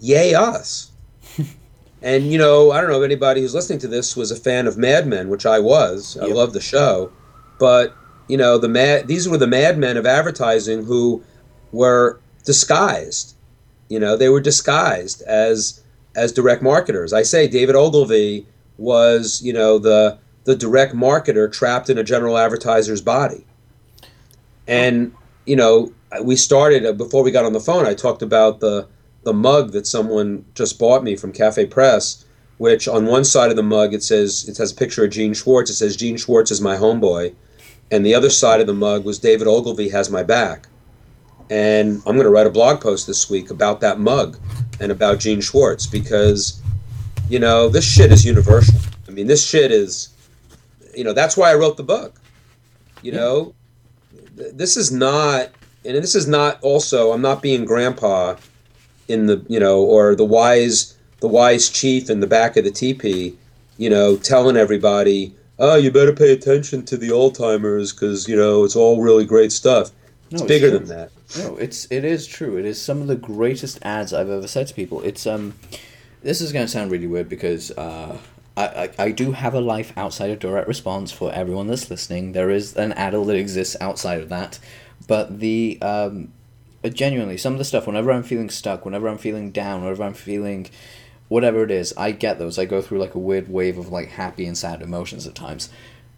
yay 0.00 0.34
us. 0.34 0.90
And 2.02 2.32
you 2.32 2.38
know 2.38 2.70
i 2.70 2.80
don't 2.80 2.88
know 2.88 3.02
if 3.02 3.04
anybody 3.04 3.42
who's 3.42 3.54
listening 3.54 3.78
to 3.80 3.86
this 3.86 4.16
was 4.16 4.30
a 4.30 4.36
fan 4.36 4.66
of 4.66 4.78
mad 4.78 5.06
men 5.06 5.28
which 5.28 5.44
i 5.44 5.58
was. 5.58 6.16
I 6.16 6.28
love 6.28 6.54
the 6.54 6.60
show 6.60 7.12
but 7.58 7.94
you 8.30 8.36
know 8.36 8.58
the 8.58 8.68
mad 8.68 9.08
these 9.08 9.28
were 9.28 9.38
the 9.38 9.46
madmen 9.46 9.96
of 9.96 10.06
advertising 10.06 10.84
who 10.84 11.22
were 11.72 12.20
disguised 12.44 13.34
you 13.88 13.98
know 13.98 14.16
they 14.16 14.28
were 14.28 14.40
disguised 14.40 15.22
as 15.22 15.82
as 16.14 16.32
direct 16.32 16.62
marketers 16.62 17.12
i 17.12 17.22
say 17.22 17.46
david 17.48 17.74
ogilvy 17.74 18.46
was 18.78 19.42
you 19.42 19.52
know 19.52 19.78
the 19.78 20.18
the 20.44 20.56
direct 20.56 20.94
marketer 20.94 21.50
trapped 21.50 21.90
in 21.90 21.98
a 21.98 22.04
general 22.04 22.38
advertiser's 22.38 23.00
body. 23.00 23.44
And 24.66 25.14
you 25.46 25.56
know, 25.56 25.92
we 26.22 26.36
started 26.36 26.84
uh, 26.84 26.92
before 26.92 27.22
we 27.22 27.30
got 27.30 27.44
on 27.44 27.52
the 27.52 27.60
phone. 27.60 27.86
I 27.86 27.94
talked 27.94 28.22
about 28.22 28.60
the 28.60 28.88
the 29.22 29.32
mug 29.32 29.72
that 29.72 29.86
someone 29.86 30.44
just 30.54 30.78
bought 30.78 31.04
me 31.04 31.14
from 31.14 31.32
Cafe 31.32 31.66
Press, 31.66 32.24
which 32.56 32.88
on 32.88 33.04
one 33.04 33.24
side 33.24 33.50
of 33.50 33.56
the 33.56 33.62
mug 33.62 33.92
it 33.92 34.02
says 34.02 34.48
it 34.48 34.56
has 34.56 34.72
a 34.72 34.74
picture 34.74 35.04
of 35.04 35.10
Gene 35.10 35.34
Schwartz. 35.34 35.70
It 35.70 35.74
says 35.74 35.96
Gene 35.96 36.16
Schwartz 36.16 36.50
is 36.50 36.60
my 36.60 36.76
homeboy, 36.76 37.34
and 37.90 38.04
the 38.04 38.14
other 38.14 38.30
side 38.30 38.60
of 38.60 38.66
the 38.66 38.74
mug 38.74 39.04
was 39.04 39.18
David 39.18 39.46
Ogilvy 39.46 39.88
has 39.90 40.10
my 40.10 40.22
back. 40.22 40.66
And 41.48 41.96
I'm 42.06 42.14
going 42.14 42.24
to 42.24 42.30
write 42.30 42.46
a 42.46 42.50
blog 42.50 42.80
post 42.80 43.08
this 43.08 43.28
week 43.28 43.50
about 43.50 43.80
that 43.80 43.98
mug 43.98 44.38
and 44.78 44.92
about 44.92 45.18
Gene 45.18 45.40
Schwartz 45.40 45.86
because, 45.86 46.62
you 47.28 47.40
know, 47.40 47.68
this 47.68 47.84
shit 47.84 48.12
is 48.12 48.24
universal. 48.24 48.78
I 49.08 49.10
mean, 49.10 49.26
this 49.26 49.44
shit 49.44 49.72
is 49.72 50.10
you 50.94 51.04
know 51.04 51.12
that's 51.12 51.36
why 51.36 51.50
I 51.50 51.54
wrote 51.54 51.76
the 51.76 51.82
book. 51.82 52.20
You 53.02 53.12
know, 53.12 53.54
this 54.34 54.76
is 54.76 54.92
not, 54.92 55.50
and 55.84 55.96
this 55.96 56.14
is 56.14 56.28
not 56.28 56.58
also. 56.62 57.12
I'm 57.12 57.22
not 57.22 57.42
being 57.42 57.64
grandpa 57.64 58.36
in 59.08 59.26
the 59.26 59.44
you 59.48 59.60
know 59.60 59.80
or 59.82 60.14
the 60.14 60.24
wise 60.24 60.96
the 61.20 61.28
wise 61.28 61.68
chief 61.68 62.10
in 62.10 62.20
the 62.20 62.26
back 62.26 62.56
of 62.56 62.64
the 62.64 62.70
teepee. 62.70 63.36
You 63.78 63.90
know, 63.90 64.16
telling 64.16 64.56
everybody, 64.56 65.34
oh, 65.60 65.76
you 65.76 65.92
better 65.92 66.12
pay 66.12 66.32
attention 66.32 66.84
to 66.86 66.96
the 66.96 67.12
old 67.12 67.36
timers 67.36 67.92
because 67.92 68.26
you 68.26 68.34
know 68.34 68.64
it's 68.64 68.74
all 68.74 69.00
really 69.00 69.24
great 69.24 69.52
stuff. 69.52 69.92
No, 70.30 70.36
it's 70.36 70.42
it's 70.42 70.48
bigger 70.48 70.70
true. 70.70 70.78
than 70.78 70.88
that. 70.88 71.10
No, 71.38 71.56
it's 71.56 71.86
it 71.90 72.04
is 72.04 72.26
true. 72.26 72.56
It 72.56 72.64
is 72.64 72.80
some 72.80 73.00
of 73.00 73.06
the 73.06 73.16
greatest 73.16 73.78
ads 73.82 74.12
I've 74.12 74.30
ever 74.30 74.48
said 74.48 74.66
to 74.68 74.74
people. 74.74 75.00
It's 75.02 75.26
um, 75.26 75.54
this 76.22 76.40
is 76.40 76.52
going 76.52 76.66
to 76.66 76.72
sound 76.72 76.90
really 76.90 77.06
weird 77.06 77.28
because 77.28 77.70
uh, 77.72 78.18
I, 78.56 78.66
I 78.66 78.90
I 78.98 79.10
do 79.12 79.32
have 79.32 79.54
a 79.54 79.60
life 79.60 79.92
outside 79.96 80.30
of 80.30 80.38
direct 80.38 80.66
response 80.66 81.12
for 81.12 81.32
everyone 81.32 81.66
that's 81.68 81.90
listening. 81.90 82.32
There 82.32 82.50
is 82.50 82.76
an 82.76 82.92
adult 82.94 83.28
that 83.28 83.36
exists 83.36 83.76
outside 83.80 84.20
of 84.20 84.28
that, 84.30 84.58
but 85.06 85.40
the 85.40 85.78
um, 85.82 86.32
genuinely 86.88 87.36
some 87.36 87.52
of 87.52 87.58
the 87.58 87.64
stuff. 87.64 87.86
Whenever 87.86 88.10
I'm 88.10 88.22
feeling 88.22 88.50
stuck, 88.50 88.84
whenever 88.84 89.08
I'm 89.08 89.18
feeling 89.18 89.50
down, 89.50 89.82
whenever 89.82 90.02
I'm 90.02 90.14
feeling 90.14 90.68
whatever 91.30 91.62
it 91.64 91.70
is, 91.70 91.94
I 91.96 92.10
get 92.12 92.38
those. 92.38 92.58
I 92.58 92.66
go 92.66 92.82
through 92.82 92.98
like 92.98 93.14
a 93.14 93.18
weird 93.18 93.48
wave 93.48 93.78
of 93.78 93.88
like 93.90 94.08
happy 94.10 94.44
and 94.44 94.58
sad 94.58 94.82
emotions 94.82 95.26
at 95.26 95.34
times. 95.34 95.70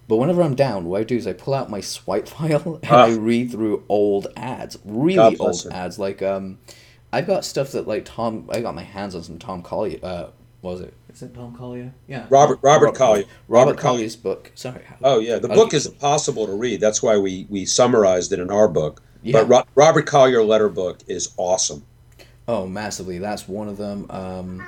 But 0.08 0.16
whenever 0.16 0.42
I'm 0.42 0.56
down, 0.56 0.86
what 0.86 1.00
I 1.00 1.04
do 1.04 1.16
is 1.16 1.28
I 1.28 1.32
pull 1.34 1.54
out 1.54 1.70
my 1.70 1.80
swipe 1.80 2.26
file 2.34 2.80
and 2.82 2.92
I 2.92 3.12
Ah. 3.12 3.16
read 3.18 3.52
through 3.52 3.84
old 3.88 4.26
ads, 4.36 4.76
really 4.84 5.36
old 5.38 5.64
him. 5.64 5.70
ads. 5.72 5.98
Like 6.00 6.20
um, 6.22 6.58
I've 7.12 7.28
got 7.28 7.44
stuff 7.44 7.70
that 7.72 7.86
like 7.86 8.04
Tom. 8.04 8.48
I 8.50 8.60
got 8.60 8.74
my 8.74 8.82
hands 8.82 9.14
on 9.14 9.22
some 9.22 9.38
Tom 9.38 9.62
Collier. 9.62 10.00
Uh, 10.02 10.26
what 10.62 10.72
was 10.72 10.80
it? 10.80 10.94
Is 11.12 11.22
it 11.22 11.34
Tom 11.34 11.54
Collier? 11.56 11.92
Yeah. 12.06 12.26
Robert- 12.30 12.58
Robert 12.62 12.94
Collier. 12.94 13.24
Robert, 13.48 13.70
Robert 13.72 13.78
Collier. 13.80 14.08
Book. 14.22 14.50
Sorry. 14.54 14.82
Oh 15.04 15.18
yeah, 15.20 15.38
the 15.38 15.48
I'll 15.48 15.54
book 15.54 15.74
is 15.74 15.86
impossible 15.86 16.46
to 16.46 16.52
read. 16.54 16.80
That's 16.80 17.02
why 17.02 17.16
we 17.18 17.46
we 17.50 17.64
summarized 17.64 18.32
it 18.32 18.38
in 18.40 18.50
our 18.50 18.68
book. 18.68 19.02
Yeah. 19.22 19.32
But 19.42 19.48
Ro- 19.48 19.64
Robert 19.76 20.06
Collier 20.06 20.42
letter 20.42 20.68
book 20.68 20.98
is 21.06 21.32
awesome. 21.36 21.84
Oh, 22.48 22.66
massively. 22.66 23.18
That's 23.18 23.46
one 23.46 23.68
of 23.68 23.76
them. 23.76 24.06
Um, 24.10 24.66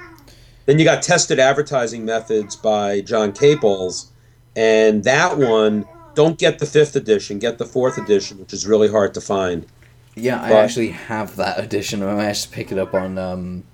Then 0.67 0.79
you 0.79 0.85
got 0.85 1.03
tested 1.03 1.39
advertising 1.39 2.05
methods 2.05 2.57
by 2.57 3.01
John 3.03 3.33
Caples, 3.33 4.11
and 4.57 5.05
that 5.05 5.37
one 5.39 5.87
don't 6.15 6.39
get 6.39 6.59
the 6.59 6.67
fifth 6.67 6.97
edition, 6.97 7.39
get 7.39 7.59
the 7.59 7.67
fourth 7.67 7.99
edition, 7.99 8.39
which 8.39 8.53
is 8.53 8.67
really 8.67 8.89
hard 8.89 9.13
to 9.15 9.21
find. 9.21 9.67
yeah, 10.15 10.41
I 10.41 10.53
actually 10.53 10.91
have 10.91 11.37
that 11.37 11.59
edition. 11.59 12.03
I 12.03 12.15
managed 12.15 12.45
to 12.45 12.49
pick 12.51 12.71
it 12.73 12.79
up 12.79 12.95
on 12.95 13.19
um, 13.19 13.65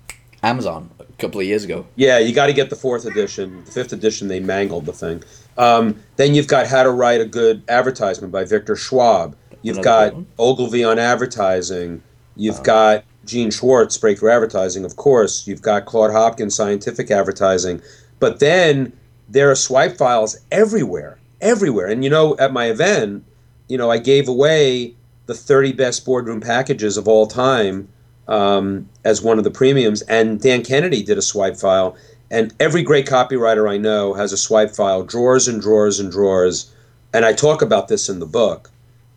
Amazon 0.43 0.89
a 0.99 1.03
couple 1.19 1.39
of 1.39 1.45
years 1.45 1.63
ago. 1.63 1.85
Yeah, 1.95 2.17
you 2.17 2.33
got 2.33 2.47
to 2.47 2.53
get 2.53 2.69
the 2.71 2.75
fourth 2.75 3.05
edition. 3.05 3.63
The 3.65 3.71
fifth 3.71 3.93
edition, 3.93 4.27
they 4.27 4.39
mangled 4.39 4.85
the 4.85 4.93
thing. 4.93 5.23
Um, 5.57 6.01
then 6.15 6.33
you've 6.33 6.47
got 6.47 6.65
How 6.67 6.81
to 6.83 6.89
Write 6.91 7.21
a 7.21 7.25
Good 7.25 7.61
Advertisement 7.69 8.31
by 8.33 8.43
Victor 8.43 8.75
Schwab. 8.75 9.35
You've 9.61 9.77
Another 9.77 10.11
got. 10.11 10.23
Ogilvy 10.39 10.83
on 10.83 10.97
advertising. 10.97 12.01
You've 12.35 12.57
Um, 12.57 12.63
got 12.63 13.03
Gene 13.31 13.49
Schwartz, 13.49 13.97
Breakthrough 13.97 14.29
Advertising, 14.31 14.83
of 14.83 14.97
course. 14.97 15.47
You've 15.47 15.61
got 15.61 15.85
Claude 15.85 16.11
Hopkins, 16.11 16.53
Scientific 16.53 17.09
Advertising. 17.09 17.81
But 18.19 18.39
then 18.39 18.91
there 19.29 19.49
are 19.49 19.55
swipe 19.55 19.97
files 19.97 20.37
everywhere, 20.51 21.17
everywhere. 21.39 21.87
And 21.87 22.03
you 22.03 22.09
know, 22.09 22.35
at 22.37 22.51
my 22.51 22.65
event, 22.65 23.23
you 23.69 23.77
know, 23.77 23.89
I 23.89 23.99
gave 23.99 24.27
away 24.27 24.95
the 25.27 25.33
30 25.33 25.71
best 25.71 26.05
boardroom 26.05 26.41
packages 26.41 26.97
of 26.97 27.07
all 27.07 27.25
time 27.25 27.87
um, 28.27 28.89
as 29.05 29.21
one 29.21 29.37
of 29.37 29.45
the 29.45 29.49
premiums. 29.51 30.01
And 30.03 30.41
Dan 30.41 30.61
Kennedy 30.61 31.01
did 31.01 31.17
a 31.17 31.21
swipe 31.21 31.55
file. 31.55 31.95
And 32.29 32.53
every 32.59 32.83
great 32.83 33.07
copywriter 33.07 33.69
I 33.69 33.77
know 33.77 34.13
has 34.13 34.33
a 34.33 34.37
swipe 34.37 34.71
file, 34.71 35.03
drawers 35.03 35.47
and 35.47 35.61
drawers 35.61 36.01
and 36.01 36.11
drawers. 36.11 36.69
And 37.13 37.23
I 37.23 37.31
talk 37.31 37.61
about 37.61 37.87
this 37.87 38.09
in 38.09 38.19
the 38.19 38.25
book. 38.25 38.69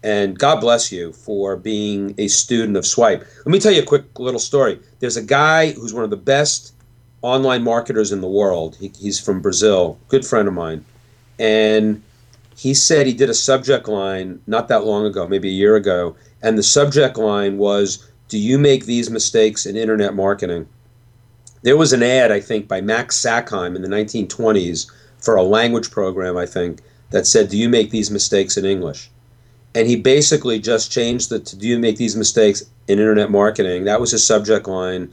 And 0.05 0.39
God 0.39 0.61
bless 0.61 0.93
you 0.93 1.15
for 1.15 1.57
being 1.57 2.15
a 2.19 2.29
student 2.29 2.77
of 2.77 2.85
swipe. 2.85 3.27
Let 3.39 3.53
me 3.53 3.59
tell 3.59 3.73
you 3.73 3.81
a 3.81 3.87
quick 3.87 4.19
little 4.19 4.39
story. 4.39 4.79
There's 5.01 5.17
a 5.17 5.23
guy 5.23 5.73
who's 5.73 5.95
one 5.95 6.05
of 6.05 6.11
the 6.11 6.17
best 6.17 6.75
online 7.23 7.65
marketers 7.65 8.13
in 8.13 8.21
the 8.21 8.29
world. 8.29 8.77
He, 8.79 8.93
he's 9.01 9.19
from 9.19 9.41
Brazil, 9.41 9.99
good 10.09 10.27
friend 10.27 10.47
of 10.47 10.53
mine. 10.53 10.85
And 11.39 12.03
he 12.55 12.75
said 12.75 13.07
he 13.07 13.15
did 13.15 13.31
a 13.31 13.35
subject 13.35 13.89
line 13.89 14.43
not 14.47 14.69
that 14.69 14.85
long 14.85 15.07
ago, 15.07 15.27
maybe 15.27 15.49
a 15.49 15.53
year 15.53 15.75
ago. 15.75 16.17
And 16.43 16.59
the 16.59 16.63
subject 16.63 17.17
line 17.17 17.57
was, 17.57 18.07
Do 18.29 18.39
you 18.39 18.59
make 18.59 18.85
these 18.85 19.09
mistakes 19.09 19.65
in 19.65 19.75
internet 19.75 20.15
marketing? 20.15 20.69
There 21.63 21.79
was 21.79 21.95
an 21.95 22.03
ad, 22.03 22.31
I 22.31 22.41
think, 22.41 22.69
by 22.69 22.83
Max 22.83 23.19
Sackheim 23.19 23.75
in 23.75 23.81
the 23.81 23.89
1920s 23.89 24.87
for 25.17 25.35
a 25.35 25.43
language 25.43 25.91
program, 25.91 26.37
I 26.37 26.45
think, 26.45 26.83
that 27.09 27.27
said, 27.27 27.49
Do 27.49 27.57
you 27.57 27.71
make 27.71 27.91
these 27.91 28.11
mistakes 28.11 28.59
in 28.59 28.67
English? 28.67 29.11
And 29.75 29.89
he 29.89 29.97
basically 29.97 30.59
just 30.59 30.93
changed 30.93 31.31
the 31.31 31.41
to 31.41 31.57
do 31.57 31.67
you 31.67 31.79
make 31.79 31.97
these 31.97 32.17
mistakes 32.17 32.63
in 32.87 32.99
internet 32.99 33.31
marketing? 33.31 33.85
That 33.85 34.01
was 34.01 34.13
his 34.13 34.25
subject 34.25 34.69
line. 34.69 35.13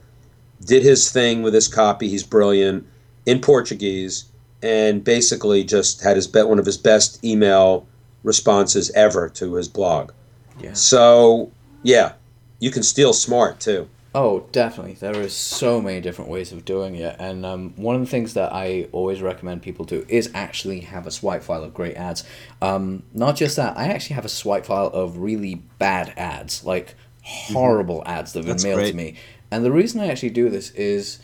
Did 0.64 0.84
his 0.84 1.12
thing 1.12 1.42
with 1.42 1.54
his 1.54 1.68
copy. 1.68 2.08
He's 2.08 2.24
brilliant 2.24 2.86
in 3.26 3.40
Portuguese, 3.40 4.26
and 4.62 5.04
basically 5.04 5.64
just 5.64 6.04
had 6.04 6.16
his 6.16 6.28
bet 6.28 6.48
one 6.48 6.60
of 6.60 6.66
his 6.66 6.78
best 6.78 7.24
email 7.24 7.88
responses 8.24 8.92
ever 8.92 9.30
to 9.30 9.56
his 9.56 9.68
blog. 9.68 10.12
Yeah. 10.60 10.74
So 10.74 11.52
yeah, 11.82 12.14
you 12.60 12.70
can 12.70 12.84
steal 12.84 13.14
smart 13.14 13.60
too. 13.60 13.90
Oh, 14.14 14.48
definitely. 14.52 14.96
There 14.96 15.22
is 15.22 15.34
so 15.34 15.82
many 15.82 16.02
different 16.02 16.30
ways 16.30 16.52
of 16.52 16.66
doing 16.66 16.96
it, 16.96 17.16
and 17.18 17.46
um, 17.46 17.74
one 17.78 17.96
of 17.96 18.02
the 18.02 18.08
things 18.08 18.34
that 18.34 18.52
I 18.52 18.90
always 18.92 19.22
recommend 19.22 19.62
people 19.62 19.86
do 19.86 20.06
is 20.10 20.30
actually 20.34 20.82
have 20.82 21.08
a 21.08 21.12
swipe 21.12 21.44
file 21.44 21.64
of 21.64 21.74
great 21.74 21.96
ads. 21.96 22.26
Um, 22.62 23.04
not 23.14 23.38
just 23.38 23.56
that, 23.56 23.78
I 23.78 23.86
actually 23.86 24.16
have 24.16 24.26
a 24.26 24.30
swipe 24.30 24.66
file 24.66 24.88
of 24.88 25.18
really 25.18 25.56
bad 25.80 26.14
ads, 26.18 26.66
like 26.66 26.96
horrible 27.24 28.00
mm-hmm. 28.02 28.10
ads 28.10 28.34
that 28.34 28.46
have 28.46 28.58
been 28.58 28.64
mailed 28.64 28.80
great. 28.80 28.92
to 28.92 28.98
me. 28.98 29.16
And 29.50 29.64
the 29.64 29.72
reason 29.72 30.02
I 30.02 30.08
actually 30.08 30.32
do 30.32 30.50
this 30.50 30.72
is 30.72 31.20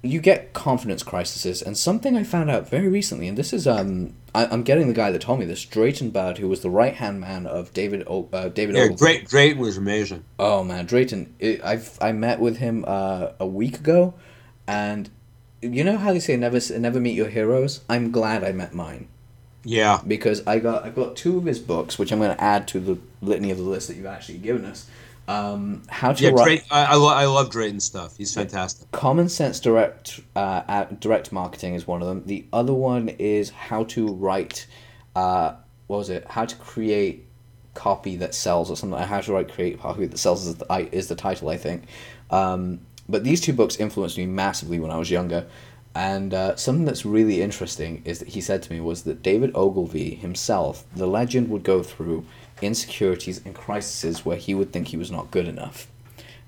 you 0.00 0.20
get 0.20 0.52
confidence 0.52 1.02
crises, 1.02 1.60
and 1.60 1.76
something 1.76 2.16
I 2.16 2.22
found 2.22 2.48
out 2.48 2.68
very 2.68 2.86
recently, 2.86 3.26
and 3.26 3.36
this 3.36 3.52
is 3.52 3.66
um, 3.66 4.14
I, 4.38 4.54
am 4.54 4.62
getting 4.62 4.88
the 4.88 4.94
guy 4.94 5.10
that 5.10 5.20
told 5.20 5.40
me 5.40 5.46
this, 5.46 5.64
Drayton 5.64 6.10
Bird, 6.10 6.38
who 6.38 6.48
was 6.48 6.60
the 6.60 6.70
right 6.70 6.94
hand 6.94 7.20
man 7.20 7.46
of 7.46 7.72
David 7.72 8.04
o- 8.06 8.28
uh, 8.32 8.48
David. 8.48 8.76
Yeah, 8.76 8.88
great. 8.88 9.28
Drayton 9.28 9.58
was 9.58 9.76
amazing. 9.76 10.24
Oh 10.38 10.62
man, 10.62 10.86
Drayton! 10.86 11.34
It, 11.38 11.64
I've 11.64 11.98
I 12.00 12.12
met 12.12 12.38
with 12.38 12.58
him 12.58 12.84
uh, 12.86 13.30
a 13.40 13.46
week 13.46 13.78
ago, 13.78 14.14
and 14.66 15.10
you 15.60 15.82
know 15.82 15.96
how 15.96 16.12
they 16.12 16.20
say 16.20 16.36
never 16.36 16.60
never 16.78 17.00
meet 17.00 17.14
your 17.14 17.28
heroes. 17.28 17.80
I'm 17.88 18.12
glad 18.12 18.44
I 18.44 18.52
met 18.52 18.74
mine. 18.74 19.08
Yeah. 19.64 20.00
Because 20.06 20.46
I 20.46 20.60
got 20.60 20.84
I 20.84 20.90
got 20.90 21.16
two 21.16 21.36
of 21.38 21.44
his 21.44 21.58
books, 21.58 21.98
which 21.98 22.12
I'm 22.12 22.18
going 22.18 22.34
to 22.34 22.42
add 22.42 22.68
to 22.68 22.80
the 22.80 22.98
litany 23.20 23.50
of 23.50 23.58
the 23.58 23.64
list 23.64 23.88
that 23.88 23.96
you've 23.96 24.06
actually 24.06 24.38
given 24.38 24.64
us. 24.64 24.88
Um, 25.28 25.82
how 25.88 26.12
to 26.12 26.24
yeah, 26.24 26.30
write. 26.30 26.44
Drayton, 26.44 26.66
I, 26.70 26.84
I, 26.86 26.94
lo- 26.94 27.14
I 27.14 27.26
love 27.26 27.50
Drayton 27.50 27.80
stuff. 27.80 28.16
He's 28.16 28.34
fantastic. 28.34 28.90
Common 28.92 29.28
sense 29.28 29.60
direct 29.60 30.20
uh, 30.34 30.84
direct 31.00 31.32
marketing 31.32 31.74
is 31.74 31.86
one 31.86 32.00
of 32.00 32.08
them. 32.08 32.22
The 32.24 32.46
other 32.52 32.72
one 32.72 33.10
is 33.10 33.50
how 33.50 33.84
to 33.84 34.08
write. 34.14 34.66
Uh, 35.14 35.54
what 35.86 35.98
was 35.98 36.10
it? 36.10 36.26
How 36.28 36.46
to 36.46 36.56
create 36.56 37.26
copy 37.74 38.16
that 38.16 38.34
sells 38.34 38.70
or 38.70 38.76
something. 38.76 38.98
How 38.98 39.20
to 39.20 39.32
write 39.32 39.52
create 39.52 39.78
copy 39.80 40.06
that 40.06 40.18
sells 40.18 40.46
is 40.46 40.56
the, 40.56 40.88
is 40.92 41.08
the 41.08 41.14
title 41.14 41.50
I 41.50 41.58
think. 41.58 41.84
Um, 42.30 42.80
but 43.06 43.22
these 43.22 43.40
two 43.40 43.52
books 43.52 43.76
influenced 43.76 44.16
me 44.16 44.26
massively 44.26 44.80
when 44.80 44.90
I 44.90 44.96
was 44.96 45.10
younger. 45.10 45.46
And 45.94 46.32
uh, 46.32 46.56
something 46.56 46.84
that's 46.84 47.04
really 47.04 47.42
interesting 47.42 48.02
is 48.04 48.18
that 48.20 48.28
he 48.28 48.40
said 48.40 48.62
to 48.62 48.72
me 48.72 48.80
was 48.80 49.02
that 49.02 49.22
David 49.22 49.50
Ogilvy 49.54 50.14
himself, 50.14 50.84
the 50.94 51.06
legend 51.06 51.48
would 51.48 51.64
go 51.64 51.82
through 51.82 52.24
insecurities 52.62 53.40
and 53.44 53.54
crises 53.54 54.24
where 54.24 54.36
he 54.36 54.54
would 54.54 54.72
think 54.72 54.88
he 54.88 54.96
was 54.96 55.10
not 55.10 55.30
good 55.30 55.48
enough. 55.48 55.88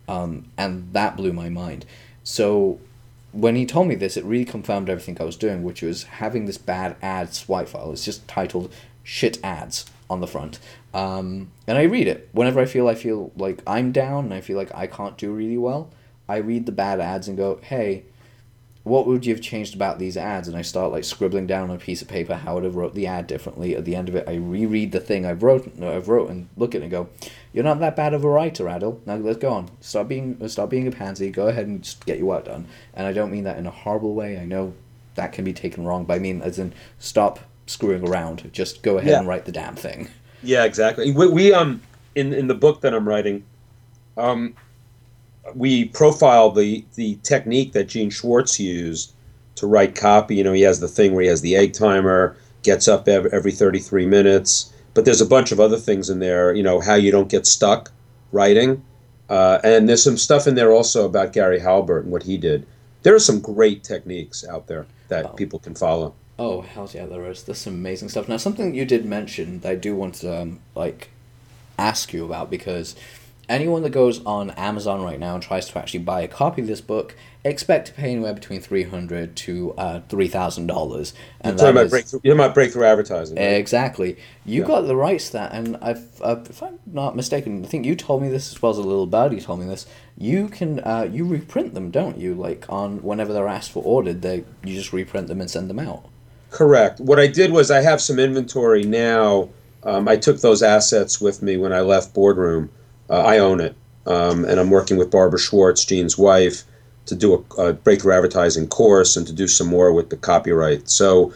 Um, 0.08 0.46
and 0.58 0.92
that 0.92 1.16
blew 1.16 1.32
my 1.32 1.48
mind. 1.48 1.86
So 2.24 2.80
when 3.32 3.56
he 3.56 3.66
told 3.66 3.86
me 3.86 3.94
this, 3.94 4.16
it 4.16 4.24
really 4.24 4.44
confirmed 4.44 4.90
everything 4.90 5.16
I 5.20 5.24
was 5.24 5.36
doing, 5.36 5.62
which 5.62 5.82
was 5.82 6.04
having 6.04 6.46
this 6.46 6.58
bad 6.58 6.96
ad 7.00 7.32
swipe 7.32 7.68
file. 7.68 7.92
It's 7.92 8.04
just 8.04 8.26
titled 8.26 8.72
"shit 9.02 9.38
ads" 9.44 9.86
on 10.08 10.20
the 10.20 10.26
front, 10.26 10.58
um, 10.92 11.52
and 11.66 11.78
I 11.78 11.82
read 11.82 12.08
it 12.08 12.28
whenever 12.32 12.58
I 12.58 12.64
feel 12.64 12.88
I 12.88 12.96
feel 12.96 13.30
like 13.36 13.62
I'm 13.66 13.92
down 13.92 14.24
and 14.24 14.34
I 14.34 14.40
feel 14.40 14.56
like 14.56 14.74
I 14.74 14.86
can't 14.88 15.16
do 15.16 15.32
really 15.32 15.58
well. 15.58 15.90
I 16.28 16.38
read 16.38 16.66
the 16.66 16.72
bad 16.72 17.00
ads 17.00 17.28
and 17.28 17.36
go, 17.36 17.60
"Hey, 17.62 18.04
what 18.82 19.06
would 19.06 19.26
you 19.26 19.34
have 19.34 19.42
changed 19.42 19.74
about 19.74 19.98
these 19.98 20.16
ads? 20.16 20.48
And 20.48 20.56
I 20.56 20.62
start 20.62 20.92
like 20.92 21.04
scribbling 21.04 21.46
down 21.46 21.70
on 21.70 21.76
a 21.76 21.78
piece 21.78 22.00
of 22.00 22.08
paper 22.08 22.34
how 22.34 22.52
I 22.52 22.54
would 22.54 22.64
have 22.64 22.76
wrote 22.76 22.94
the 22.94 23.06
ad 23.06 23.26
differently. 23.26 23.76
At 23.76 23.84
the 23.84 23.94
end 23.94 24.08
of 24.08 24.14
it, 24.14 24.26
I 24.26 24.36
reread 24.36 24.92
the 24.92 25.00
thing 25.00 25.26
I've 25.26 25.42
wrote, 25.42 25.70
I've 25.82 26.08
wrote, 26.08 26.30
and 26.30 26.48
look 26.56 26.74
at 26.74 26.80
it 26.80 26.84
and 26.84 26.90
go, 26.90 27.08
"You're 27.52 27.64
not 27.64 27.80
that 27.80 27.96
bad 27.96 28.14
of 28.14 28.24
a 28.24 28.28
writer, 28.28 28.64
Adil. 28.64 29.00
Now 29.06 29.16
let's 29.16 29.38
go 29.38 29.52
on. 29.52 29.70
Stop 29.80 30.08
being, 30.08 30.48
stop 30.48 30.70
being 30.70 30.86
a 30.86 30.92
pansy. 30.92 31.30
Go 31.30 31.48
ahead 31.48 31.66
and 31.66 31.82
just 31.82 32.06
get 32.06 32.18
your 32.18 32.26
work 32.26 32.46
done." 32.46 32.66
And 32.94 33.06
I 33.06 33.12
don't 33.12 33.30
mean 33.30 33.44
that 33.44 33.58
in 33.58 33.66
a 33.66 33.70
horrible 33.70 34.14
way. 34.14 34.38
I 34.38 34.44
know 34.44 34.72
that 35.14 35.32
can 35.32 35.44
be 35.44 35.52
taken 35.52 35.84
wrong, 35.84 36.04
but 36.04 36.14
I 36.14 36.18
mean 36.18 36.40
as 36.40 36.58
in 36.58 36.72
stop 36.98 37.40
screwing 37.66 38.08
around. 38.08 38.50
Just 38.52 38.82
go 38.82 38.98
ahead 38.98 39.10
yeah. 39.10 39.18
and 39.18 39.28
write 39.28 39.44
the 39.44 39.52
damn 39.52 39.76
thing. 39.76 40.08
Yeah, 40.42 40.64
exactly. 40.64 41.12
We, 41.12 41.28
we 41.28 41.52
um 41.52 41.82
in 42.14 42.32
in 42.32 42.46
the 42.46 42.54
book 42.54 42.80
that 42.80 42.94
I'm 42.94 43.06
writing, 43.06 43.44
um 44.16 44.54
we 45.54 45.86
profile 45.86 46.50
the 46.50 46.84
the 46.94 47.16
technique 47.22 47.72
that 47.72 47.88
Gene 47.88 48.10
Schwartz 48.10 48.60
used 48.60 49.12
to 49.56 49.66
write 49.66 49.94
copy. 49.94 50.36
You 50.36 50.44
know, 50.44 50.52
he 50.52 50.62
has 50.62 50.80
the 50.80 50.88
thing 50.88 51.12
where 51.12 51.22
he 51.22 51.28
has 51.28 51.40
the 51.40 51.56
egg 51.56 51.72
timer, 51.72 52.36
gets 52.62 52.88
up 52.88 53.08
every 53.08 53.52
33 53.52 54.06
minutes. 54.06 54.72
But 54.94 55.04
there's 55.04 55.20
a 55.20 55.26
bunch 55.26 55.52
of 55.52 55.60
other 55.60 55.76
things 55.76 56.10
in 56.10 56.18
there. 56.18 56.52
You 56.54 56.62
know, 56.62 56.80
how 56.80 56.94
you 56.94 57.10
don't 57.10 57.28
get 57.28 57.46
stuck 57.46 57.92
writing, 58.32 58.82
uh, 59.28 59.60
and 59.62 59.88
there's 59.88 60.02
some 60.02 60.16
stuff 60.16 60.46
in 60.46 60.54
there 60.54 60.72
also 60.72 61.06
about 61.06 61.32
Gary 61.32 61.60
Halbert 61.60 62.04
and 62.04 62.12
what 62.12 62.24
he 62.24 62.36
did. 62.36 62.66
There 63.02 63.14
are 63.14 63.20
some 63.20 63.40
great 63.40 63.82
techniques 63.84 64.44
out 64.46 64.66
there 64.66 64.86
that 65.08 65.26
oh. 65.26 65.28
people 65.30 65.58
can 65.58 65.74
follow. 65.74 66.14
Oh 66.38 66.62
hell 66.62 66.88
yeah, 66.92 67.06
there 67.06 67.26
is. 67.30 67.44
There's 67.44 67.58
some 67.58 67.74
amazing 67.74 68.08
stuff. 68.08 68.28
Now, 68.28 68.38
something 68.38 68.74
you 68.74 68.84
did 68.84 69.04
mention 69.04 69.60
that 69.60 69.72
I 69.72 69.74
do 69.74 69.94
want 69.94 70.16
to 70.16 70.42
um, 70.42 70.60
like 70.74 71.10
ask 71.78 72.12
you 72.12 72.24
about 72.24 72.50
because 72.50 72.96
anyone 73.50 73.82
that 73.82 73.90
goes 73.90 74.24
on 74.24 74.50
Amazon 74.52 75.02
right 75.02 75.18
now 75.18 75.34
and 75.34 75.42
tries 75.42 75.68
to 75.68 75.78
actually 75.78 76.00
buy 76.00 76.22
a 76.22 76.28
copy 76.28 76.62
of 76.62 76.68
this 76.68 76.80
book, 76.80 77.16
expect 77.44 77.88
to 77.88 77.92
pay 77.92 78.12
anywhere 78.12 78.32
between 78.32 78.60
three 78.60 78.84
hundred 78.84 79.36
to 79.36 79.74
uh, 79.76 80.00
three 80.08 80.28
thousand 80.28 80.68
dollars. 80.68 81.12
And 81.40 81.58
you're 81.58 81.66
talking 81.66 81.80
about 81.80 81.90
breakthrough. 81.90 82.20
You're 82.22 82.48
breakthrough 82.50 82.84
advertising. 82.84 83.36
Right? 83.36 83.44
Exactly. 83.44 84.16
You 84.46 84.62
yeah. 84.62 84.66
got 84.66 84.80
the 84.82 84.96
rights 84.96 85.26
to 85.26 85.32
that, 85.34 85.52
and 85.52 85.76
I've, 85.82 86.06
uh, 86.22 86.36
if 86.48 86.62
I'm 86.62 86.78
not 86.86 87.16
mistaken, 87.16 87.64
I 87.64 87.68
think 87.68 87.84
you 87.84 87.96
told 87.96 88.22
me 88.22 88.28
this 88.28 88.52
as 88.52 88.62
well 88.62 88.70
as 88.70 88.78
a 88.78 88.82
little 88.82 89.06
birdie 89.06 89.40
told 89.40 89.60
me 89.60 89.66
this. 89.66 89.86
You 90.16 90.48
can 90.48 90.80
uh, 90.80 91.08
you 91.10 91.26
reprint 91.26 91.74
them, 91.74 91.90
don't 91.90 92.16
you? 92.16 92.34
Like 92.34 92.64
on 92.68 93.02
whenever 93.02 93.32
they're 93.32 93.48
asked 93.48 93.72
for 93.72 93.82
ordered, 93.82 94.22
they 94.22 94.44
you 94.64 94.74
just 94.74 94.92
reprint 94.92 95.26
them 95.28 95.40
and 95.40 95.50
send 95.50 95.68
them 95.68 95.78
out. 95.78 96.04
Correct. 96.50 97.00
What 97.00 97.18
I 97.18 97.26
did 97.26 97.52
was 97.52 97.70
I 97.70 97.82
have 97.82 98.00
some 98.00 98.18
inventory 98.18 98.84
now. 98.84 99.50
Um, 99.82 100.08
I 100.08 100.16
took 100.16 100.40
those 100.40 100.62
assets 100.62 101.20
with 101.20 101.42
me 101.42 101.56
when 101.56 101.72
I 101.72 101.80
left 101.80 102.12
boardroom 102.12 102.70
uh, 103.10 103.22
I 103.22 103.38
own 103.38 103.60
it, 103.60 103.76
um, 104.06 104.44
and 104.44 104.58
I'm 104.58 104.70
working 104.70 104.96
with 104.96 105.10
Barbara 105.10 105.38
Schwartz, 105.38 105.84
Gene's 105.84 106.16
wife, 106.16 106.62
to 107.06 107.14
do 107.14 107.44
a, 107.58 107.62
a, 107.62 107.72
breakthrough 107.72 108.14
advertising 108.14 108.68
course 108.68 109.16
and 109.16 109.26
to 109.26 109.32
do 109.32 109.48
some 109.48 109.66
more 109.66 109.92
with 109.92 110.10
the 110.10 110.16
copyright. 110.16 110.88
So 110.88 111.32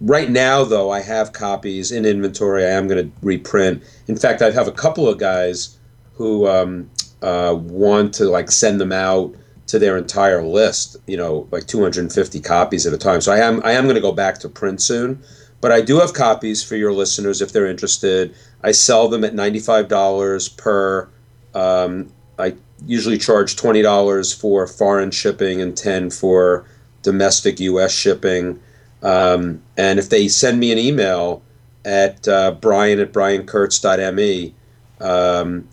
right 0.00 0.28
now, 0.28 0.64
though, 0.64 0.90
I 0.90 1.00
have 1.00 1.32
copies 1.32 1.92
in 1.92 2.04
inventory. 2.04 2.64
I 2.64 2.70
am 2.70 2.88
going 2.88 3.10
to 3.10 3.16
reprint. 3.22 3.82
In 4.08 4.16
fact, 4.16 4.42
I 4.42 4.50
have 4.50 4.68
a 4.68 4.72
couple 4.72 5.08
of 5.08 5.18
guys 5.18 5.78
who 6.14 6.48
um, 6.48 6.90
uh, 7.22 7.56
want 7.56 8.12
to 8.14 8.24
like 8.24 8.50
send 8.50 8.80
them 8.80 8.92
out 8.92 9.34
to 9.68 9.78
their 9.78 9.96
entire 9.96 10.42
list. 10.42 10.96
You 11.06 11.16
know, 11.16 11.48
like 11.50 11.66
250 11.66 12.40
copies 12.40 12.86
at 12.86 12.92
a 12.92 12.98
time. 12.98 13.20
So 13.20 13.32
I 13.32 13.38
am 13.38 13.62
I 13.64 13.72
am 13.72 13.84
going 13.84 13.94
to 13.94 14.00
go 14.00 14.12
back 14.12 14.38
to 14.40 14.48
print 14.48 14.82
soon. 14.82 15.22
But 15.60 15.70
I 15.70 15.80
do 15.80 16.00
have 16.00 16.12
copies 16.12 16.64
for 16.64 16.74
your 16.74 16.92
listeners 16.92 17.40
if 17.40 17.52
they're 17.52 17.68
interested. 17.68 18.34
I 18.62 18.72
sell 18.72 19.08
them 19.08 19.24
at 19.24 19.34
$95 19.34 20.56
per. 20.56 21.08
Um, 21.54 22.12
I 22.38 22.54
usually 22.86 23.18
charge 23.18 23.56
$20 23.56 24.40
for 24.40 24.66
foreign 24.66 25.10
shipping 25.10 25.60
and 25.60 25.76
10 25.76 26.10
for 26.10 26.64
domestic 27.02 27.60
U.S. 27.60 27.92
shipping. 27.92 28.60
Um, 29.02 29.62
and 29.76 29.98
if 29.98 30.08
they 30.08 30.28
send 30.28 30.60
me 30.60 30.72
an 30.72 30.78
email 30.78 31.42
at 31.84 32.26
uh, 32.28 32.52
brian 32.52 33.00
at 33.00 33.12
briankurtz.me, 33.12 34.54
um, 35.00 35.68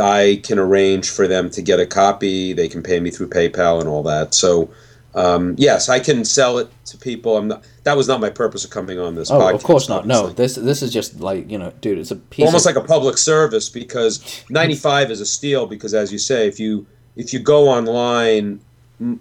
I 0.00 0.40
can 0.44 0.58
arrange 0.58 1.10
for 1.10 1.26
them 1.26 1.50
to 1.50 1.60
get 1.60 1.80
a 1.80 1.86
copy. 1.86 2.52
They 2.52 2.68
can 2.68 2.82
pay 2.82 3.00
me 3.00 3.10
through 3.10 3.28
PayPal 3.28 3.80
and 3.80 3.88
all 3.88 4.02
that. 4.04 4.34
So 4.34 4.70
um, 5.18 5.54
yes, 5.58 5.88
I 5.88 5.98
can 5.98 6.24
sell 6.24 6.58
it 6.58 6.68
to 6.86 6.96
people. 6.96 7.36
I'm 7.36 7.48
not, 7.48 7.64
that 7.82 7.96
was 7.96 8.06
not 8.06 8.20
my 8.20 8.30
purpose 8.30 8.64
of 8.64 8.70
coming 8.70 9.00
on 9.00 9.14
this. 9.16 9.30
Oh, 9.30 9.38
podcast, 9.40 9.54
of 9.54 9.62
course 9.64 9.88
not. 9.88 10.06
No, 10.06 10.28
this 10.28 10.54
this 10.54 10.80
is 10.82 10.92
just 10.92 11.18
like 11.20 11.50
you 11.50 11.58
know, 11.58 11.72
dude. 11.80 11.98
It's 11.98 12.12
a 12.12 12.16
piece 12.16 12.46
almost 12.46 12.66
of- 12.66 12.74
like 12.76 12.84
a 12.84 12.86
public 12.86 13.18
service 13.18 13.68
because 13.68 14.44
95 14.48 15.10
is 15.10 15.20
a 15.20 15.26
steal. 15.26 15.66
Because 15.66 15.92
as 15.92 16.12
you 16.12 16.18
say, 16.18 16.46
if 16.46 16.60
you 16.60 16.86
if 17.16 17.32
you 17.32 17.40
go 17.40 17.68
online, 17.68 18.60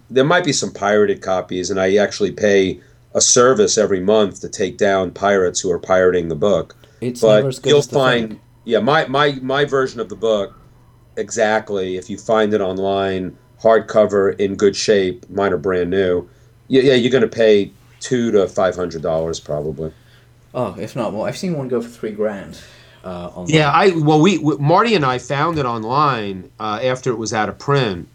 there 0.09 0.23
might 0.23 0.45
be 0.45 0.53
some 0.53 0.71
pirated 0.71 1.21
copies, 1.21 1.71
and 1.71 1.79
I 1.79 1.95
actually 1.95 2.31
pay 2.31 2.79
a 3.15 3.21
service 3.21 3.77
every 3.77 3.99
month 3.99 4.41
to 4.41 4.49
take 4.49 4.77
down 4.77 5.11
pirates 5.11 5.59
who 5.61 5.71
are 5.71 5.79
pirating 5.79 6.27
the 6.27 6.35
book. 6.35 6.75
It's 7.01 7.21
but 7.21 7.37
never 7.37 7.47
as 7.47 7.59
good 7.59 7.69
you'll 7.69 7.79
as 7.79 7.87
find, 7.87 8.29
thing. 8.29 8.41
yeah, 8.65 8.79
my 8.79 9.07
my 9.07 9.31
my 9.41 9.65
version 9.65 9.99
of 9.99 10.09
the 10.09 10.15
book 10.15 10.53
exactly. 11.15 11.97
If 11.97 12.09
you 12.09 12.17
find 12.17 12.53
it 12.53 12.61
online 12.61 13.37
hardcover 13.61 14.39
in 14.39 14.55
good 14.55 14.75
shape. 14.75 15.29
Mine 15.29 15.53
are 15.53 15.57
brand 15.57 15.89
new. 15.89 16.27
Yeah, 16.67 16.81
yeah, 16.81 16.93
you're 16.93 17.11
going 17.11 17.21
to 17.21 17.27
pay 17.27 17.71
two 17.99 18.31
to 18.31 18.47
five 18.47 18.75
hundred 18.75 19.01
dollars 19.01 19.39
probably. 19.39 19.91
Oh, 20.53 20.75
if 20.79 20.95
not 20.95 21.13
more. 21.13 21.27
I've 21.27 21.37
seen 21.37 21.57
one 21.57 21.67
go 21.67 21.81
for 21.81 21.89
three 21.89 22.11
grand. 22.11 22.59
Uh, 23.03 23.45
yeah, 23.47 23.71
I 23.71 23.91
well, 23.91 24.19
we, 24.19 24.37
we, 24.37 24.57
Marty 24.57 24.95
and 24.95 25.05
I 25.05 25.17
found 25.17 25.59
it 25.59 25.65
online 25.65 26.51
uh, 26.59 26.79
after 26.83 27.09
it 27.11 27.15
was 27.15 27.33
out 27.33 27.47
of 27.47 27.57
print. 27.57 28.07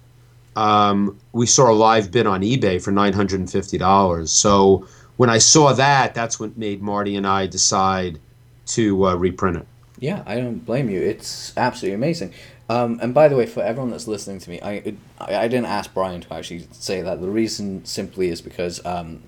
Um, 0.55 1.18
we 1.32 1.47
saw 1.47 1.70
a 1.70 1.72
live 1.72 2.11
bid 2.11 2.26
on 2.26 2.43
eBay 2.43 2.82
for 2.82 2.90
nine 2.90 3.12
hundred 3.12 3.40
and 3.40 3.51
fifty 3.51 3.78
dollars. 3.78 4.30
So 4.30 4.86
when 5.16 5.30
I 5.30 5.38
saw 5.38 5.72
that, 5.72 6.14
that's 6.14 6.38
what 6.38 6.59
made 6.59 6.82
Marty 6.82 7.16
and 7.16 7.26
I 7.26 7.47
decide 7.47 8.18
to 8.66 9.07
uh, 9.07 9.14
reprint 9.14 9.57
it. 9.57 9.66
Yeah, 9.99 10.22
I 10.26 10.36
don't 10.36 10.59
blame 10.59 10.90
you. 10.90 11.01
It's 11.01 11.57
absolutely 11.57 11.95
amazing. 11.95 12.34
Um, 12.73 12.99
and 13.03 13.12
by 13.12 13.29
the 13.29 13.37
way, 13.37 13.45
for 13.45 13.62
everyone 13.62 13.91
that's 13.91 14.09
listening 14.09 14.39
to 14.39 14.49
me, 14.49 14.59
I, 14.62 14.95
I 15.20 15.47
didn't 15.47 15.66
ask 15.66 15.93
Brian 15.93 16.23
to 16.23 16.33
actually 16.33 16.66
say 16.73 17.03
that. 17.03 17.20
The 17.20 17.29
reason 17.29 17.85
simply 17.85 18.31
is 18.31 18.41
because 18.41 18.85
um, 18.87 19.25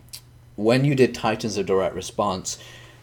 when 0.56 0.86
you 0.86 0.94
did 0.94 1.14
Titans 1.14 1.58
of 1.58 1.66
Direct 1.66 1.94
Response, 1.94 2.58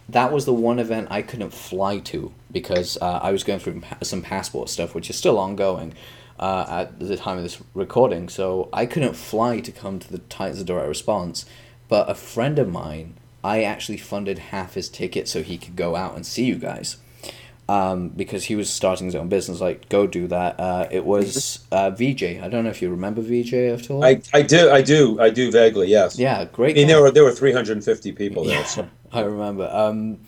that 0.08 0.32
was 0.32 0.44
the 0.44 0.52
one 0.52 0.80
event 0.80 1.06
I 1.12 1.22
couldn't 1.22 1.52
fly 1.52 2.00
to 2.00 2.32
because 2.50 2.98
uh, 3.00 3.20
I 3.22 3.30
was 3.30 3.44
going 3.44 3.60
through 3.60 3.82
some 4.02 4.20
passport 4.20 4.68
stuff, 4.68 4.96
which 4.96 5.08
is 5.08 5.14
still 5.14 5.38
ongoing 5.38 5.94
uh, 6.40 6.64
at 6.68 6.98
the 6.98 7.16
time 7.16 7.36
of 7.36 7.44
this 7.44 7.62
recording. 7.72 8.28
So 8.28 8.68
I 8.72 8.84
couldn't 8.84 9.14
fly 9.14 9.60
to 9.60 9.70
come 9.70 10.00
to 10.00 10.10
the 10.10 10.18
Titans 10.18 10.58
of 10.58 10.66
Direct 10.66 10.88
Response. 10.88 11.46
But 11.86 12.10
a 12.10 12.16
friend 12.16 12.58
of 12.58 12.68
mine, 12.68 13.14
I 13.44 13.62
actually 13.62 13.98
funded 13.98 14.38
half 14.38 14.74
his 14.74 14.88
ticket 14.88 15.28
so 15.28 15.44
he 15.44 15.56
could 15.56 15.76
go 15.76 15.94
out 15.94 16.16
and 16.16 16.26
see 16.26 16.46
you 16.46 16.56
guys. 16.56 16.96
Um, 17.72 18.10
because 18.10 18.44
he 18.44 18.54
was 18.54 18.68
starting 18.68 19.06
his 19.06 19.14
own 19.14 19.30
business, 19.30 19.60
like 19.60 19.88
go 19.88 20.06
do 20.06 20.26
that. 20.26 20.60
Uh, 20.60 20.88
it 20.90 21.06
was 21.06 21.64
uh, 21.72 21.90
VJ. 21.90 22.22
I 22.22 22.48
don't 22.48 22.64
know 22.64 22.70
if 22.70 22.82
you 22.82 22.90
remember 22.90 23.22
VJ 23.22 23.54
at 23.54 23.90
all. 23.90 24.04
I, 24.04 24.20
I 24.34 24.42
do 24.42 24.70
I 24.70 24.82
do 24.82 25.18
I 25.18 25.30
do 25.30 25.50
vaguely 25.50 25.88
yes. 25.88 26.18
yeah, 26.18 26.44
great. 26.44 26.72
I 26.72 26.80
mean 26.80 26.88
guy. 26.88 26.92
there 26.92 27.02
were 27.02 27.10
there 27.10 27.24
were 27.24 27.32
350 27.32 28.12
people 28.12 28.44
there. 28.44 28.58
Yeah, 28.58 28.64
So. 28.64 28.88
I 29.12 29.20
remember. 29.22 29.70
Um, 29.72 30.18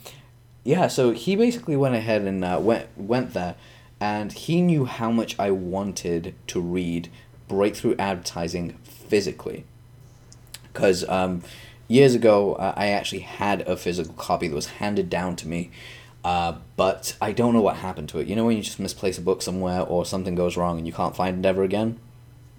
yeah, 0.65 0.89
so 0.89 1.11
he 1.11 1.37
basically 1.37 1.77
went 1.77 1.95
ahead 1.95 2.23
and 2.23 2.43
uh, 2.43 2.59
went 2.61 2.89
went 2.97 3.35
there, 3.35 3.57
and 4.01 4.33
he 4.33 4.63
knew 4.63 4.87
how 4.87 5.11
much 5.11 5.39
I 5.39 5.51
wanted 5.51 6.35
to 6.47 6.61
read 6.61 7.11
breakthrough 7.49 7.95
advertising 7.99 8.79
physically. 8.83 9.65
Because 10.73 11.07
um, 11.09 11.43
years 11.89 12.15
ago, 12.15 12.55
uh, 12.55 12.73
I 12.77 12.89
actually 12.89 13.21
had 13.21 13.61
a 13.69 13.77
physical 13.77 14.15
copy 14.15 14.49
that 14.49 14.55
was 14.55 14.67
handed 14.67 15.11
down 15.11 15.37
to 15.37 15.49
me, 15.49 15.71
uh, 16.25 16.57
but 16.77 17.17
I 17.21 17.33
don't 17.33 17.53
know 17.53 17.61
what 17.61 17.77
happened 17.77 18.09
to 18.11 18.19
it. 18.19 18.27
You 18.27 18.35
know 18.35 18.47
when 18.47 18.57
you 18.57 18.63
just 18.63 18.81
misplace 18.81 19.19
a 19.19 19.21
book 19.21 19.43
somewhere 19.43 19.83
or 19.83 20.07
something 20.07 20.35
goes 20.35 20.57
wrong 20.57 20.79
and 20.79 20.87
you 20.87 20.93
can't 20.93 21.15
find 21.15 21.45
it 21.45 21.49
ever 21.49 21.63
again. 21.63 22.01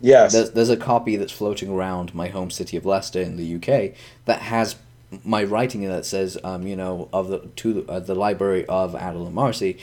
Yes. 0.01 0.33
There's, 0.33 0.51
there's 0.51 0.69
a 0.69 0.77
copy 0.77 1.15
that's 1.15 1.31
floating 1.31 1.69
around 1.69 2.13
my 2.13 2.27
home 2.27 2.51
city 2.51 2.77
of 2.77 2.85
Leicester 2.85 3.21
in 3.21 3.37
the 3.37 3.55
UK 3.55 3.97
that 4.25 4.41
has 4.41 4.75
my 5.23 5.43
writing 5.43 5.83
in 5.83 5.89
it 5.89 5.95
that 5.95 6.05
says, 6.05 6.37
um, 6.43 6.67
you 6.67 6.75
know, 6.75 7.09
of 7.11 7.29
the 7.29 7.39
to 7.39 7.73
the, 7.73 7.91
uh, 7.91 7.99
the 7.99 8.15
library 8.15 8.65
of 8.67 8.93
Adil 8.93 9.31
Amarsi. 9.31 9.79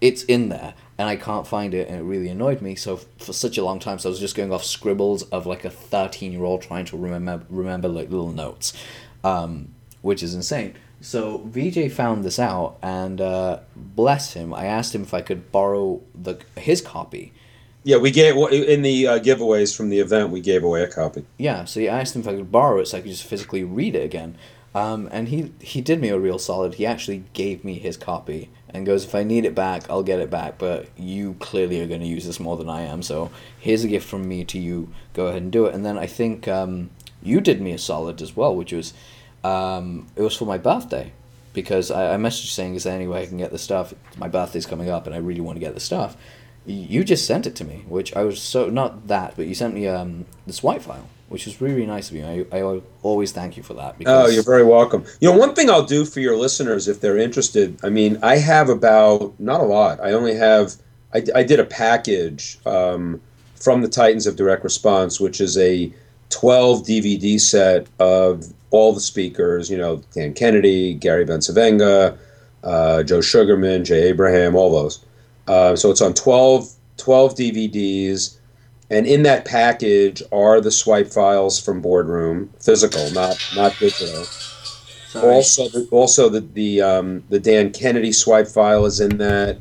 It's 0.00 0.22
in 0.22 0.48
there, 0.48 0.74
and 0.96 1.08
I 1.08 1.16
can't 1.16 1.44
find 1.44 1.74
it, 1.74 1.88
and 1.88 1.98
it 1.98 2.04
really 2.04 2.28
annoyed 2.28 2.62
me. 2.62 2.76
So 2.76 2.98
for 3.18 3.32
such 3.32 3.58
a 3.58 3.64
long 3.64 3.80
time, 3.80 3.98
so 3.98 4.08
I 4.08 4.10
was 4.10 4.20
just 4.20 4.36
going 4.36 4.52
off 4.52 4.62
scribbles 4.62 5.24
of 5.24 5.44
like 5.44 5.64
a 5.64 5.70
thirteen 5.70 6.30
year 6.30 6.44
old 6.44 6.62
trying 6.62 6.84
to 6.86 6.96
remember 6.96 7.44
remember 7.50 7.88
like 7.88 8.08
little 8.08 8.30
notes, 8.30 8.74
um, 9.24 9.74
which 10.00 10.22
is 10.22 10.34
insane. 10.34 10.76
So 11.00 11.38
VJ 11.46 11.92
found 11.92 12.24
this 12.24 12.38
out, 12.38 12.76
and 12.82 13.20
uh, 13.20 13.60
bless 13.76 14.32
him, 14.32 14.52
I 14.52 14.66
asked 14.66 14.94
him 14.94 15.02
if 15.02 15.14
I 15.14 15.20
could 15.22 15.52
borrow 15.52 16.00
the 16.14 16.40
his 16.56 16.80
copy. 16.80 17.32
yeah, 17.84 17.98
we 17.98 18.10
gave 18.10 18.34
in 18.52 18.82
the 18.82 19.06
uh, 19.06 19.18
giveaways 19.20 19.76
from 19.76 19.88
the 19.90 20.00
event. 20.00 20.30
We 20.30 20.40
gave 20.40 20.64
away 20.64 20.82
a 20.82 20.88
copy. 20.88 21.24
Yeah, 21.38 21.64
so 21.64 21.80
he 21.80 21.88
asked 21.88 22.16
him 22.16 22.22
if 22.22 22.28
I 22.28 22.34
could 22.36 22.50
borrow 22.50 22.80
it 22.80 22.86
so 22.86 22.98
I 22.98 23.00
could 23.00 23.10
just 23.10 23.24
physically 23.24 23.62
read 23.64 23.94
it 23.94 24.04
again. 24.04 24.36
Um, 24.74 25.08
and 25.10 25.28
he, 25.28 25.52
he 25.60 25.80
did 25.80 26.00
me 26.00 26.08
a 26.10 26.18
real 26.18 26.38
solid. 26.38 26.74
He 26.74 26.84
actually 26.84 27.24
gave 27.32 27.64
me 27.64 27.78
his 27.78 27.96
copy 27.96 28.50
and 28.68 28.84
goes, 28.84 29.04
if 29.04 29.14
I 29.14 29.22
need 29.22 29.44
it 29.46 29.54
back, 29.54 29.88
I'll 29.88 30.02
get 30.02 30.20
it 30.20 30.30
back. 30.30 30.58
But 30.58 30.88
you 30.96 31.34
clearly 31.40 31.80
are 31.80 31.86
going 31.86 32.02
to 32.02 32.06
use 32.06 32.26
this 32.26 32.38
more 32.38 32.56
than 32.56 32.68
I 32.68 32.82
am. 32.82 33.02
So 33.02 33.30
here's 33.58 33.82
a 33.82 33.88
gift 33.88 34.06
from 34.06 34.28
me 34.28 34.44
to 34.44 34.58
you. 34.58 34.92
Go 35.14 35.28
ahead 35.28 35.42
and 35.42 35.50
do 35.50 35.66
it. 35.66 35.74
And 35.74 35.86
then 35.86 35.96
I 35.96 36.06
think 36.06 36.46
um, 36.46 36.90
you 37.22 37.40
did 37.40 37.62
me 37.62 37.72
a 37.72 37.78
solid 37.78 38.20
as 38.20 38.36
well, 38.36 38.54
which 38.54 38.72
was 38.72 38.92
um, 39.48 40.06
it 40.16 40.22
was 40.22 40.36
for 40.36 40.44
my 40.44 40.58
birthday. 40.58 41.12
Because 41.54 41.90
I, 41.90 42.14
I 42.14 42.16
messaged 42.18 42.50
saying, 42.50 42.76
is 42.76 42.84
there 42.84 42.94
any 42.94 43.08
way 43.08 43.22
I 43.22 43.26
can 43.26 43.38
get 43.38 43.50
the 43.50 43.58
stuff? 43.58 43.92
My 44.16 44.28
birthday's 44.28 44.66
coming 44.66 44.90
up 44.90 45.06
and 45.06 45.14
I 45.14 45.18
really 45.18 45.40
want 45.40 45.56
to 45.56 45.60
get 45.60 45.74
the 45.74 45.80
stuff. 45.80 46.16
You 46.66 47.02
just 47.02 47.26
sent 47.26 47.46
it 47.46 47.56
to 47.56 47.64
me, 47.64 47.84
which 47.88 48.14
I 48.14 48.22
was 48.22 48.40
so, 48.40 48.68
not 48.68 49.08
that, 49.08 49.34
but 49.34 49.46
you 49.46 49.54
sent 49.54 49.74
me 49.74 49.88
um, 49.88 50.26
the 50.46 50.52
swipe 50.52 50.82
file 50.82 51.08
which 51.28 51.44
was 51.44 51.60
really, 51.60 51.74
really 51.74 51.86
nice 51.86 52.10
of 52.10 52.16
you. 52.16 52.46
I, 52.52 52.56
I 52.58 52.80
always 53.02 53.32
thank 53.32 53.56
you 53.56 53.62
for 53.62 53.74
that. 53.74 53.96
Oh, 54.06 54.28
you're 54.28 54.42
very 54.42 54.64
welcome. 54.64 55.04
You 55.20 55.30
know, 55.30 55.38
one 55.38 55.54
thing 55.54 55.68
I'll 55.68 55.84
do 55.84 56.04
for 56.04 56.20
your 56.20 56.36
listeners 56.36 56.88
if 56.88 57.00
they're 57.00 57.18
interested, 57.18 57.78
I 57.84 57.90
mean, 57.90 58.18
I 58.22 58.36
have 58.36 58.68
about, 58.68 59.38
not 59.38 59.60
a 59.60 59.64
lot, 59.64 60.00
I 60.00 60.12
only 60.12 60.34
have, 60.34 60.74
I, 61.14 61.22
I 61.34 61.42
did 61.42 61.60
a 61.60 61.64
package 61.64 62.58
um, 62.64 63.20
from 63.56 63.82
the 63.82 63.88
Titans 63.88 64.26
of 64.26 64.36
Direct 64.36 64.64
Response, 64.64 65.20
which 65.20 65.40
is 65.40 65.58
a 65.58 65.92
12 66.30 66.86
DVD 66.86 67.38
set 67.38 67.86
of 67.98 68.46
all 68.70 68.92
the 68.92 69.00
speakers, 69.00 69.70
you 69.70 69.78
know, 69.78 70.02
Dan 70.12 70.34
Kennedy, 70.34 70.94
Gary 70.94 71.24
Bencivenga, 71.24 72.18
uh, 72.64 73.02
Joe 73.02 73.20
Sugarman, 73.20 73.84
Jay 73.84 74.08
Abraham, 74.08 74.54
all 74.54 74.70
those. 74.70 75.04
Uh, 75.46 75.74
so 75.74 75.90
it's 75.90 76.02
on 76.02 76.14
12, 76.14 76.68
12 76.98 77.34
DVDs. 77.34 78.36
And 78.90 79.06
in 79.06 79.22
that 79.24 79.44
package 79.44 80.22
are 80.32 80.60
the 80.60 80.70
swipe 80.70 81.08
files 81.08 81.60
from 81.60 81.82
Boardroom, 81.82 82.50
physical, 82.60 83.10
not 83.10 83.38
not 83.54 83.76
digital. 83.78 84.24
Sorry. 85.08 85.34
Also, 85.34 85.68
the, 85.68 85.88
also 85.90 86.28
the 86.28 86.40
the 86.40 86.80
um, 86.80 87.22
the 87.28 87.38
Dan 87.38 87.70
Kennedy 87.70 88.12
swipe 88.12 88.48
file 88.48 88.86
is 88.86 89.00
in 89.00 89.18
that. 89.18 89.58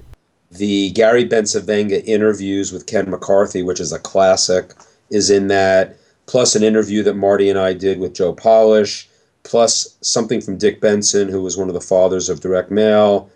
The 0.50 0.92
Gary 0.92 1.28
Bencivenga 1.28 2.02
interviews 2.06 2.72
with 2.72 2.86
Ken 2.86 3.10
McCarthy, 3.10 3.64
which 3.64 3.82
is 3.82 3.92
a 3.92 4.00
classic, 4.00 4.72
is 5.10 5.30
in 5.30 5.48
that. 5.48 5.98
Plus 6.28 6.56
an 6.56 6.64
interview 6.64 7.04
that 7.04 7.16
Marty 7.16 7.50
and 7.50 7.58
I 7.58 7.74
did 7.74 8.00
with 8.00 8.14
Joe 8.14 8.34
Polish. 8.34 9.10
Plus 9.44 9.98
something 10.02 10.42
from 10.42 10.58
Dick 10.58 10.82
Benson, 10.82 11.30
who 11.30 11.42
was 11.42 11.58
one 11.58 11.70
of 11.70 11.74
the 11.74 11.82
fathers 11.82 12.30
of 12.30 12.42
direct 12.42 12.70
mail. 12.70 13.30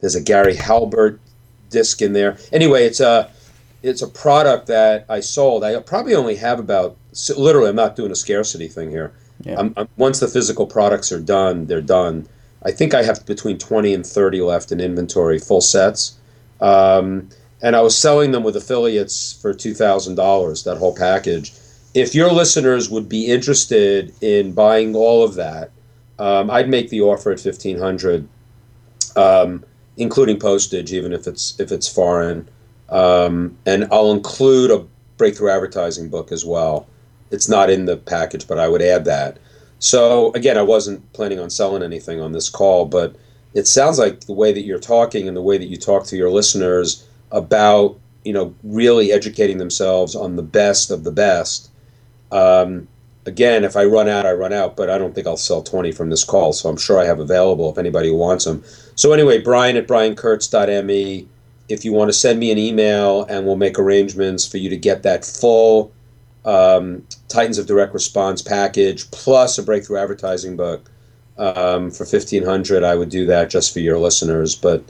There's 0.00 0.14
a 0.14 0.20
Gary 0.20 0.56
Halbert 0.56 1.20
disc 1.70 2.00
in 2.00 2.14
there. 2.14 2.38
Anyway, 2.52 2.84
it's 2.84 3.00
a 3.00 3.30
it's 3.82 4.02
a 4.02 4.08
product 4.08 4.66
that 4.66 5.04
I 5.08 5.20
sold. 5.20 5.62
I 5.62 5.78
probably 5.80 6.14
only 6.14 6.36
have 6.36 6.58
about 6.58 6.96
literally. 7.36 7.68
I'm 7.68 7.76
not 7.76 7.96
doing 7.96 8.10
a 8.10 8.16
scarcity 8.16 8.68
thing 8.68 8.90
here. 8.90 9.12
Yeah. 9.42 9.58
I'm, 9.58 9.74
I'm, 9.76 9.88
once 9.96 10.20
the 10.20 10.28
physical 10.28 10.66
products 10.66 11.12
are 11.12 11.20
done, 11.20 11.66
they're 11.66 11.80
done. 11.80 12.26
I 12.64 12.72
think 12.72 12.94
I 12.94 13.02
have 13.04 13.24
between 13.24 13.56
20 13.56 13.94
and 13.94 14.04
30 14.04 14.40
left 14.40 14.72
in 14.72 14.80
inventory, 14.80 15.38
full 15.38 15.60
sets. 15.60 16.16
Um, 16.60 17.28
and 17.62 17.76
I 17.76 17.82
was 17.82 17.96
selling 17.96 18.32
them 18.32 18.42
with 18.42 18.56
affiliates 18.56 19.32
for 19.40 19.52
two 19.54 19.74
thousand 19.74 20.14
dollars. 20.14 20.64
That 20.64 20.78
whole 20.78 20.94
package. 20.94 21.52
If 21.94 22.14
your 22.14 22.32
listeners 22.32 22.90
would 22.90 23.08
be 23.08 23.26
interested 23.26 24.14
in 24.20 24.52
buying 24.52 24.94
all 24.94 25.24
of 25.24 25.34
that, 25.34 25.70
um, 26.18 26.50
I'd 26.50 26.68
make 26.68 26.90
the 26.90 27.00
offer 27.00 27.30
at 27.30 27.40
fifteen 27.40 27.78
hundred, 27.78 28.28
um, 29.16 29.64
including 29.96 30.38
postage, 30.38 30.92
even 30.92 31.12
if 31.12 31.26
it's 31.26 31.58
if 31.58 31.72
it's 31.72 31.88
foreign. 31.88 32.48
Um, 32.88 33.56
and 33.66 33.86
I'll 33.92 34.12
include 34.12 34.70
a 34.70 34.86
breakthrough 35.16 35.50
advertising 35.50 36.08
book 36.08 36.32
as 36.32 36.44
well. 36.44 36.86
It's 37.30 37.48
not 37.48 37.70
in 37.70 37.84
the 37.84 37.96
package, 37.96 38.46
but 38.46 38.58
I 38.58 38.68
would 38.68 38.82
add 38.82 39.04
that. 39.04 39.38
So 39.78 40.32
again, 40.32 40.56
I 40.56 40.62
wasn't 40.62 41.12
planning 41.12 41.38
on 41.38 41.50
selling 41.50 41.82
anything 41.82 42.20
on 42.20 42.32
this 42.32 42.48
call, 42.48 42.86
but 42.86 43.14
it 43.54 43.66
sounds 43.66 43.98
like 43.98 44.20
the 44.20 44.32
way 44.32 44.52
that 44.52 44.62
you're 44.62 44.78
talking 44.78 45.28
and 45.28 45.36
the 45.36 45.42
way 45.42 45.58
that 45.58 45.66
you 45.66 45.76
talk 45.76 46.04
to 46.06 46.16
your 46.16 46.30
listeners 46.30 47.06
about 47.30 47.98
you 48.24 48.32
know 48.32 48.54
really 48.62 49.12
educating 49.12 49.58
themselves 49.58 50.14
on 50.14 50.36
the 50.36 50.42
best 50.42 50.90
of 50.90 51.04
the 51.04 51.12
best. 51.12 51.67
Um, 52.30 52.88
again, 53.26 53.64
if 53.64 53.76
I 53.76 53.84
run 53.84 54.08
out, 54.08 54.26
I 54.26 54.32
run 54.32 54.52
out, 54.52 54.76
but 54.76 54.90
I 54.90 54.98
don't 54.98 55.14
think 55.14 55.26
I'll 55.26 55.36
sell 55.36 55.62
20 55.62 55.92
from 55.92 56.10
this 56.10 56.24
call, 56.24 56.52
so 56.52 56.68
I'm 56.68 56.76
sure 56.76 56.98
I 56.98 57.04
have 57.04 57.20
available 57.20 57.70
if 57.70 57.78
anybody 57.78 58.10
wants 58.10 58.44
them. 58.44 58.62
So 58.94 59.12
anyway, 59.12 59.40
Brian 59.40 59.76
at 59.76 59.86
briankurtz.me 59.86 61.28
if 61.68 61.84
you 61.84 61.92
want 61.92 62.08
to 62.08 62.12
send 62.12 62.40
me 62.40 62.50
an 62.50 62.58
email 62.58 63.24
and 63.24 63.46
we'll 63.46 63.56
make 63.56 63.78
arrangements 63.78 64.46
for 64.46 64.56
you 64.56 64.70
to 64.70 64.76
get 64.76 65.02
that 65.02 65.24
full 65.24 65.92
um, 66.44 67.06
Titans 67.28 67.58
of 67.58 67.66
Direct 67.66 67.92
Response 67.92 68.40
package 68.40 69.10
plus 69.10 69.58
a 69.58 69.62
breakthrough 69.62 69.98
advertising 69.98 70.56
book 70.56 70.90
um, 71.36 71.90
for 71.90 72.04
fifteen 72.04 72.44
hundred, 72.44 72.82
I 72.82 72.94
would 72.94 73.10
do 73.10 73.26
that 73.26 73.50
just 73.50 73.72
for 73.72 73.80
your 73.80 73.98
listeners. 73.98 74.56
But 74.56 74.82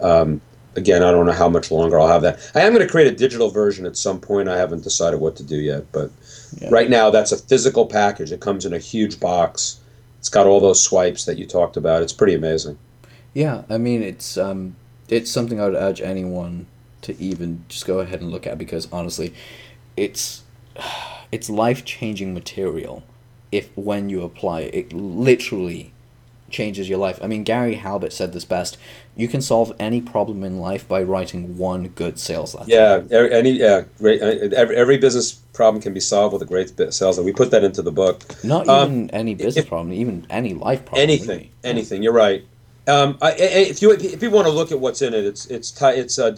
um, 0.00 0.40
again, 0.76 1.02
I 1.02 1.10
don't 1.10 1.26
know 1.26 1.32
how 1.32 1.48
much 1.48 1.70
longer 1.70 1.98
I'll 1.98 2.08
have 2.08 2.22
that. 2.22 2.38
I 2.54 2.60
am 2.60 2.72
going 2.72 2.86
to 2.86 2.90
create 2.90 3.12
a 3.12 3.16
digital 3.16 3.50
version 3.50 3.84
at 3.84 3.96
some 3.96 4.20
point. 4.20 4.48
I 4.48 4.56
haven't 4.56 4.84
decided 4.84 5.20
what 5.20 5.36
to 5.36 5.42
do 5.42 5.56
yet, 5.56 5.90
but 5.92 6.10
Yeah. 6.58 6.68
right 6.70 6.90
now 6.90 7.10
that's 7.10 7.32
a 7.32 7.36
physical 7.36 7.86
package. 7.86 8.32
It 8.32 8.40
comes 8.40 8.64
in 8.66 8.72
a 8.72 8.78
huge 8.78 9.18
box. 9.20 9.80
It's 10.18 10.28
got 10.28 10.46
all 10.46 10.60
those 10.60 10.82
swipes 10.82 11.24
that 11.24 11.38
you 11.38 11.46
talked 11.46 11.76
about. 11.76 12.02
It's 12.02 12.12
pretty 12.12 12.34
amazing. 12.34 12.78
Yeah, 13.34 13.62
I 13.68 13.78
mean 13.78 14.02
it's 14.02 14.36
um 14.36 14.76
it's 15.08 15.30
something 15.30 15.60
I 15.60 15.66
would 15.66 15.74
urge 15.74 16.00
anyone 16.00 16.66
to 17.02 17.20
even 17.20 17.64
just 17.68 17.86
go 17.86 17.98
ahead 17.98 18.20
and 18.20 18.30
look 18.30 18.46
at 18.46 18.58
because 18.58 18.88
honestly, 18.92 19.34
it's 19.96 20.42
it's 21.32 21.48
life 21.48 21.84
changing 21.84 22.34
material 22.34 23.02
if 23.50 23.68
when 23.76 24.08
you 24.08 24.22
apply 24.22 24.60
it, 24.60 24.74
it 24.74 24.92
literally 24.92 25.92
changes 26.50 26.88
your 26.88 26.98
life. 26.98 27.18
I 27.22 27.26
mean 27.26 27.44
Gary 27.44 27.74
Halbert 27.74 28.12
said 28.12 28.32
this 28.32 28.44
best. 28.44 28.78
You 29.14 29.28
can 29.28 29.42
solve 29.42 29.72
any 29.78 30.00
problem 30.00 30.42
in 30.42 30.58
life 30.58 30.88
by 30.88 31.02
writing 31.02 31.58
one 31.58 31.88
good 31.88 32.18
sales 32.18 32.54
letter. 32.54 32.70
Yeah, 32.70 33.02
every, 33.10 33.32
any 33.32 33.50
yeah, 33.50 33.82
great. 33.98 34.22
uh, 34.22 34.48
Every, 34.56 34.74
every 34.74 34.96
business 34.96 35.32
problem 35.32 35.82
can 35.82 35.92
be 35.92 36.00
solved 36.00 36.32
with 36.32 36.40
a 36.40 36.46
great 36.46 36.72
sales. 36.94 37.18
And 37.18 37.26
we 37.26 37.32
put 37.32 37.50
that 37.50 37.62
into 37.62 37.82
the 37.82 37.92
book. 37.92 38.22
Not 38.42 38.66
Um, 38.68 38.90
even 38.92 39.10
any 39.10 39.34
business 39.34 39.56
if- 39.58 39.68
problem, 39.68 39.92
even 39.92 40.26
any 40.30 40.54
life 40.54 40.84
problem. 40.86 41.02
anything, 41.02 41.50
anything. 41.62 42.02
You're 42.02 42.14
right. 42.14 42.44
Um, 42.88 43.18
I, 43.20 43.32
I- 43.32 43.34
if 43.70 43.82
you 43.82 43.92
if 43.92 44.22
you 44.22 44.30
want 44.30 44.46
to 44.46 44.52
look 44.52 44.72
at 44.72 44.80
what's 44.80 45.02
in 45.02 45.12
it, 45.14 45.24
it's 45.26 45.44
it's 45.46 45.72
it's 45.82 46.18
uh, 46.18 46.30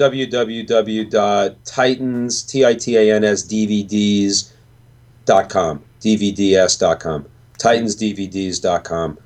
www.titans 1.15 2.43
t 2.43 2.65
i 2.65 2.75
t 2.75 2.97
a 2.97 3.15
n 3.15 3.25
s 3.25 3.43
dvds 3.45 4.51
dot 5.27 5.49
com 5.49 5.83
dvds 6.01 6.79
dot 6.79 7.01
com 7.01 7.25
titansdvds 7.59 8.61
dot 8.61 8.85
com. 8.85 9.17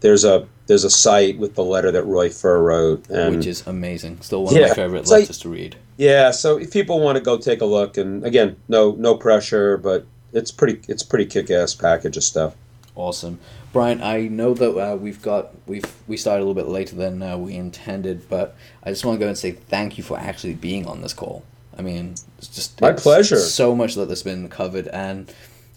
There's 0.00 0.24
a 0.24 0.46
there's 0.68 0.84
a 0.84 0.90
site 0.90 1.38
with 1.38 1.56
the 1.56 1.64
letter 1.64 1.90
that 1.90 2.04
Roy 2.04 2.28
Furr 2.30 2.62
wrote, 2.62 3.08
and 3.10 3.36
which 3.36 3.46
is 3.46 3.66
amazing. 3.66 4.20
Still 4.20 4.44
one 4.44 4.56
of 4.56 4.62
my 4.62 4.74
favorite 4.74 5.06
like- 5.08 5.22
letters 5.22 5.38
to 5.40 5.48
read. 5.48 5.74
yeah. 5.96 6.30
So 6.30 6.58
if 6.58 6.70
people 6.72 7.00
want 7.00 7.16
to 7.16 7.22
go 7.24 7.36
take 7.36 7.60
a 7.60 7.64
look, 7.66 7.96
and 7.96 8.24
again, 8.24 8.56
no 8.68 8.92
no 8.92 9.16
pressure, 9.16 9.76
but 9.76 10.06
it's 10.32 10.52
pretty 10.52 10.80
it's 10.86 11.02
pretty 11.02 11.26
kick 11.26 11.50
ass 11.50 11.74
package 11.74 12.16
of 12.16 12.22
stuff. 12.22 12.54
Awesome, 12.94 13.38
Brian. 13.72 14.02
I 14.02 14.28
know 14.28 14.54
that 14.54 14.76
uh, 14.76 14.96
we've 14.96 15.22
got 15.22 15.52
we've 15.66 15.84
we 16.06 16.16
started 16.16 16.40
a 16.42 16.44
little 16.46 16.54
bit 16.62 16.68
later 16.68 16.96
than 16.96 17.22
uh, 17.22 17.36
we 17.38 17.54
intended, 17.54 18.28
but 18.28 18.56
I 18.82 18.90
just 18.90 19.04
want 19.04 19.18
to 19.18 19.24
go 19.24 19.28
and 19.28 19.38
say 19.38 19.52
thank 19.52 19.98
you 19.98 20.04
for 20.04 20.18
actually 20.18 20.54
being 20.54 20.86
on 20.86 21.00
this 21.00 21.12
call. 21.14 21.44
I 21.78 21.82
mean, 21.82 22.14
it's 22.38 22.48
just 22.48 22.80
My 22.80 22.90
it's 22.90 23.02
pleasure. 23.02 23.36
So 23.38 23.74
much 23.74 23.94
that 23.94 24.08
has 24.10 24.22
been 24.24 24.48
covered, 24.48 24.88
and 24.88 25.32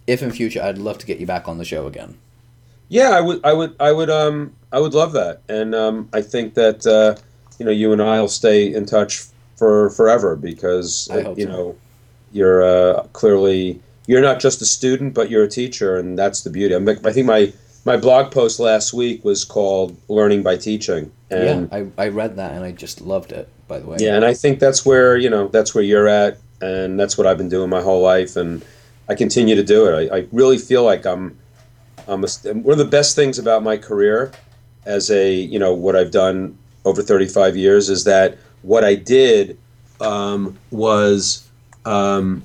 if 0.08 0.24
in 0.24 0.32
future, 0.32 0.62
I'd 0.64 0.80
love 0.80 0.98
to 0.98 1.06
get 1.06 1.20
you 1.20 1.28
back 1.28 1.48
on 1.48 1.60
the 1.60 1.64
show 1.66 1.86
again. 1.86 2.18
Yeah, 2.90 3.12
I 3.12 3.22
would, 3.22 3.46
I 3.46 3.54
would, 3.54 3.76
I 3.80 3.92
would, 3.92 4.10
um, 4.10 4.54
I 4.72 4.80
would 4.80 4.94
love 4.94 5.14
that, 5.14 5.42
and 5.50 5.76
um, 5.76 6.10
I 6.14 6.22
think 6.22 6.54
that 6.56 6.86
uh, 6.88 7.22
you 7.60 7.66
know 7.66 7.72
you 7.72 7.92
and 7.92 8.02
I 8.02 8.20
will 8.22 8.28
stay 8.28 8.74
in 8.74 8.86
touch 8.86 9.26
for 9.58 9.90
forever 9.92 10.36
because 10.36 11.10
uh, 11.12 11.34
you 11.38 11.46
so. 11.46 11.52
know 11.52 11.76
you're 12.32 12.64
uh, 12.64 13.04
clearly 13.14 13.82
you're 14.08 14.22
not 14.22 14.40
just 14.40 14.62
a 14.62 14.66
student, 14.66 15.14
but 15.14 15.30
you're 15.30 15.44
a 15.44 15.50
teacher, 15.50 15.98
and 15.98 16.18
that's 16.18 16.42
the 16.42 16.50
beauty. 16.50 16.74
I'm, 16.74 16.88
I 16.88 17.12
think 17.12 17.28
my 17.28 17.54
my 17.86 17.98
blog 17.98 18.32
post 18.32 18.60
last 18.60 18.94
week 18.94 19.24
was 19.24 19.44
called 19.44 19.96
"Learning 20.08 20.44
by 20.44 20.58
Teaching," 20.58 21.12
and 21.30 21.70
yeah, 21.72 21.78
I, 21.98 22.06
I 22.06 22.08
read 22.10 22.36
that 22.38 22.54
and 22.54 22.64
I 22.64 22.72
just 22.72 23.02
loved 23.02 23.32
it. 23.32 23.48
By 23.68 23.80
the 23.80 23.88
way. 23.88 23.98
yeah, 24.00 24.16
and 24.16 24.26
I 24.26 24.34
think 24.34 24.60
that's 24.60 24.86
where 24.86 25.18
you 25.18 25.30
know 25.30 25.48
that's 25.48 25.74
where 25.76 25.84
you're 25.84 26.08
at, 26.08 26.38
and 26.62 27.00
that's 27.00 27.18
what 27.18 27.28
I've 27.28 27.38
been 27.38 27.50
doing 27.50 27.70
my 27.70 27.82
whole 27.82 28.02
life, 28.02 28.36
and 28.36 28.64
I 29.08 29.16
continue 29.16 29.56
to 29.56 29.64
do 29.64 29.88
it. 29.88 30.12
I, 30.12 30.18
I 30.18 30.28
really 30.32 30.58
feel 30.58 30.84
like 30.84 31.06
I'm, 31.06 31.38
I'm 32.08 32.24
a, 32.24 32.28
one 32.54 32.74
of 32.74 32.78
the 32.78 32.86
best 32.86 33.16
things 33.16 33.40
about 33.40 33.64
my 33.64 33.78
career, 33.78 34.32
as 34.86 35.10
a 35.12 35.34
you 35.34 35.60
know 35.60 35.74
what 35.74 35.96
I've 35.96 36.12
done 36.12 36.58
over 36.86 37.02
35 37.02 37.56
years 37.56 37.90
is 37.90 38.04
that 38.06 38.38
what 38.62 38.84
I 38.84 38.96
did 38.96 39.58
um, 40.00 40.58
was 40.72 41.48
um, 41.86 42.44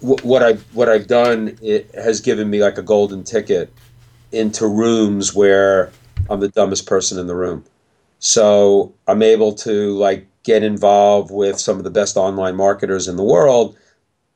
wh- 0.00 0.24
what 0.24 0.42
I 0.42 0.54
what 0.72 0.88
I've 0.88 1.06
done 1.06 1.58
it 1.62 1.90
has 1.94 2.20
given 2.20 2.50
me 2.50 2.62
like 2.62 2.78
a 2.78 2.82
golden 2.82 3.24
ticket 3.24 3.72
into 4.32 4.66
rooms 4.66 5.34
where 5.34 5.92
I'm 6.30 6.40
the 6.40 6.48
dumbest 6.48 6.86
person 6.86 7.18
in 7.18 7.26
the 7.26 7.34
room. 7.34 7.64
So 8.18 8.94
I'm 9.06 9.22
able 9.22 9.52
to 9.56 9.96
like 9.98 10.26
get 10.42 10.62
involved 10.62 11.30
with 11.30 11.58
some 11.58 11.78
of 11.78 11.84
the 11.84 11.90
best 11.90 12.16
online 12.16 12.56
marketers 12.56 13.08
in 13.08 13.16
the 13.16 13.24
world. 13.24 13.76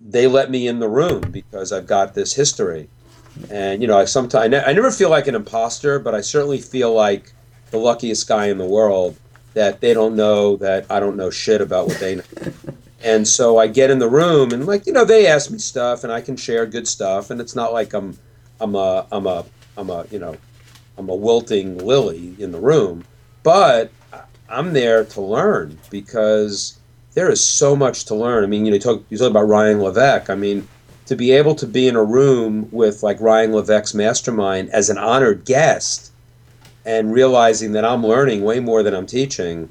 They 0.00 0.26
let 0.26 0.50
me 0.50 0.68
in 0.68 0.80
the 0.80 0.88
room 0.88 1.20
because 1.30 1.72
I've 1.72 1.86
got 1.86 2.14
this 2.14 2.34
history. 2.34 2.88
And 3.51 3.82
you 3.82 3.89
know, 3.89 3.99
I 3.99 4.05
sometimes 4.05 4.45
I, 4.45 4.49
ne- 4.49 4.64
I 4.64 4.72
never 4.72 4.91
feel 4.91 5.11
like 5.11 5.26
an 5.26 5.34
imposter, 5.34 5.99
but 5.99 6.14
I 6.14 6.20
certainly 6.20 6.61
feel 6.61 6.93
like 6.93 7.32
the 7.70 7.78
luckiest 7.78 8.28
guy 8.28 8.47
in 8.47 8.59
the 8.59 8.64
world 8.64 9.16
that 9.55 9.80
they 9.80 9.95
don't 9.95 10.16
know 10.16 10.57
that 10.57 10.87
I 10.91 11.01
don't 11.01 11.16
know 11.16 11.30
shit 11.30 11.61
about 11.61 11.89
what 11.89 11.99
they 11.99 12.16
know. 12.16 12.24
and 13.03 13.26
so 13.26 13.59
I 13.59 13.66
get 13.66 13.91
in 13.91 13.99
the 13.99 14.09
room 14.09 14.53
and 14.53 14.66
like, 14.66 14.87
you 14.87 14.93
know, 14.93 15.05
they 15.05 15.26
ask 15.26 15.51
me 15.51 15.59
stuff 15.59 16.05
and 16.05 16.12
I 16.12 16.20
can 16.20 16.37
share 16.37 16.66
good 16.66 16.87
stuff 16.87 17.30
and 17.30 17.41
it's 17.41 17.55
not 17.55 17.72
like 17.72 17.93
I'm 17.95 18.18
I'm 18.61 18.74
a 18.74 19.07
I'm 19.11 19.26
a 19.26 19.45
I'm 19.76 19.91
a, 19.91 20.07
you 20.11 20.18
know, 20.18 20.37
I'm 20.99 21.09
a 21.09 21.14
wilting 21.14 21.78
lily 21.78 22.34
in 22.39 22.53
the 22.53 22.61
room, 22.61 23.05
but 23.43 23.91
I'm 24.49 24.72
there 24.72 25.05
to 25.05 25.20
learn 25.20 25.78
because 25.91 26.78
there 27.14 27.30
is 27.30 27.43
so 27.43 27.74
much 27.74 28.05
to 28.07 28.14
learn. 28.14 28.45
I 28.45 28.47
mean, 28.47 28.64
you 28.64 28.70
know, 28.70 28.76
you 28.76 28.80
talk 28.80 29.05
you 29.09 29.18
talk 29.18 29.30
about 29.30 29.49
Ryan 29.49 29.80
Levesque. 29.80 30.30
I 30.30 30.34
mean, 30.34 30.68
to 31.07 31.16
be 31.16 31.32
able 31.32 31.54
to 31.54 31.66
be 31.66 31.88
in 31.88 31.96
a 31.96 32.04
room 32.04 32.68
with 32.70 33.02
like 33.02 33.20
Ryan 33.20 33.52
Levesque's 33.52 33.94
mastermind 33.94 34.70
as 34.70 34.90
an 34.90 34.98
honored 34.98 35.44
guest 35.44 36.12
and 36.84 37.12
realizing 37.12 37.72
that 37.72 37.84
I'm 37.84 38.07
learning 38.07 38.42
way 38.42 38.61
more 38.61 38.82
than 38.82 38.94
I'm 38.94 39.07
teaching 39.07 39.68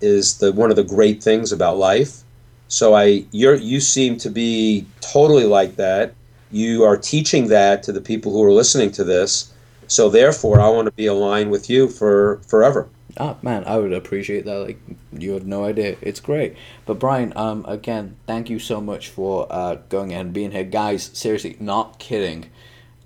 is 0.00 0.38
the 0.38 0.52
one 0.52 0.70
of 0.70 0.76
the 0.76 0.84
great 0.84 1.22
things 1.22 1.52
about 1.52 1.78
life. 1.78 2.22
So 2.68 2.94
I 2.94 3.24
you're 3.30 3.54
you 3.54 3.80
seem 3.80 4.16
to 4.18 4.30
be 4.30 4.86
totally 5.00 5.44
like 5.44 5.76
that. 5.76 6.14
You 6.50 6.84
are 6.84 6.96
teaching 6.96 7.48
that 7.48 7.82
to 7.84 7.92
the 7.92 8.00
people 8.00 8.32
who 8.32 8.42
are 8.44 8.52
listening 8.52 8.90
to 8.92 9.04
this. 9.04 9.52
So 9.86 10.08
therefore 10.08 10.60
I 10.60 10.68
want 10.68 10.86
to 10.86 10.92
be 10.92 11.06
aligned 11.06 11.50
with 11.50 11.68
you 11.68 11.88
for 11.88 12.40
forever. 12.46 12.88
Ah, 13.16 13.36
man, 13.42 13.64
I 13.64 13.78
would 13.78 13.92
appreciate 13.92 14.44
that. 14.44 14.56
Like, 14.56 14.78
you 15.12 15.32
have 15.32 15.46
no 15.46 15.64
idea. 15.64 15.96
It's 16.00 16.18
great. 16.18 16.56
But 16.84 16.98
Brian, 16.98 17.32
um, 17.36 17.64
again, 17.68 18.16
thank 18.26 18.50
you 18.50 18.58
so 18.58 18.80
much 18.80 19.08
for 19.08 19.46
uh 19.50 19.76
going 19.88 20.12
and 20.12 20.32
being 20.32 20.50
here, 20.50 20.64
guys. 20.64 21.10
Seriously, 21.12 21.56
not 21.60 21.98
kidding. 21.98 22.50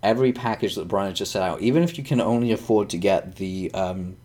Every 0.03 0.33
package 0.33 0.77
that 0.77 0.89
Brian 0.89 1.15
just 1.15 1.33
set 1.33 1.43
out, 1.43 1.61
even 1.61 1.83
if 1.83 1.99
you 1.99 2.05
can 2.05 2.21
only 2.21 2.53
afford 2.53 2.89
to 2.91 2.99
get 2.99 3.37
the 3.37 3.71
um, 3.75 4.17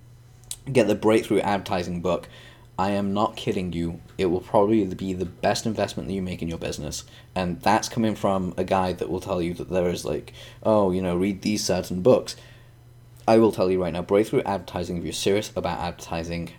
get 0.72 0.88
the 0.88 0.96
breakthrough 0.96 1.40
advertising 1.40 2.00
book, 2.00 2.30
I 2.78 2.92
am 2.92 3.14
not 3.14 3.36
kidding 3.36 3.74
you. 3.74 4.00
It 4.18 4.28
will 4.28 4.42
probably 4.42 4.86
be 4.86 5.14
the 5.14 5.26
best 5.26 5.66
investment 5.66 6.08
that 6.08 6.14
you 6.14 6.22
make 6.22 6.42
in 6.42 6.48
your 6.48 6.60
business, 6.60 7.04
and 7.36 7.60
that's 7.62 7.90
coming 7.90 8.16
from 8.16 8.54
a 8.56 8.64
guy 8.64 8.94
that 8.94 9.10
will 9.10 9.20
tell 9.20 9.42
you 9.42 9.54
that 9.56 9.70
there 9.70 9.90
is 9.90 10.06
like, 10.06 10.32
oh, 10.62 10.92
you 10.92 11.02
know, 11.02 11.16
read 11.16 11.42
these 11.42 11.64
certain 11.66 12.02
books. 12.02 12.36
I 13.28 13.38
will 13.38 13.52
tell 13.52 13.72
you 13.72 13.82
right 13.82 13.94
now, 13.94 14.02
breakthrough 14.02 14.42
advertising. 14.44 14.98
If 14.98 15.04
you're 15.04 15.14
serious 15.14 15.52
about 15.56 15.80
advertising, 15.80 16.52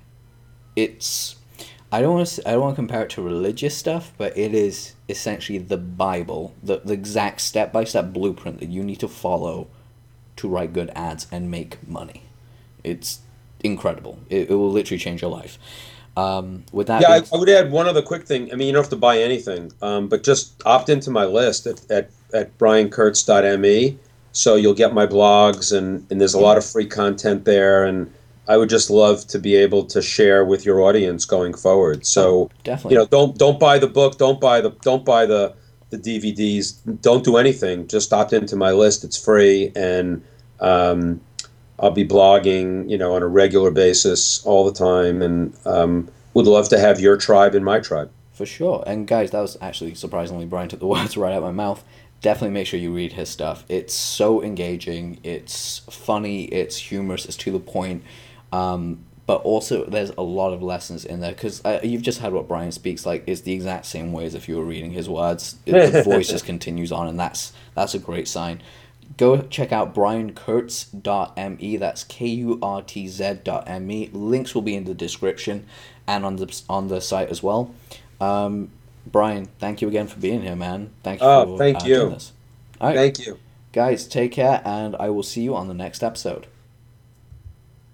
it's 0.77 1.37
I 1.93 2.01
don't 2.01 2.15
want 2.15 2.27
to 2.27 2.49
I 2.49 2.53
don't 2.53 2.61
want 2.63 2.75
to 2.75 2.77
compare 2.77 3.03
it 3.03 3.11
to 3.11 3.23
religious 3.23 3.77
stuff, 3.77 4.13
but 4.19 4.37
it 4.37 4.55
is 4.55 4.95
essentially 5.09 5.59
the 5.59 5.77
Bible, 5.77 6.55
the 6.63 6.81
the 6.85 6.93
exact 6.93 7.41
step 7.41 7.73
by 7.73 7.85
step 7.85 8.13
blueprint 8.13 8.61
that 8.61 8.69
you 8.69 8.83
need 8.83 9.01
to 9.01 9.09
follow 9.09 9.69
to 10.37 10.49
write 10.49 10.73
good 10.73 10.91
ads 10.95 11.27
and 11.31 11.51
make 11.51 11.87
money. 11.87 12.23
It's 12.83 13.21
incredible. 13.63 14.19
It, 14.29 14.51
it 14.51 14.55
will 14.55 14.71
literally 14.71 14.99
change 14.99 15.23
your 15.23 15.31
life. 15.31 15.59
Um, 16.17 16.65
with 16.73 16.87
that, 16.89 17.03
Yeah, 17.03 17.11
I, 17.11 17.23
I 17.33 17.39
would 17.39 17.49
add 17.49 17.71
one 17.73 17.87
other 17.87 18.03
quick 18.03 18.25
thing. 18.25 18.53
I 18.53 18.57
mean, 18.57 18.69
you 18.69 18.73
don't 18.73 18.83
have 18.83 18.91
to 18.91 18.97
buy 18.97 19.19
anything, 19.19 19.73
um, 19.83 20.09
but 20.09 20.23
just 20.23 20.63
opt 20.65 20.89
into 20.89 21.11
my 21.11 21.25
list 21.25 21.67
at, 21.67 21.91
at, 21.91 22.11
at 22.33 22.57
briankurtz.me. 22.59 23.99
So 24.35 24.57
you'll 24.57 24.75
get 24.75 24.93
my 24.93 25.07
blogs, 25.07 25.77
and, 25.77 26.07
and 26.11 26.21
there's 26.21 26.35
a 26.35 26.41
lot 26.41 26.59
of 26.59 26.67
free 26.67 26.87
content 26.87 27.45
there. 27.45 27.85
And 27.85 28.13
I 28.49 28.57
would 28.57 28.69
just 28.69 28.91
love 28.91 29.27
to 29.29 29.39
be 29.39 29.55
able 29.55 29.85
to 29.87 30.03
share 30.03 30.45
with 30.45 30.67
your 30.67 30.83
audience 30.83 31.25
going 31.25 31.55
forward. 31.55 32.05
So 32.05 32.51
definitely. 32.65 32.95
you 32.95 32.99
know, 32.99 33.07
don't 33.07 33.39
don't 33.39 33.59
buy 33.59 33.79
the 33.79 33.87
book, 33.87 34.19
don't 34.19 34.41
buy 34.41 34.61
the 34.61 34.71
don't 34.83 35.05
buy 35.05 35.25
the 35.25 35.55
the 35.91 35.99
DVDs, 35.99 36.81
don't 37.01 37.25
do 37.25 37.37
anything. 37.37 37.87
Just 37.87 38.13
opt 38.13 38.33
into 38.33 38.57
my 38.57 38.73
list. 38.73 39.05
It's 39.05 39.23
free, 39.23 39.71
and 39.77 40.23
um, 40.61 41.21
I'll 41.79 41.93
be 41.93 42.07
blogging, 42.07 42.91
you 42.91 42.99
know, 42.99 43.15
on 43.15 43.23
a 43.23 43.29
regular 43.29 43.71
basis 43.71 44.45
all 44.45 44.65
the 44.65 44.73
time, 44.73 45.23
and 45.23 45.57
um, 45.65 46.09
would 46.35 46.47
love 46.47 46.69
to 46.71 46.79
have 46.79 46.99
your 46.99 47.17
tribe 47.17 47.55
in 47.55 47.63
my 47.63 47.79
tribe. 47.79 48.11
For 48.33 48.47
sure. 48.47 48.83
And 48.85 49.07
guys, 49.07 49.31
that 49.31 49.41
was 49.41 49.57
actually 49.61 49.95
surprisingly 49.95 50.45
Brian 50.45 50.69
took 50.69 50.81
the 50.81 50.89
words 50.89 51.17
right 51.17 51.33
out 51.33 51.39
of 51.39 51.45
my 51.45 51.53
mouth. 51.53 51.85
Definitely 52.25 52.55
make 52.55 52.67
sure 52.67 52.81
you 52.81 52.91
read 52.91 53.13
his 53.13 53.29
stuff. 53.29 53.67
It's 53.69 53.93
so 53.93 54.43
engaging. 54.43 55.19
It's 55.23 55.81
funny. 55.91 56.45
It's 56.45 56.79
humorous. 56.79 57.27
It's 57.27 57.37
to 57.37 57.53
the 57.53 57.61
point. 57.61 58.03
Um, 58.51 59.01
but 59.27 59.43
also, 59.43 59.85
there's 59.85 60.09
a 60.17 60.23
lot 60.23 60.55
of 60.55 60.63
lessons 60.63 61.05
in 61.05 61.21
there 61.21 61.33
because 61.33 61.63
uh, 61.67 61.81
you've 61.83 62.01
just 62.01 62.21
had 62.21 62.33
what 62.33 62.49
Brian 62.49 62.73
speaks 62.73 63.05
like. 63.05 63.25
It's 63.27 63.43
the 63.43 63.53
exact 63.53 63.85
same 63.85 64.11
way 64.15 64.25
as 64.25 64.35
if 64.35 64.49
you 64.49 64.57
were 64.57 64.65
reading 64.65 64.93
his 64.93 65.07
words. 65.07 65.57
The 65.67 66.03
voice 66.03 66.29
just 66.29 66.47
continues 66.47 66.91
on, 66.93 67.09
and 67.09 67.21
that's 67.21 67.53
that's 67.75 67.93
a 67.93 67.99
great 67.99 68.27
sign. 68.27 68.63
Go 69.19 69.43
check 69.43 69.71
out 69.71 69.95
briankurtz.me. 69.95 71.77
That's 71.77 72.05
K 72.05 72.27
U 72.27 72.59
R 72.63 72.81
T 72.81 73.07
Z.me. 73.07 74.11
Links 74.15 74.55
will 74.55 74.63
be 74.63 74.75
in 74.75 74.85
the 74.85 74.95
description 74.95 75.67
and 76.07 76.25
on 76.25 76.37
the 76.37 76.63
on 76.71 76.89
the 76.89 77.03
site 77.03 77.29
as 77.29 77.43
well. 77.43 77.75
Um, 78.19 78.71
Brian, 79.07 79.49
thank 79.59 79.83
you 79.83 79.89
again 79.89 80.07
for 80.07 80.19
being 80.19 80.43
here, 80.43 80.57
man. 80.57 80.91
Thank 81.03 81.21
you. 81.21 81.27
Oh, 81.27 81.45
for, 81.47 81.59
thank 81.59 81.83
uh, 81.83 81.87
you. 81.87 81.95
doing 81.95 82.11
this. 82.11 82.33
All 82.81 82.89
right, 82.89 82.97
Thank 82.97 83.27
you. 83.27 83.39
guys, 83.73 84.07
take 84.07 84.33
care, 84.33 84.63
and 84.65 84.97
I 84.97 85.11
will 85.11 85.23
see 85.23 85.43
you 85.43 85.55
on 85.55 85.69
the 85.69 85.75
next 85.75 86.03
episode. 86.03 86.47